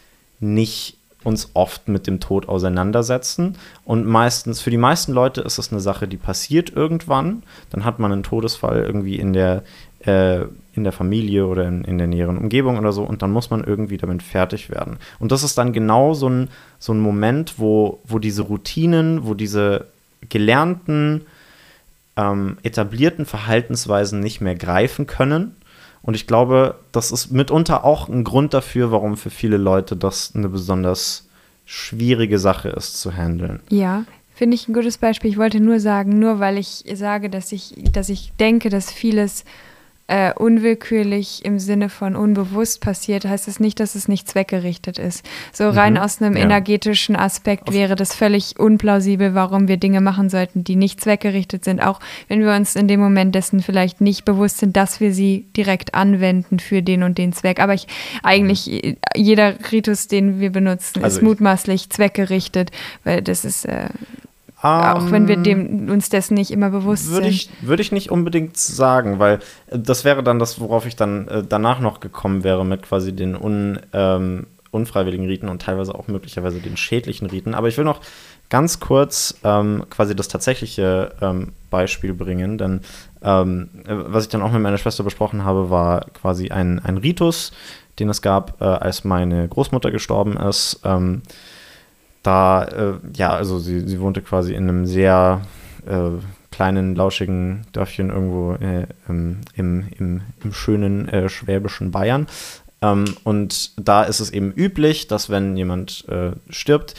nicht 0.41 0.97
uns 1.25 1.51
oft 1.55 1.89
mit 1.89 2.07
dem 2.07 2.21
Tod 2.21 2.49
auseinandersetzen. 2.49 3.57
Und 3.85 4.07
meistens, 4.07 4.61
für 4.61 4.71
die 4.71 4.77
meisten 4.77 5.13
Leute 5.13 5.41
ist 5.41 5.59
das 5.59 5.73
eine 5.73 5.81
Sache, 5.81 6.07
die 6.07 6.17
passiert 6.17 6.71
irgendwann. 6.71 7.43
Dann 7.71 7.85
hat 7.85 7.99
man 7.99 8.13
einen 8.13 8.23
Todesfall 8.23 8.83
irgendwie 8.83 9.17
in 9.17 9.33
der, 9.33 9.65
äh, 10.01 10.43
in 10.75 10.85
der 10.85 10.93
Familie 10.93 11.47
oder 11.47 11.67
in, 11.67 11.83
in 11.83 11.99
der 11.99 12.07
näheren 12.07 12.39
Umgebung 12.39 12.79
oder 12.79 12.93
so 12.93 13.03
und 13.03 13.23
dann 13.23 13.33
muss 13.33 13.51
man 13.51 13.65
irgendwie 13.65 13.97
damit 13.97 14.23
fertig 14.23 14.71
werden. 14.71 14.99
Und 15.19 15.33
das 15.33 15.43
ist 15.43 15.59
dann 15.59 15.73
genau 15.73 16.15
so 16.15 16.29
ein, 16.29 16.51
so 16.79 16.93
ein 16.93 17.01
Moment, 17.01 17.59
wo, 17.59 18.01
wo 18.05 18.19
diese 18.19 18.43
Routinen, 18.43 19.27
wo 19.27 19.35
diese 19.35 19.87
gelernten 20.29 21.23
ähm, 22.17 22.59
etablierten 22.63 23.27
Verhaltensweisen 23.27 24.21
nicht 24.21 24.41
mehr 24.41 24.55
greifen 24.55 25.07
können. 25.07 25.57
Und 26.03 26.15
ich 26.15 26.27
glaube, 26.27 26.77
das 26.93 27.13
ist 27.13 27.31
mitunter 27.31 27.85
auch 27.85 28.09
ein 28.09 28.25
Grund 28.25 28.53
dafür, 28.53 28.91
warum 28.91 29.17
für 29.17 29.31
viele 29.31 29.57
Leute 29.57 29.97
das 29.97 30.33
eine 30.35 30.49
besonders 30.49 31.29
schwierige 31.65 32.39
Sache 32.39 32.69
ist 32.69 33.01
zu 33.01 33.17
handeln. 33.17 33.61
Ja, 33.71 34.05
finde 34.35 34.55
ich 34.55 34.69
ein 34.69 34.75
gutes 34.75 34.99
Beispiel. 34.99 35.31
Ich 35.31 35.39
wollte 35.39 35.61
nur 35.61 35.81
sagen, 35.81 36.19
nur 36.19 36.41
weil 36.41 36.59
ich 36.59 36.85
sage, 36.95 37.31
dass 37.31 37.53
ich, 37.53 37.75
dass 37.93 38.11
ich 38.11 38.33
denke, 38.39 38.69
dass 38.69 38.93
vieles 38.93 39.45
äh, 40.07 40.35
unwillkürlich 40.35 41.45
im 41.45 41.59
Sinne 41.59 41.89
von 41.89 42.15
unbewusst 42.15 42.83
passiert, 42.83 43.25
heißt 43.25 43.49
es 43.49 43.55
das 43.55 43.61
nicht, 43.61 43.81
dass 43.81 43.95
es 43.95 44.07
nicht 44.07 44.29
zweckgerichtet 44.29 44.99
ist. 44.99 45.25
So 45.53 45.71
rein 45.71 45.95
mhm. 45.95 46.01
aus 46.01 46.21
einem 46.21 46.37
ja. 46.37 46.43
energetischen 46.43 47.17
Aspekt 47.17 47.69
Auf 47.69 47.75
wäre 47.75 47.97
das 47.97 48.15
völlig 48.15 48.59
unplausibel, 48.59 49.35
warum 49.35 49.67
wir 49.67 49.79
Dinge 49.79 50.03
machen 50.03 50.29
sollten, 50.29 50.63
die 50.63 50.77
nicht 50.77 51.01
zweckgerichtet 51.01 51.65
sind, 51.65 51.81
auch 51.81 52.01
wenn 52.29 52.41
wir 52.41 52.53
uns 52.53 52.77
in 52.77 52.87
dem 52.87 53.01
Moment 53.01 53.35
dessen 53.35 53.63
vielleicht 53.63 54.03
nicht 54.03 54.27
bewusst 54.27 54.59
sind, 54.59 54.77
dass 54.77 55.01
wir 55.01 55.15
sie 55.15 55.47
direkt 55.57 55.95
anwenden 55.95 56.59
für 56.59 56.83
den 56.83 57.03
und 57.03 57.17
den 57.17 57.33
Zweck. 57.33 57.59
Aber 57.61 57.73
ich 57.73 57.87
eigentlich 58.23 58.67
mhm. 58.67 58.97
jeder 59.17 59.55
Ritus, 59.73 60.07
den 60.07 60.39
wir 60.39 60.51
benutzen, 60.51 61.03
also 61.03 61.19
ist 61.19 61.23
mutmaßlich 61.23 61.89
zweckgerichtet, 61.89 62.71
weil 63.05 63.23
das 63.23 63.47
ist 63.47 63.65
äh, 63.65 63.89
auch 64.65 65.11
wenn 65.11 65.29
wir 65.29 65.37
dem, 65.37 65.67
ähm, 65.67 65.91
uns 65.91 66.09
dessen 66.09 66.35
nicht 66.35 66.51
immer 66.51 66.71
bewusst 66.71 67.13
sind. 67.13 67.27
Ich, 67.27 67.51
würde 67.61 67.83
ich 67.83 67.93
nicht 67.93 68.11
unbedingt 68.11 68.57
sagen, 68.57 69.19
weil 69.19 69.41
äh, 69.67 69.79
das 69.79 70.05
wäre 70.05 70.23
dann 70.23 70.39
das, 70.39 70.59
worauf 70.61 70.87
ich 70.87 70.97
dann 70.97 71.29
äh, 71.29 71.43
danach 71.47 71.81
noch 71.81 72.01
gekommen 72.01 72.45
wäre 72.45 72.65
mit 72.65 72.83
quasi 72.83 73.15
den 73.15 73.37
un, 73.37 73.79
ähm, 73.93 74.47
unfreiwilligen 74.71 75.27
Riten 75.27 75.49
und 75.49 75.61
teilweise 75.61 75.95
auch 75.95 76.09
möglicherweise 76.09 76.61
den 76.61 76.77
schädlichen 76.77 77.29
Riten. 77.29 77.55
Aber 77.55 77.69
ich 77.69 77.77
will 77.77 77.85
noch 77.85 78.01
ganz 78.49 78.81
kurz 78.81 79.39
ähm, 79.45 79.85
quasi 79.91 80.17
das 80.17 80.29
tatsächliche 80.29 81.13
ähm, 81.21 81.53
Beispiel 81.71 82.15
bringen, 82.15 82.57
denn 82.57 82.81
ähm, 83.23 83.69
äh, 83.87 83.89
was 83.89 84.25
ich 84.25 84.31
dann 84.31 84.43
auch 84.43 84.53
mit 84.53 84.63
meiner 84.63 84.79
Schwester 84.79 85.05
besprochen 85.05 85.45
habe, 85.45 85.69
war 85.69 86.07
quasi 86.15 86.51
ein, 86.51 86.79
ein 86.79 86.97
Ritus, 86.97 87.53
den 87.99 88.09
es 88.09 88.23
gab, 88.23 88.61
äh, 88.63 88.65
als 88.65 89.05
meine 89.05 89.47
Großmutter 89.47 89.91
gestorben 89.91 90.37
ist. 90.39 90.81
Da, 92.25 92.65
äh, 92.65 92.95
ja, 93.15 93.35
also 93.35 93.59
sie, 93.59 93.87
sie 93.87 94.01
wohnte 94.01 94.23
quasi 94.23 94.55
in 94.55 94.69
einem 94.69 94.87
sehr 94.87 95.43
äh, 95.87 96.11
kleinen, 96.51 96.95
lauschigen 96.95 97.67
Dörfchen 97.73 98.09
irgendwo 98.09 98.55
äh, 98.55 98.87
im, 99.09 99.43
im, 99.55 99.89
im, 99.99 100.21
im, 100.43 100.53
schönen 100.55 101.07
äh, 101.09 101.29
schwäbischen 101.29 101.91
Bayern. 101.91 102.27
Ähm, 102.81 103.05
und 103.25 103.73
da 103.77 104.05
ist 104.05 104.21
es 104.21 104.31
eben 104.31 104.53
üblich, 104.53 105.07
dass 105.07 105.29
wenn 105.29 105.55
jemand 105.57 106.09
äh, 106.09 106.33
stirbt, 106.49 106.95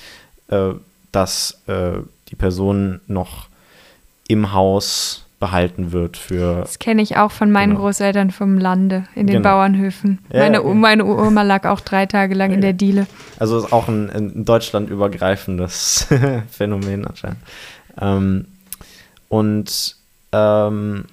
äh, 0.48 0.74
dass 1.12 1.62
die 1.68 2.36
Person 2.36 3.00
noch 3.08 3.48
im 4.28 4.52
Haus 4.52 5.25
behalten 5.40 5.92
wird 5.92 6.18
für. 6.18 6.60
Das 6.62 6.80
kenne 6.80 7.02
ich 7.02 7.18
auch 7.18 7.32
von 7.32 7.52
meinen 7.52 7.72
Genau. 7.72 7.82
Großeltern 7.82 8.32
vom 8.32 8.58
Lande, 8.58 9.04
in 9.16 9.28
den 9.28 9.38
Genau. 9.38 9.50
Bauernhöfen. 9.50 10.20
Ja, 10.32 10.40
meine, 10.40 10.64
okay. 10.64 10.74
meine 10.74 11.06
Oma 11.06 11.42
lag 11.42 11.66
auch 11.66 11.82
drei 11.82 12.06
Tage 12.06 12.36
lang 12.36 12.52
in 12.52 12.62
der 12.62 12.74
Diele. 12.74 13.06
Also 13.38 13.58
ist 13.58 13.74
auch 13.74 13.88
ein, 13.88 14.10
ein 14.10 14.46
deutschlandübergreifendes 14.46 16.08
Phänomen 16.50 17.06
anscheinend. 17.06 17.40
Ähm, 18.00 18.46
und 19.30 19.96
ähm, 20.32 21.06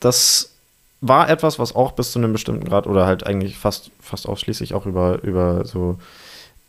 das 0.00 0.50
war 1.00 1.28
etwas, 1.28 1.58
was 1.58 1.74
auch 1.74 1.92
bis 1.92 2.12
zu 2.12 2.18
einem 2.18 2.32
bestimmten 2.32 2.64
Grad 2.64 2.86
oder 2.86 3.06
halt 3.06 3.26
eigentlich 3.26 3.58
fast, 3.58 3.90
fast 4.00 4.26
ausschließlich 4.26 4.72
auch 4.72 4.86
über, 4.86 5.22
über 5.22 5.66
so, 5.66 5.98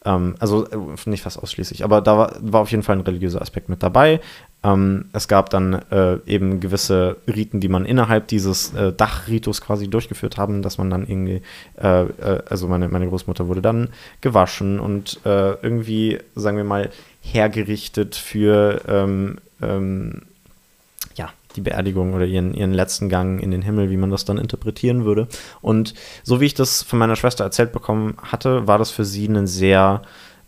ähm, 0.03 0.35
also 0.39 0.67
äh, 0.67 0.77
nicht 1.05 1.23
fast 1.23 1.41
ausschließlich, 1.41 1.83
aber 1.85 2.01
da 2.01 2.17
war, 2.17 2.35
war 2.41 2.61
auf 2.61 2.71
jeden 2.71 2.83
Fall 2.83 2.97
ein 2.97 3.01
religiöser 3.01 3.41
Aspekt 3.41 3.69
mit 3.69 3.81
dabei. 3.81 4.19
Ähm, 4.66 5.05
es 5.13 5.28
gab 5.28 5.51
dann 5.51 5.74
äh, 5.91 6.18
eben 6.26 6.59
gewisse 6.59 7.18
Riten, 7.28 7.59
die 7.59 7.68
man 7.68 7.86
innerhalb 7.86 8.28
dieses 8.28 8.74
äh, 8.74 8.91
Dachritus 8.91 9.61
quasi 9.61 9.88
durchgeführt 9.88 10.38
haben, 10.38 10.63
dass 10.63 10.80
man 10.80 10.89
dann 10.89 11.05
irgendwie, 11.07 11.43
äh, 11.80 12.03
äh, 12.03 12.41
also 12.49 12.68
meine, 12.68 12.89
meine 12.89 13.07
Großmutter 13.07 13.47
wurde 13.47 13.61
dann 13.61 13.89
gewaschen 14.22 14.80
und 14.80 15.20
äh, 15.24 15.51
irgendwie, 15.61 16.18
sagen 16.34 16.57
wir 16.57 16.63
mal, 16.63 16.89
hergerichtet 17.22 18.16
für 18.16 18.82
ähm, 18.88 19.38
ähm, 19.61 20.24
ja, 21.16 21.30
die 21.55 21.61
Beerdigung 21.61 22.16
oder 22.16 22.26
ihren, 22.26 22.55
ihren 22.55 22.74
letzten 22.74 23.07
Gang 23.07 23.41
in 23.41 23.51
den 23.51 23.61
Himmel, 23.61 23.91
wie 23.91 23.97
man 23.97 24.09
das 24.09 24.26
dann 24.26 24.39
interpretieren 24.39 25.05
würde. 25.05 25.28
Und 25.61 25.93
so 26.24 26.41
wie 26.41 26.45
ich 26.45 26.55
das 26.55 26.82
von 26.82 26.97
meiner 26.97 27.16
Schwester 27.16 27.43
erzählt 27.43 27.72
bekommen 27.72 28.18
hatte, 28.24 28.66
war 28.66 28.80
das 28.80 28.89
für 28.89 29.05
sie 29.05 29.28
ein 29.28 29.45
sehr, 29.45 30.01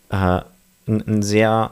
äh, 0.10 0.42
ein, 0.88 1.04
ein 1.08 1.22
sehr 1.22 1.72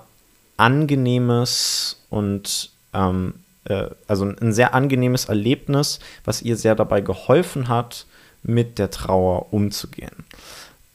angenehmes 0.57 2.03
und 2.09 2.71
ähm, 2.93 3.35
äh, 3.65 3.87
also 4.07 4.25
ein 4.25 4.53
sehr 4.53 4.73
angenehmes 4.73 5.25
Erlebnis, 5.25 5.99
was 6.23 6.41
ihr 6.41 6.55
sehr 6.55 6.75
dabei 6.75 7.01
geholfen 7.01 7.67
hat, 7.67 8.05
mit 8.43 8.79
der 8.79 8.91
Trauer 8.91 9.51
umzugehen. 9.51 10.23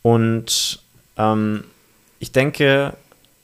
Und 0.03 0.81
ähm, 1.17 1.65
ich 2.19 2.33
denke, 2.33 2.95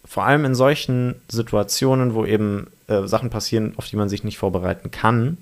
vor 0.04 0.24
allem 0.24 0.44
in 0.44 0.54
solchen 0.54 1.16
Situationen, 1.28 2.14
wo 2.14 2.24
eben 2.24 2.68
äh, 2.86 3.06
Sachen 3.06 3.30
passieren, 3.30 3.74
auf 3.76 3.88
die 3.88 3.96
man 3.96 4.08
sich 4.08 4.22
nicht 4.24 4.38
vorbereiten 4.38 4.90
kann, 4.90 5.38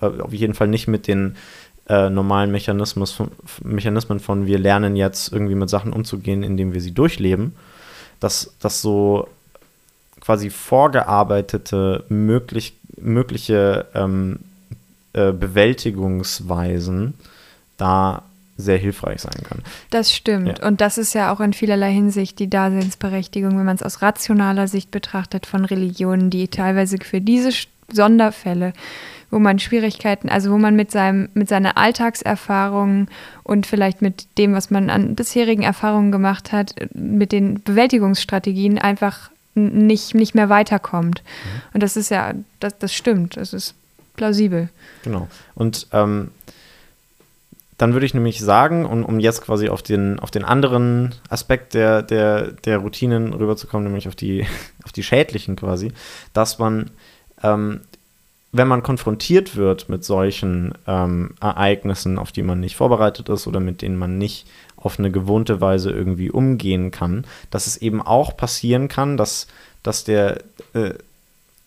äh, 0.00 0.06
auf 0.06 0.32
jeden 0.32 0.54
Fall 0.54 0.68
nicht 0.68 0.88
mit 0.88 1.06
den 1.06 1.36
äh, 1.88 2.10
normalen 2.10 2.50
Mechanismus 2.50 3.12
von, 3.12 3.30
Mechanismen 3.62 4.18
von 4.18 4.46
wir 4.46 4.58
lernen 4.58 4.96
jetzt 4.96 5.32
irgendwie 5.32 5.54
mit 5.54 5.70
Sachen 5.70 5.92
umzugehen, 5.92 6.42
indem 6.42 6.72
wir 6.72 6.80
sie 6.80 6.92
durchleben, 6.92 7.54
dass 8.18 8.54
das 8.60 8.82
so 8.82 9.28
quasi 10.26 10.50
vorgearbeitete 10.50 12.04
möglich, 12.08 12.76
mögliche 13.00 13.86
ähm, 13.94 14.40
äh, 15.12 15.30
Bewältigungsweisen 15.30 17.14
da 17.76 18.22
sehr 18.56 18.76
hilfreich 18.76 19.20
sein 19.20 19.44
kann. 19.48 19.62
Das 19.90 20.12
stimmt. 20.12 20.58
Ja. 20.58 20.66
Und 20.66 20.80
das 20.80 20.98
ist 20.98 21.14
ja 21.14 21.32
auch 21.32 21.38
in 21.38 21.52
vielerlei 21.52 21.92
Hinsicht 21.92 22.40
die 22.40 22.50
Daseinsberechtigung, 22.50 23.56
wenn 23.56 23.66
man 23.66 23.76
es 23.76 23.84
aus 23.84 24.02
rationaler 24.02 24.66
Sicht 24.66 24.90
betrachtet, 24.90 25.46
von 25.46 25.64
Religionen, 25.64 26.30
die 26.30 26.48
teilweise 26.48 26.96
für 26.98 27.20
diese 27.20 27.50
Sonderfälle, 27.92 28.72
wo 29.30 29.38
man 29.38 29.60
Schwierigkeiten, 29.60 30.28
also 30.28 30.50
wo 30.50 30.58
man 30.58 30.74
mit 30.74 30.90
seinem, 30.90 31.28
mit 31.34 31.48
seiner 31.48 31.76
Alltagserfahrung 31.76 33.06
und 33.44 33.66
vielleicht 33.66 34.02
mit 34.02 34.26
dem, 34.38 34.54
was 34.54 34.70
man 34.70 34.90
an 34.90 35.14
bisherigen 35.14 35.62
Erfahrungen 35.62 36.10
gemacht 36.10 36.50
hat, 36.50 36.74
mit 36.94 37.30
den 37.30 37.62
Bewältigungsstrategien 37.62 38.78
einfach 38.78 39.30
nicht, 39.56 40.14
nicht 40.14 40.34
mehr 40.34 40.48
weiterkommt. 40.48 41.22
Und 41.72 41.82
das 41.82 41.96
ist 41.96 42.10
ja, 42.10 42.34
das, 42.60 42.78
das 42.78 42.94
stimmt. 42.94 43.36
Das 43.36 43.52
ist 43.52 43.74
plausibel. 44.16 44.68
Genau. 45.02 45.28
Und 45.54 45.88
ähm, 45.92 46.30
dann 47.78 47.92
würde 47.92 48.06
ich 48.06 48.14
nämlich 48.14 48.40
sagen, 48.40 48.86
um, 48.86 49.04
um 49.04 49.20
jetzt 49.20 49.42
quasi 49.42 49.68
auf 49.68 49.82
den, 49.82 50.18
auf 50.18 50.30
den 50.30 50.44
anderen 50.44 51.14
Aspekt 51.28 51.74
der, 51.74 52.02
der, 52.02 52.52
der 52.52 52.78
Routinen 52.78 53.32
rüberzukommen, 53.32 53.84
nämlich 53.84 54.08
auf 54.08 54.16
die, 54.16 54.46
auf 54.84 54.92
die 54.92 55.02
schädlichen 55.02 55.56
quasi, 55.56 55.92
dass 56.32 56.58
man, 56.58 56.90
ähm, 57.42 57.80
wenn 58.52 58.68
man 58.68 58.82
konfrontiert 58.82 59.56
wird 59.56 59.88
mit 59.88 60.04
solchen 60.04 60.72
ähm, 60.86 61.34
Ereignissen, 61.40 62.18
auf 62.18 62.32
die 62.32 62.42
man 62.42 62.60
nicht 62.60 62.76
vorbereitet 62.76 63.28
ist 63.28 63.46
oder 63.46 63.60
mit 63.60 63.82
denen 63.82 63.98
man 63.98 64.16
nicht 64.16 64.46
auf 64.86 64.98
eine 64.98 65.10
gewohnte 65.10 65.60
Weise 65.60 65.90
irgendwie 65.90 66.30
umgehen 66.30 66.92
kann, 66.92 67.26
dass 67.50 67.66
es 67.66 67.76
eben 67.76 68.00
auch 68.00 68.36
passieren 68.36 68.86
kann, 68.86 69.16
dass, 69.16 69.48
dass 69.82 70.04
der, 70.04 70.42
äh, 70.74 70.94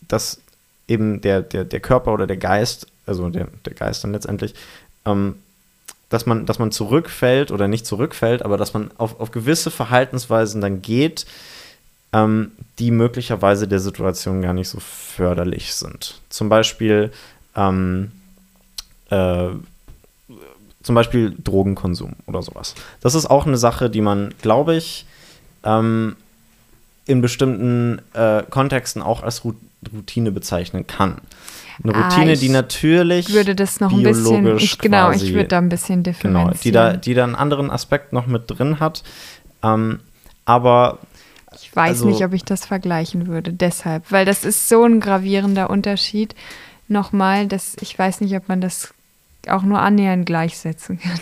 dass 0.07 0.39
eben 0.87 1.19
der, 1.21 1.41
der, 1.41 1.65
der 1.65 1.79
Körper 1.81 2.13
oder 2.13 2.27
der 2.27 2.37
Geist, 2.37 2.87
also 3.05 3.29
der, 3.29 3.49
der 3.65 3.73
Geist 3.73 4.03
dann 4.03 4.13
letztendlich, 4.13 4.55
ähm, 5.05 5.35
dass 6.07 6.25
man, 6.25 6.45
dass 6.45 6.59
man 6.59 6.71
zurückfällt 6.71 7.51
oder 7.51 7.67
nicht 7.67 7.85
zurückfällt, 7.85 8.41
aber 8.41 8.57
dass 8.57 8.73
man 8.73 8.89
auf, 8.97 9.19
auf 9.19 9.31
gewisse 9.31 9.69
Verhaltensweisen 9.69 10.61
dann 10.61 10.81
geht, 10.81 11.25
ähm, 12.13 12.53
die 12.79 12.89
möglicherweise 12.89 13.67
der 13.67 13.79
Situation 13.79 14.41
gar 14.41 14.53
nicht 14.53 14.69
so 14.69 14.79
förderlich 14.79 15.75
sind. 15.75 16.21
Zum 16.29 16.47
Beispiel, 16.47 17.11
ähm, 17.55 18.11
äh, 19.09 19.49
zum 20.83 20.95
Beispiel 20.95 21.35
Drogenkonsum 21.43 22.13
oder 22.25 22.41
sowas. 22.41 22.75
Das 23.01 23.15
ist 23.15 23.25
auch 23.25 23.45
eine 23.45 23.57
Sache, 23.57 23.89
die 23.89 24.01
man, 24.01 24.33
glaube 24.41 24.75
ich, 24.75 25.05
ähm, 25.63 26.15
in 27.05 27.21
bestimmten 27.21 28.01
äh, 28.13 28.43
Kontexten 28.49 29.01
auch 29.01 29.23
als 29.23 29.43
Routine 29.93 30.31
bezeichnen 30.31 30.85
kann. 30.87 31.17
Eine 31.83 31.95
Ah, 31.95 32.07
Routine, 32.09 32.33
ich 32.33 32.39
die 32.41 32.49
natürlich 32.49 33.31
würde 33.33 33.55
das 33.55 33.79
noch 33.79 33.91
ein 33.91 34.03
bisschen, 34.03 34.43
biologisch 34.43 34.63
ich, 34.73 34.77
genau, 34.79 35.11
ich 35.11 35.19
quasi- 35.21 35.33
würde 35.33 35.47
da 35.47 35.57
ein 35.57 35.69
bisschen 35.69 36.03
differenzieren. 36.03 36.45
Genau, 36.51 36.59
die 36.63 36.71
da, 36.71 36.93
die 36.97 37.13
da 37.13 37.23
einen 37.23 37.35
anderen 37.35 37.71
Aspekt 37.71 38.11
noch 38.13 38.27
mit 38.27 38.43
drin 38.47 38.79
hat. 38.79 39.03
Ähm, 39.63 39.99
aber 40.45 40.99
Ich 41.55 41.75
weiß 41.75 41.89
Also- 42.01 42.07
nicht, 42.07 42.23
ob 42.23 42.33
ich 42.33 42.43
das 42.45 42.65
vergleichen 42.67 43.25
würde, 43.27 43.51
deshalb, 43.53 44.11
weil 44.11 44.23
das 44.25 44.45
ist 44.45 44.69
so 44.69 44.83
ein 44.83 44.99
gravierender 44.99 45.69
Unterschied. 45.71 46.35
Nochmal, 46.87 47.47
dass 47.47 47.75
ich 47.81 47.97
weiß 47.97 48.21
nicht, 48.21 48.35
ob 48.35 48.47
man 48.49 48.61
das 48.61 48.93
auch 49.47 49.63
nur 49.63 49.79
annähernd 49.79 50.25
gleichsetzen 50.25 50.99
kann. 50.99 51.19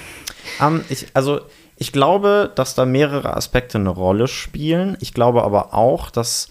ähm, 0.60 0.86
ich, 0.90 1.08
also 1.14 1.42
ich 1.76 1.92
glaube, 1.92 2.52
dass 2.56 2.76
da 2.76 2.86
mehrere 2.86 3.36
Aspekte 3.36 3.78
eine 3.78 3.90
Rolle 3.90 4.28
spielen. 4.28 4.98
Ich 5.00 5.14
glaube 5.14 5.44
aber 5.44 5.74
auch, 5.74 6.10
dass 6.10 6.50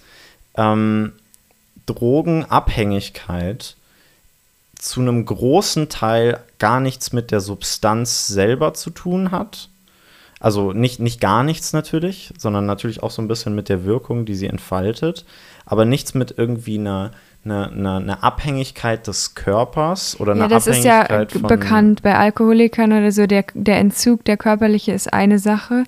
ähm, 0.56 1.12
Drogenabhängigkeit 1.86 3.76
zu 4.78 5.00
einem 5.00 5.24
großen 5.24 5.88
Teil 5.88 6.40
gar 6.58 6.80
nichts 6.80 7.12
mit 7.12 7.30
der 7.30 7.40
Substanz 7.40 8.26
selber 8.26 8.74
zu 8.74 8.90
tun 8.90 9.30
hat. 9.30 9.68
Also 10.38 10.72
nicht, 10.72 11.00
nicht 11.00 11.20
gar 11.20 11.42
nichts 11.42 11.72
natürlich, 11.72 12.32
sondern 12.38 12.66
natürlich 12.66 13.02
auch 13.02 13.10
so 13.10 13.22
ein 13.22 13.28
bisschen 13.28 13.54
mit 13.54 13.68
der 13.68 13.84
Wirkung, 13.84 14.26
die 14.26 14.34
sie 14.34 14.46
entfaltet, 14.46 15.24
aber 15.64 15.84
nichts 15.84 16.14
mit 16.14 16.34
irgendwie 16.36 16.78
einer, 16.78 17.12
einer, 17.46 17.70
einer, 17.72 17.96
einer 17.96 18.22
Abhängigkeit 18.22 19.06
des 19.06 19.34
Körpers 19.34 20.20
oder 20.20 20.32
einer 20.32 20.42
Ja, 20.42 20.48
das 20.48 20.66
ist 20.66 20.84
ja 20.84 21.00
Abhängigkeit 21.00 21.32
g- 21.32 21.38
von 21.38 21.48
bekannt 21.48 22.02
bei 22.02 22.14
Alkoholikern 22.14 22.92
oder 22.92 23.10
so. 23.12 23.26
Der, 23.26 23.44
der 23.54 23.78
Entzug, 23.78 24.24
der 24.26 24.36
körperliche 24.36 24.92
ist 24.92 25.12
eine 25.12 25.38
Sache, 25.38 25.84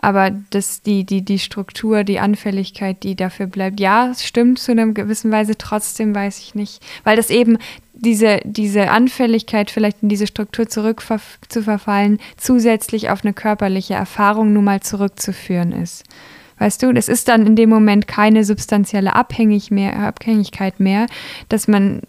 aber 0.00 0.30
das, 0.50 0.82
die, 0.82 1.04
die, 1.04 1.22
die 1.24 1.40
Struktur, 1.40 2.04
die 2.04 2.20
Anfälligkeit, 2.20 3.02
die 3.02 3.16
dafür 3.16 3.46
bleibt, 3.46 3.80
ja, 3.80 4.08
es 4.12 4.24
stimmt 4.24 4.60
zu 4.60 4.70
einer 4.70 4.86
gewissen 4.86 5.32
Weise, 5.32 5.58
trotzdem 5.58 6.14
weiß 6.14 6.38
ich 6.38 6.54
nicht. 6.54 6.80
Weil 7.02 7.16
das 7.16 7.30
eben 7.30 7.58
diese, 7.94 8.38
diese 8.44 8.90
Anfälligkeit, 8.92 9.72
vielleicht 9.72 10.04
in 10.04 10.08
diese 10.08 10.28
Struktur 10.28 10.68
zurück 10.68 11.02
zu 11.48 11.62
verfallen, 11.64 12.20
zusätzlich 12.36 13.10
auf 13.10 13.24
eine 13.24 13.32
körperliche 13.32 13.94
Erfahrung 13.94 14.52
nun 14.52 14.62
mal 14.62 14.80
zurückzuführen 14.80 15.72
ist. 15.72 16.04
Weißt 16.58 16.82
du, 16.82 16.90
es 16.90 17.08
ist 17.08 17.28
dann 17.28 17.46
in 17.46 17.56
dem 17.56 17.70
Moment 17.70 18.08
keine 18.08 18.44
substanzielle 18.44 19.14
Abhängig 19.14 19.70
mehr, 19.70 19.96
Abhängigkeit 19.96 20.80
mehr, 20.80 21.06
dass 21.48 21.68
man 21.68 22.02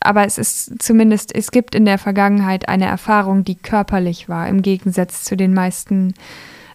aber 0.00 0.24
es 0.24 0.38
ist 0.38 0.82
zumindest, 0.82 1.34
es 1.34 1.50
gibt 1.50 1.74
in 1.74 1.84
der 1.84 1.98
Vergangenheit 1.98 2.68
eine 2.68 2.86
Erfahrung, 2.86 3.44
die 3.44 3.56
körperlich 3.56 4.28
war, 4.28 4.48
im 4.48 4.62
Gegensatz 4.62 5.24
zu 5.24 5.36
den 5.36 5.52
meisten, 5.52 6.14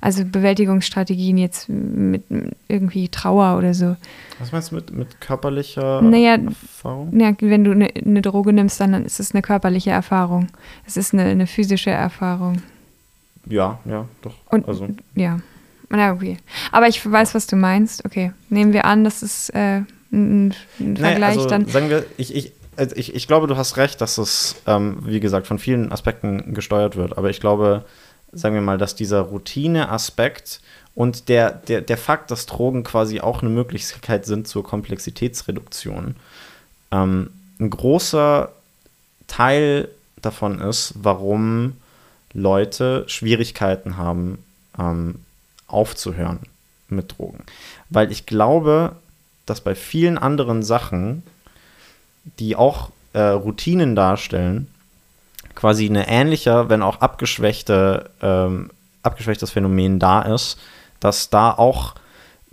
also 0.01 0.25
Bewältigungsstrategien 0.25 1.37
jetzt 1.37 1.69
mit 1.69 2.23
irgendwie 2.67 3.07
Trauer 3.09 3.57
oder 3.57 3.73
so. 3.73 3.95
Was 4.39 4.51
meinst 4.51 4.71
du 4.71 4.75
mit, 4.75 4.91
mit 4.91 5.21
körperlicher 5.21 6.01
Naja, 6.01 6.35
Erfahrung? 6.35 7.17
Ja, 7.17 7.33
wenn 7.39 7.63
du 7.63 7.71
eine 7.71 7.89
ne 8.03 8.21
Droge 8.21 8.51
nimmst, 8.51 8.79
dann 8.79 9.05
ist 9.05 9.19
es 9.19 9.33
eine 9.33 9.41
körperliche 9.41 9.91
Erfahrung. 9.91 10.47
Es 10.85 10.97
ist 10.97 11.13
eine, 11.13 11.23
eine 11.23 11.47
physische 11.47 11.91
Erfahrung. 11.91 12.61
Ja, 13.45 13.79
ja, 13.85 14.07
doch. 14.23 14.33
Und 14.49 14.67
also, 14.67 14.87
ja, 15.15 15.39
na 15.97 16.13
okay. 16.13 16.37
Aber 16.71 16.87
ich 16.87 17.09
weiß, 17.09 17.35
was 17.35 17.47
du 17.47 17.55
meinst. 17.55 18.05
Okay, 18.05 18.31
nehmen 18.49 18.73
wir 18.73 18.85
an, 18.85 19.03
das 19.03 19.23
ist 19.23 19.49
äh, 19.51 19.81
ein, 20.11 20.53
ein 20.79 20.97
Vergleich 20.97 21.37
also, 21.37 21.47
dann. 21.47 21.67
sagen 21.67 21.89
wir, 21.89 22.05
ich, 22.17 22.35
ich, 22.35 22.51
also 22.75 22.95
ich, 22.95 23.15
ich 23.15 23.27
glaube, 23.27 23.47
du 23.47 23.57
hast 23.57 23.77
recht, 23.77 24.01
dass 24.01 24.17
es, 24.17 24.55
ähm, 24.67 24.99
wie 25.05 25.19
gesagt, 25.19 25.47
von 25.47 25.59
vielen 25.59 25.91
Aspekten 25.91 26.53
gesteuert 26.53 26.95
wird. 26.95 27.17
Aber 27.17 27.29
ich 27.29 27.39
glaube, 27.39 27.85
sagen 28.31 28.55
wir 28.55 28.61
mal, 28.61 28.77
dass 28.77 28.95
dieser 28.95 29.21
Routine-Aspekt 29.21 30.61
und 30.95 31.29
der, 31.29 31.51
der, 31.51 31.81
der 31.81 31.97
Fakt, 31.97 32.31
dass 32.31 32.45
Drogen 32.45 32.83
quasi 32.83 33.19
auch 33.19 33.41
eine 33.41 33.49
Möglichkeit 33.49 34.25
sind 34.25 34.47
zur 34.47 34.63
Komplexitätsreduktion, 34.63 36.15
ähm, 36.91 37.29
ein 37.59 37.69
großer 37.69 38.51
Teil 39.27 39.87
davon 40.21 40.59
ist, 40.59 40.93
warum 40.95 41.77
Leute 42.33 43.03
Schwierigkeiten 43.07 43.97
haben, 43.97 44.39
ähm, 44.77 45.15
aufzuhören 45.71 46.39
mit 46.89 47.17
Drogen. 47.17 47.43
Weil 47.89 48.11
ich 48.11 48.25
glaube, 48.25 48.95
dass 49.45 49.61
bei 49.61 49.75
vielen 49.75 50.17
anderen 50.17 50.63
Sachen, 50.63 51.23
die 52.39 52.55
auch 52.55 52.91
äh, 53.13 53.21
Routinen 53.21 53.95
darstellen, 53.95 54.67
quasi 55.55 55.87
eine 55.87 56.07
ähnliche, 56.07 56.69
wenn 56.69 56.81
auch 56.81 57.01
abgeschwächte, 57.01 58.09
ähm, 58.21 58.69
abgeschwächtes 59.03 59.51
Phänomen 59.51 59.99
da 59.99 60.21
ist, 60.21 60.59
dass 60.99 61.29
da 61.29 61.51
auch 61.51 61.95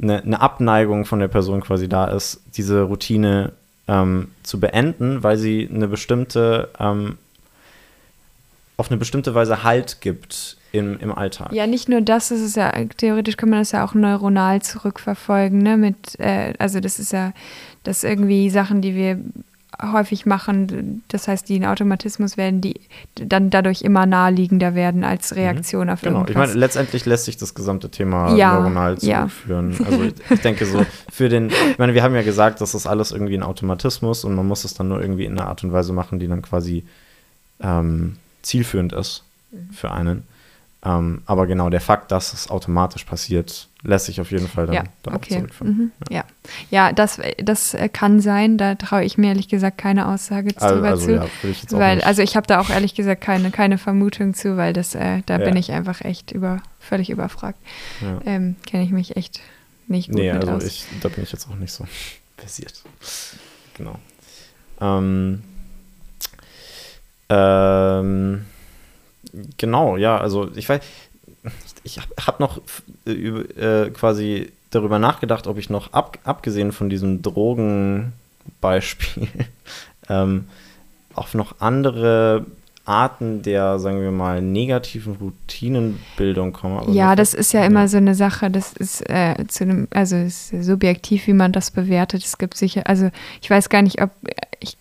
eine, 0.01 0.23
eine, 0.23 0.41
Abneigung 0.41 1.05
von 1.05 1.19
der 1.19 1.29
Person 1.29 1.61
quasi 1.61 1.89
da 1.89 2.07
ist, 2.07 2.41
diese 2.57 2.83
Routine 2.83 3.53
ähm, 3.87 4.33
zu 4.43 4.61
beenden, 4.61 5.23
weil 5.23 5.37
sie 5.37 5.69
eine 5.73 5.89
bestimmte, 5.89 6.71
ähm, 6.79 7.19
auf 8.77 8.91
eine 8.91 8.99
bestimmte 8.99 9.35
Weise 9.35 9.65
Halt 9.65 10.01
gibt 10.01 10.58
im, 10.73 10.99
im 10.99 11.13
Alltag. 11.13 11.53
Ja, 11.53 11.67
nicht 11.67 11.89
nur 11.89 12.01
das, 12.01 12.29
das 12.29 12.41
ist 12.41 12.57
ja, 12.57 12.73
theoretisch 12.97 13.37
kann 13.37 13.51
man 13.51 13.61
das 13.61 13.73
ja 13.73 13.85
auch 13.85 13.95
neuronal 13.95 14.63
zurückverfolgen, 14.63 15.59
ne? 15.59 15.77
Mit, 15.77 16.19
äh, 16.21 16.53
also 16.59 16.81
das 16.81 16.99
ist 16.99 17.13
ja, 17.13 17.33
das 17.85 18.05
irgendwie 18.05 18.51
Sachen, 18.51 18.83
die 18.83 18.95
wir 18.95 19.19
häufig 19.81 20.27
machen, 20.27 21.05
das 21.09 21.29
heißt, 21.29 21.49
die 21.49 21.57
in 21.57 21.65
Automatismus 21.65 22.37
werden, 22.37 22.61
die 22.61 22.81
dann 23.15 23.51
dadurch 23.51 23.83
immer 23.83 24.07
naheliegender 24.07 24.75
werden 24.75 25.05
als 25.05 25.31
mhm. 25.31 25.39
Reaktion 25.39 25.87
mhm. 25.87 25.93
auf 25.93 26.01
genau. 26.01 26.17
irgendwas. 26.17 26.33
Genau, 26.33 26.43
ich 26.45 26.49
meine, 26.49 26.61
letztendlich 26.61 27.07
lässt 27.07 27.27
sich 27.27 27.37
das 27.37 27.55
gesamte 27.55 27.91
Thema 27.91 28.35
ja, 28.35 28.55
neuronal 28.55 28.99
zurückführen. 28.99 29.73
Ja. 29.73 29.79
Also 29.89 30.03
ich, 30.03 30.15
ich, 30.31 30.41
denke 30.41 30.67
so, 30.67 30.85
für 31.11 31.29
den, 31.29 31.51
ich 31.51 31.79
meine, 31.79 31.95
wir 31.95 32.03
haben 32.03 32.15
ja 32.15 32.23
gesagt, 32.23 32.61
das 32.61 32.75
ist 32.75 32.87
alles 32.87 33.13
irgendwie 33.13 33.35
ein 33.35 33.43
Automatismus 33.43 34.25
und 34.25 34.35
man 34.35 34.47
muss 34.47 34.65
es 34.65 34.75
dann 34.75 34.89
nur 34.89 35.01
irgendwie 35.01 35.25
in 35.25 35.39
einer 35.39 35.49
Art 35.49 35.63
und 35.63 35.73
Weise 35.73 35.93
machen, 35.93 36.19
die 36.19 36.27
dann 36.27 36.43
quasi 36.43 36.85
ähm, 37.61 38.17
zielführend 38.43 38.93
ist 38.93 39.25
mhm. 39.51 39.73
für 39.73 39.93
einen. 39.93 40.25
Ähm, 40.85 41.23
aber 41.27 41.49
genau, 41.49 41.71
der 41.71 41.81
Fakt, 41.81 42.13
dass 42.13 42.33
es 42.33 42.51
automatisch 42.51 43.05
passiert, 43.05 43.69
lässt 43.83 44.07
sich 44.07 44.21
auf 44.21 44.31
jeden 44.31 44.47
Fall 44.47 44.67
dann 44.67 44.75
ja, 44.77 44.85
darauf 45.03 45.23
okay. 45.23 45.35
zurückführen. 45.35 45.77
Mhm. 45.77 45.93
Ja, 46.09 46.17
ja. 46.17 46.25
ja 46.71 46.93
das, 46.93 47.21
das 47.39 47.77
kann 47.93 48.21
sein. 48.21 48.59
Da 48.59 48.77
traue 48.77 49.05
ich 49.05 49.19
mir 49.19 49.29
ehrlich 49.29 49.49
gesagt 49.49 49.79
keine 49.79 50.07
Aussage 50.07 50.51
also, 50.57 50.75
drüber 50.77 50.89
also, 50.89 51.07
zu. 51.07 51.13
Ja, 51.15 51.79
weil, 51.79 52.01
also 52.03 52.23
ich 52.23 52.37
habe 52.37 52.47
da 52.47 52.61
auch 52.61 52.71
ehrlich 52.71 52.95
gesagt 52.95 53.23
keine, 53.23 53.51
keine 53.51 53.77
Vermutung 53.77 54.35
zu, 54.35 54.57
weil 54.57 54.73
das, 54.73 54.95
äh, 54.95 55.23
da 55.27 55.39
bin 55.39 55.57
ich 55.57 55.73
einfach 55.73 56.01
echt 56.03 56.31
über, 56.31 56.63
völlig 56.79 57.11
überfragt. 57.11 57.59
Ähm, 58.25 58.55
Kenne 58.65 58.85
ich 58.85 58.91
mich 58.91 59.17
echt 59.17 59.41
nicht 59.89 60.11
gut 60.11 60.21
nee, 60.21 60.33
mit 60.33 60.43
also 60.43 60.53
aus. 60.53 60.65
Ich, 60.65 60.87
da 61.01 61.09
bin 61.09 61.25
ich 61.25 61.33
jetzt 61.33 61.49
auch 61.49 61.57
nicht 61.57 61.73
so 61.73 61.87
versiert. 62.37 62.83
Genau. 63.75 63.99
Ähm, 64.81 65.43
ähm, 67.31 68.45
Genau, 69.57 69.97
ja, 69.97 70.19
also 70.19 70.51
ich 70.55 70.69
weiß, 70.69 70.81
ich 71.85 71.99
habe 71.99 72.09
hab 72.27 72.41
noch 72.41 72.61
äh, 73.07 73.91
quasi 73.91 74.51
darüber 74.71 74.99
nachgedacht, 74.99 75.47
ob 75.47 75.59
ich 75.59 75.71
noch, 75.71 75.93
ab, 75.93 76.19
abgesehen 76.25 76.73
von 76.73 76.91
diesem 76.91 77.23
Drogenbeispiel, 77.23 79.29
ähm, 80.09 80.49
auch 81.15 81.33
noch 81.35 81.61
andere 81.61 82.45
Arten 82.85 83.43
der, 83.43 83.79
sagen 83.79 84.01
wir 84.01 84.11
mal, 84.11 84.41
negativen 84.41 85.17
Routinenbildung 85.17 86.55
kommen. 86.55 86.95
ja, 86.95 87.15
das 87.15 87.35
ist 87.35 87.53
ja, 87.53 87.61
ja, 87.61 87.67
immer 87.67 87.87
so 87.87 87.99
eine 87.99 88.15
Sache, 88.15 88.51
das 88.51 88.73
ist 88.73 89.03
äh, 89.11 89.35
zu 89.47 89.65
einem, 89.65 89.89
also 89.91 90.17
ist 90.17 90.55
subjektiv, 90.63 91.27
wie 91.27 91.35
man 91.35 91.53
das 91.53 91.71
bewertet. 91.71 92.25
Es 92.25 92.39
gibt 92.39 92.57
sicher, 92.57 92.87
also 92.87 93.11
ich 93.43 93.51
weiß 93.51 93.69
gar 93.69 93.83
nicht, 93.83 94.01
ob 94.01 94.11
ich, 94.61 94.77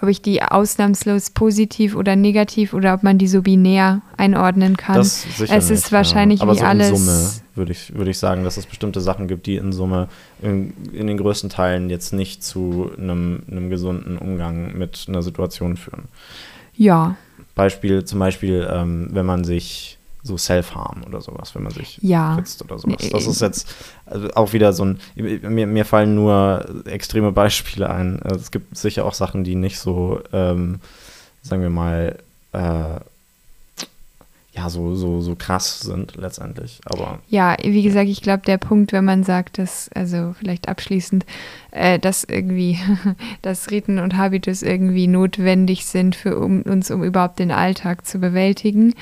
ob 0.00 0.08
ich 0.08 0.22
die 0.22 0.42
ausnahmslos 0.42 1.30
positiv 1.30 1.94
oder 1.96 2.16
negativ 2.16 2.74
oder 2.74 2.94
ob 2.94 3.02
man 3.02 3.18
die 3.18 3.28
so 3.28 3.42
binär 3.42 4.02
einordnen 4.16 4.76
kann. 4.76 4.96
Das 4.96 5.22
sicher 5.22 5.56
es 5.56 5.70
ist 5.70 5.84
nicht, 5.84 5.92
wahrscheinlich 5.92 6.40
ja. 6.40 6.44
Aber 6.44 6.54
wie 6.54 6.58
so 6.58 6.64
alles. 6.64 6.90
In 6.90 6.96
Summe 6.96 7.30
würde 7.54 7.72
ich, 7.72 7.94
würde 7.94 8.10
ich 8.10 8.18
sagen, 8.18 8.44
dass 8.44 8.56
es 8.56 8.66
bestimmte 8.66 9.00
Sachen 9.00 9.28
gibt, 9.28 9.46
die 9.46 9.56
in 9.56 9.72
Summe 9.72 10.08
in, 10.42 10.72
in 10.92 11.06
den 11.06 11.16
größten 11.16 11.50
Teilen 11.50 11.90
jetzt 11.90 12.12
nicht 12.12 12.42
zu 12.42 12.90
einem, 12.96 13.42
einem 13.50 13.70
gesunden 13.70 14.18
Umgang 14.18 14.76
mit 14.76 15.06
einer 15.08 15.22
Situation 15.22 15.76
führen. 15.76 16.04
Ja, 16.74 17.16
Beispiel, 17.54 18.04
zum 18.04 18.18
Beispiel, 18.18 18.66
ähm, 18.72 19.08
wenn 19.12 19.26
man 19.26 19.44
sich 19.44 19.98
so 20.22 20.36
Self-Harm 20.36 21.02
oder 21.06 21.20
sowas, 21.20 21.54
wenn 21.54 21.62
man 21.62 21.72
sich 21.72 21.98
ja. 22.02 22.36
fitzt 22.36 22.62
oder 22.62 22.78
sowas. 22.78 23.08
Das 23.10 23.26
ist 23.26 23.40
jetzt 23.40 23.74
also 24.06 24.28
auch 24.34 24.52
wieder 24.52 24.72
so 24.72 24.84
ein, 24.84 25.00
mir, 25.14 25.66
mir 25.66 25.84
fallen 25.84 26.14
nur 26.14 26.64
extreme 26.84 27.32
Beispiele 27.32 27.88
ein. 27.88 28.20
Also 28.22 28.36
es 28.36 28.50
gibt 28.50 28.76
sicher 28.76 29.04
auch 29.04 29.14
Sachen, 29.14 29.44
die 29.44 29.54
nicht 29.54 29.78
so, 29.78 30.20
ähm, 30.32 30.80
sagen 31.42 31.62
wir 31.62 31.70
mal, 31.70 32.18
äh, 32.52 33.00
ja, 34.52 34.68
so, 34.68 34.96
so, 34.96 35.20
so 35.20 35.36
krass 35.36 35.80
sind 35.80 36.16
letztendlich. 36.16 36.80
Aber 36.84 37.20
ja, 37.28 37.56
wie 37.62 37.82
gesagt, 37.82 38.08
ich 38.08 38.20
glaube, 38.20 38.42
der 38.44 38.58
Punkt, 38.58 38.92
wenn 38.92 39.04
man 39.04 39.22
sagt, 39.22 39.58
dass, 39.58 39.88
also 39.94 40.34
vielleicht 40.38 40.68
abschließend, 40.68 41.24
äh, 41.70 41.98
dass 41.98 42.24
irgendwie, 42.24 42.78
dass 43.42 43.70
Riten 43.70 43.98
und 43.98 44.16
Habitus 44.16 44.62
irgendwie 44.62 45.06
notwendig 45.06 45.86
sind 45.86 46.16
für 46.16 46.38
um, 46.38 46.62
uns, 46.62 46.90
um 46.90 47.04
überhaupt 47.04 47.38
den 47.38 47.52
Alltag 47.52 48.06
zu 48.06 48.18
bewältigen. 48.18 48.94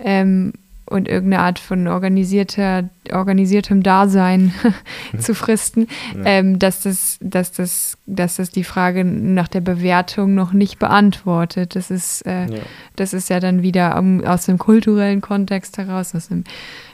Ähm, 0.00 0.52
und 0.86 1.08
irgendeine 1.08 1.42
Art 1.42 1.58
von 1.58 1.88
organisierter, 1.88 2.84
organisiertem 3.12 3.82
Dasein 3.82 4.54
zu 5.18 5.34
fristen, 5.34 5.88
ja. 6.16 6.24
ähm, 6.24 6.58
dass, 6.58 6.82
das, 6.82 7.18
dass, 7.20 7.52
das, 7.52 7.98
dass 8.06 8.36
das 8.36 8.50
die 8.50 8.62
Frage 8.62 9.04
nach 9.04 9.48
der 9.48 9.60
Bewertung 9.60 10.34
noch 10.34 10.52
nicht 10.52 10.78
beantwortet. 10.78 11.74
Das 11.74 11.90
ist, 11.90 12.24
äh, 12.24 12.46
ja. 12.46 12.62
das 12.94 13.12
ist 13.14 13.28
ja 13.30 13.40
dann 13.40 13.62
wieder 13.62 13.98
um, 13.98 14.24
aus 14.24 14.46
dem 14.46 14.58
kulturellen 14.58 15.20
Kontext 15.20 15.76
heraus, 15.76 16.14
aus 16.14 16.28
dem, 16.28 16.44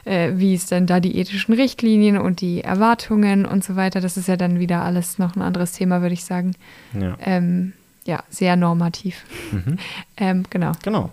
äh, 0.05 0.31
wie 0.35 0.55
ist 0.55 0.71
denn 0.71 0.87
da 0.87 0.99
die 0.99 1.17
ethischen 1.17 1.53
Richtlinien 1.53 2.17
und 2.17 2.41
die 2.41 2.61
Erwartungen 2.61 3.45
und 3.45 3.63
so 3.63 3.75
weiter. 3.75 4.01
Das 4.01 4.17
ist 4.17 4.27
ja 4.27 4.37
dann 4.37 4.59
wieder 4.59 4.81
alles 4.81 5.19
noch 5.19 5.35
ein 5.35 5.43
anderes 5.43 5.73
Thema, 5.73 6.01
würde 6.01 6.13
ich 6.13 6.25
sagen. 6.25 6.55
Ja, 6.99 7.15
ähm, 7.23 7.73
ja 8.05 8.23
sehr 8.29 8.55
normativ. 8.55 9.23
Mhm. 9.51 9.77
ähm, 10.17 10.43
genau. 10.49 10.71
Genau. 10.81 11.11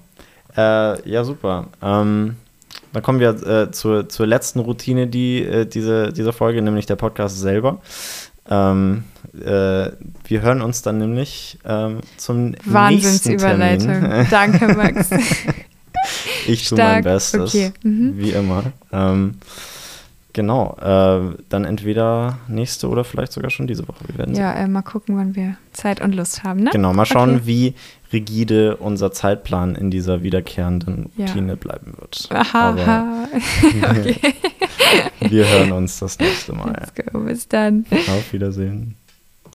Äh, 0.57 1.09
ja, 1.09 1.25
super. 1.25 1.69
Ähm, 1.83 2.37
dann 2.93 3.03
kommen 3.03 3.21
wir 3.21 3.31
äh, 3.47 3.71
zur, 3.71 4.09
zur 4.09 4.27
letzten 4.27 4.61
Routine, 4.61 5.07
die 5.07 5.43
äh, 5.43 5.67
diese, 5.67 6.13
dieser 6.13 6.33
Folge, 6.33 6.63
nämlich 6.63 6.87
der 6.87 6.97
Podcast 6.97 7.39
selber. 7.39 7.81
Ähm, 8.49 9.05
äh, 9.35 9.91
wir 10.25 10.43
hören 10.43 10.61
uns 10.61 10.83
dann 10.83 10.99
nämlich 10.99 11.59
ähm, 11.65 12.01
zum 12.17 12.55
Wahnsinnsüberleitung. 12.65 14.27
Danke, 14.31 14.75
Max. 14.75 15.11
ich 16.47 16.69
tue 16.69 16.79
mein 16.79 17.05
Bestes, 17.05 17.55
okay. 17.55 17.73
mhm. 17.83 18.15
wie 18.17 18.31
immer. 18.31 18.65
Ähm, 18.93 19.37
Genau, 20.33 20.77
äh, 20.81 21.37
dann 21.49 21.65
entweder 21.65 22.39
nächste 22.49 22.89
oder 22.89 23.05
vielleicht 23.05 23.33
sogar 23.33 23.51
schon 23.51 23.67
diese 23.67 23.89
Woche. 23.89 24.07
Wir 24.07 24.19
werden 24.19 24.35
ja, 24.35 24.53
äh, 24.53 24.69
mal 24.69 24.83
gucken, 24.83 25.17
wann 25.17 25.35
wir 25.35 25.57
Zeit 25.73 26.01
und 26.01 26.15
Lust 26.15 26.45
haben. 26.45 26.61
Ne? 26.61 26.71
Genau, 26.73 26.93
mal 26.93 27.07
schauen, 27.07 27.37
okay. 27.37 27.47
wie 27.47 27.75
rigide 28.13 28.77
unser 28.77 29.13
Zeitplan 29.13 29.75
in 29.75 29.91
dieser 29.91 30.23
wiederkehrenden 30.23 31.11
Routine 31.19 31.49
ja. 31.49 31.55
bleiben 31.55 31.95
wird. 31.99 32.29
Aha, 32.31 32.71
Aber 32.71 33.29
okay. 33.99 34.17
wir 35.21 35.49
hören 35.49 35.73
uns 35.73 35.99
das 35.99 36.19
nächste 36.19 36.53
Mal. 36.53 36.73
Let's 36.73 36.95
go, 36.95 37.21
bis 37.21 37.49
dann. 37.49 37.87
Auf 37.91 38.33
Wiedersehen. 38.33 38.97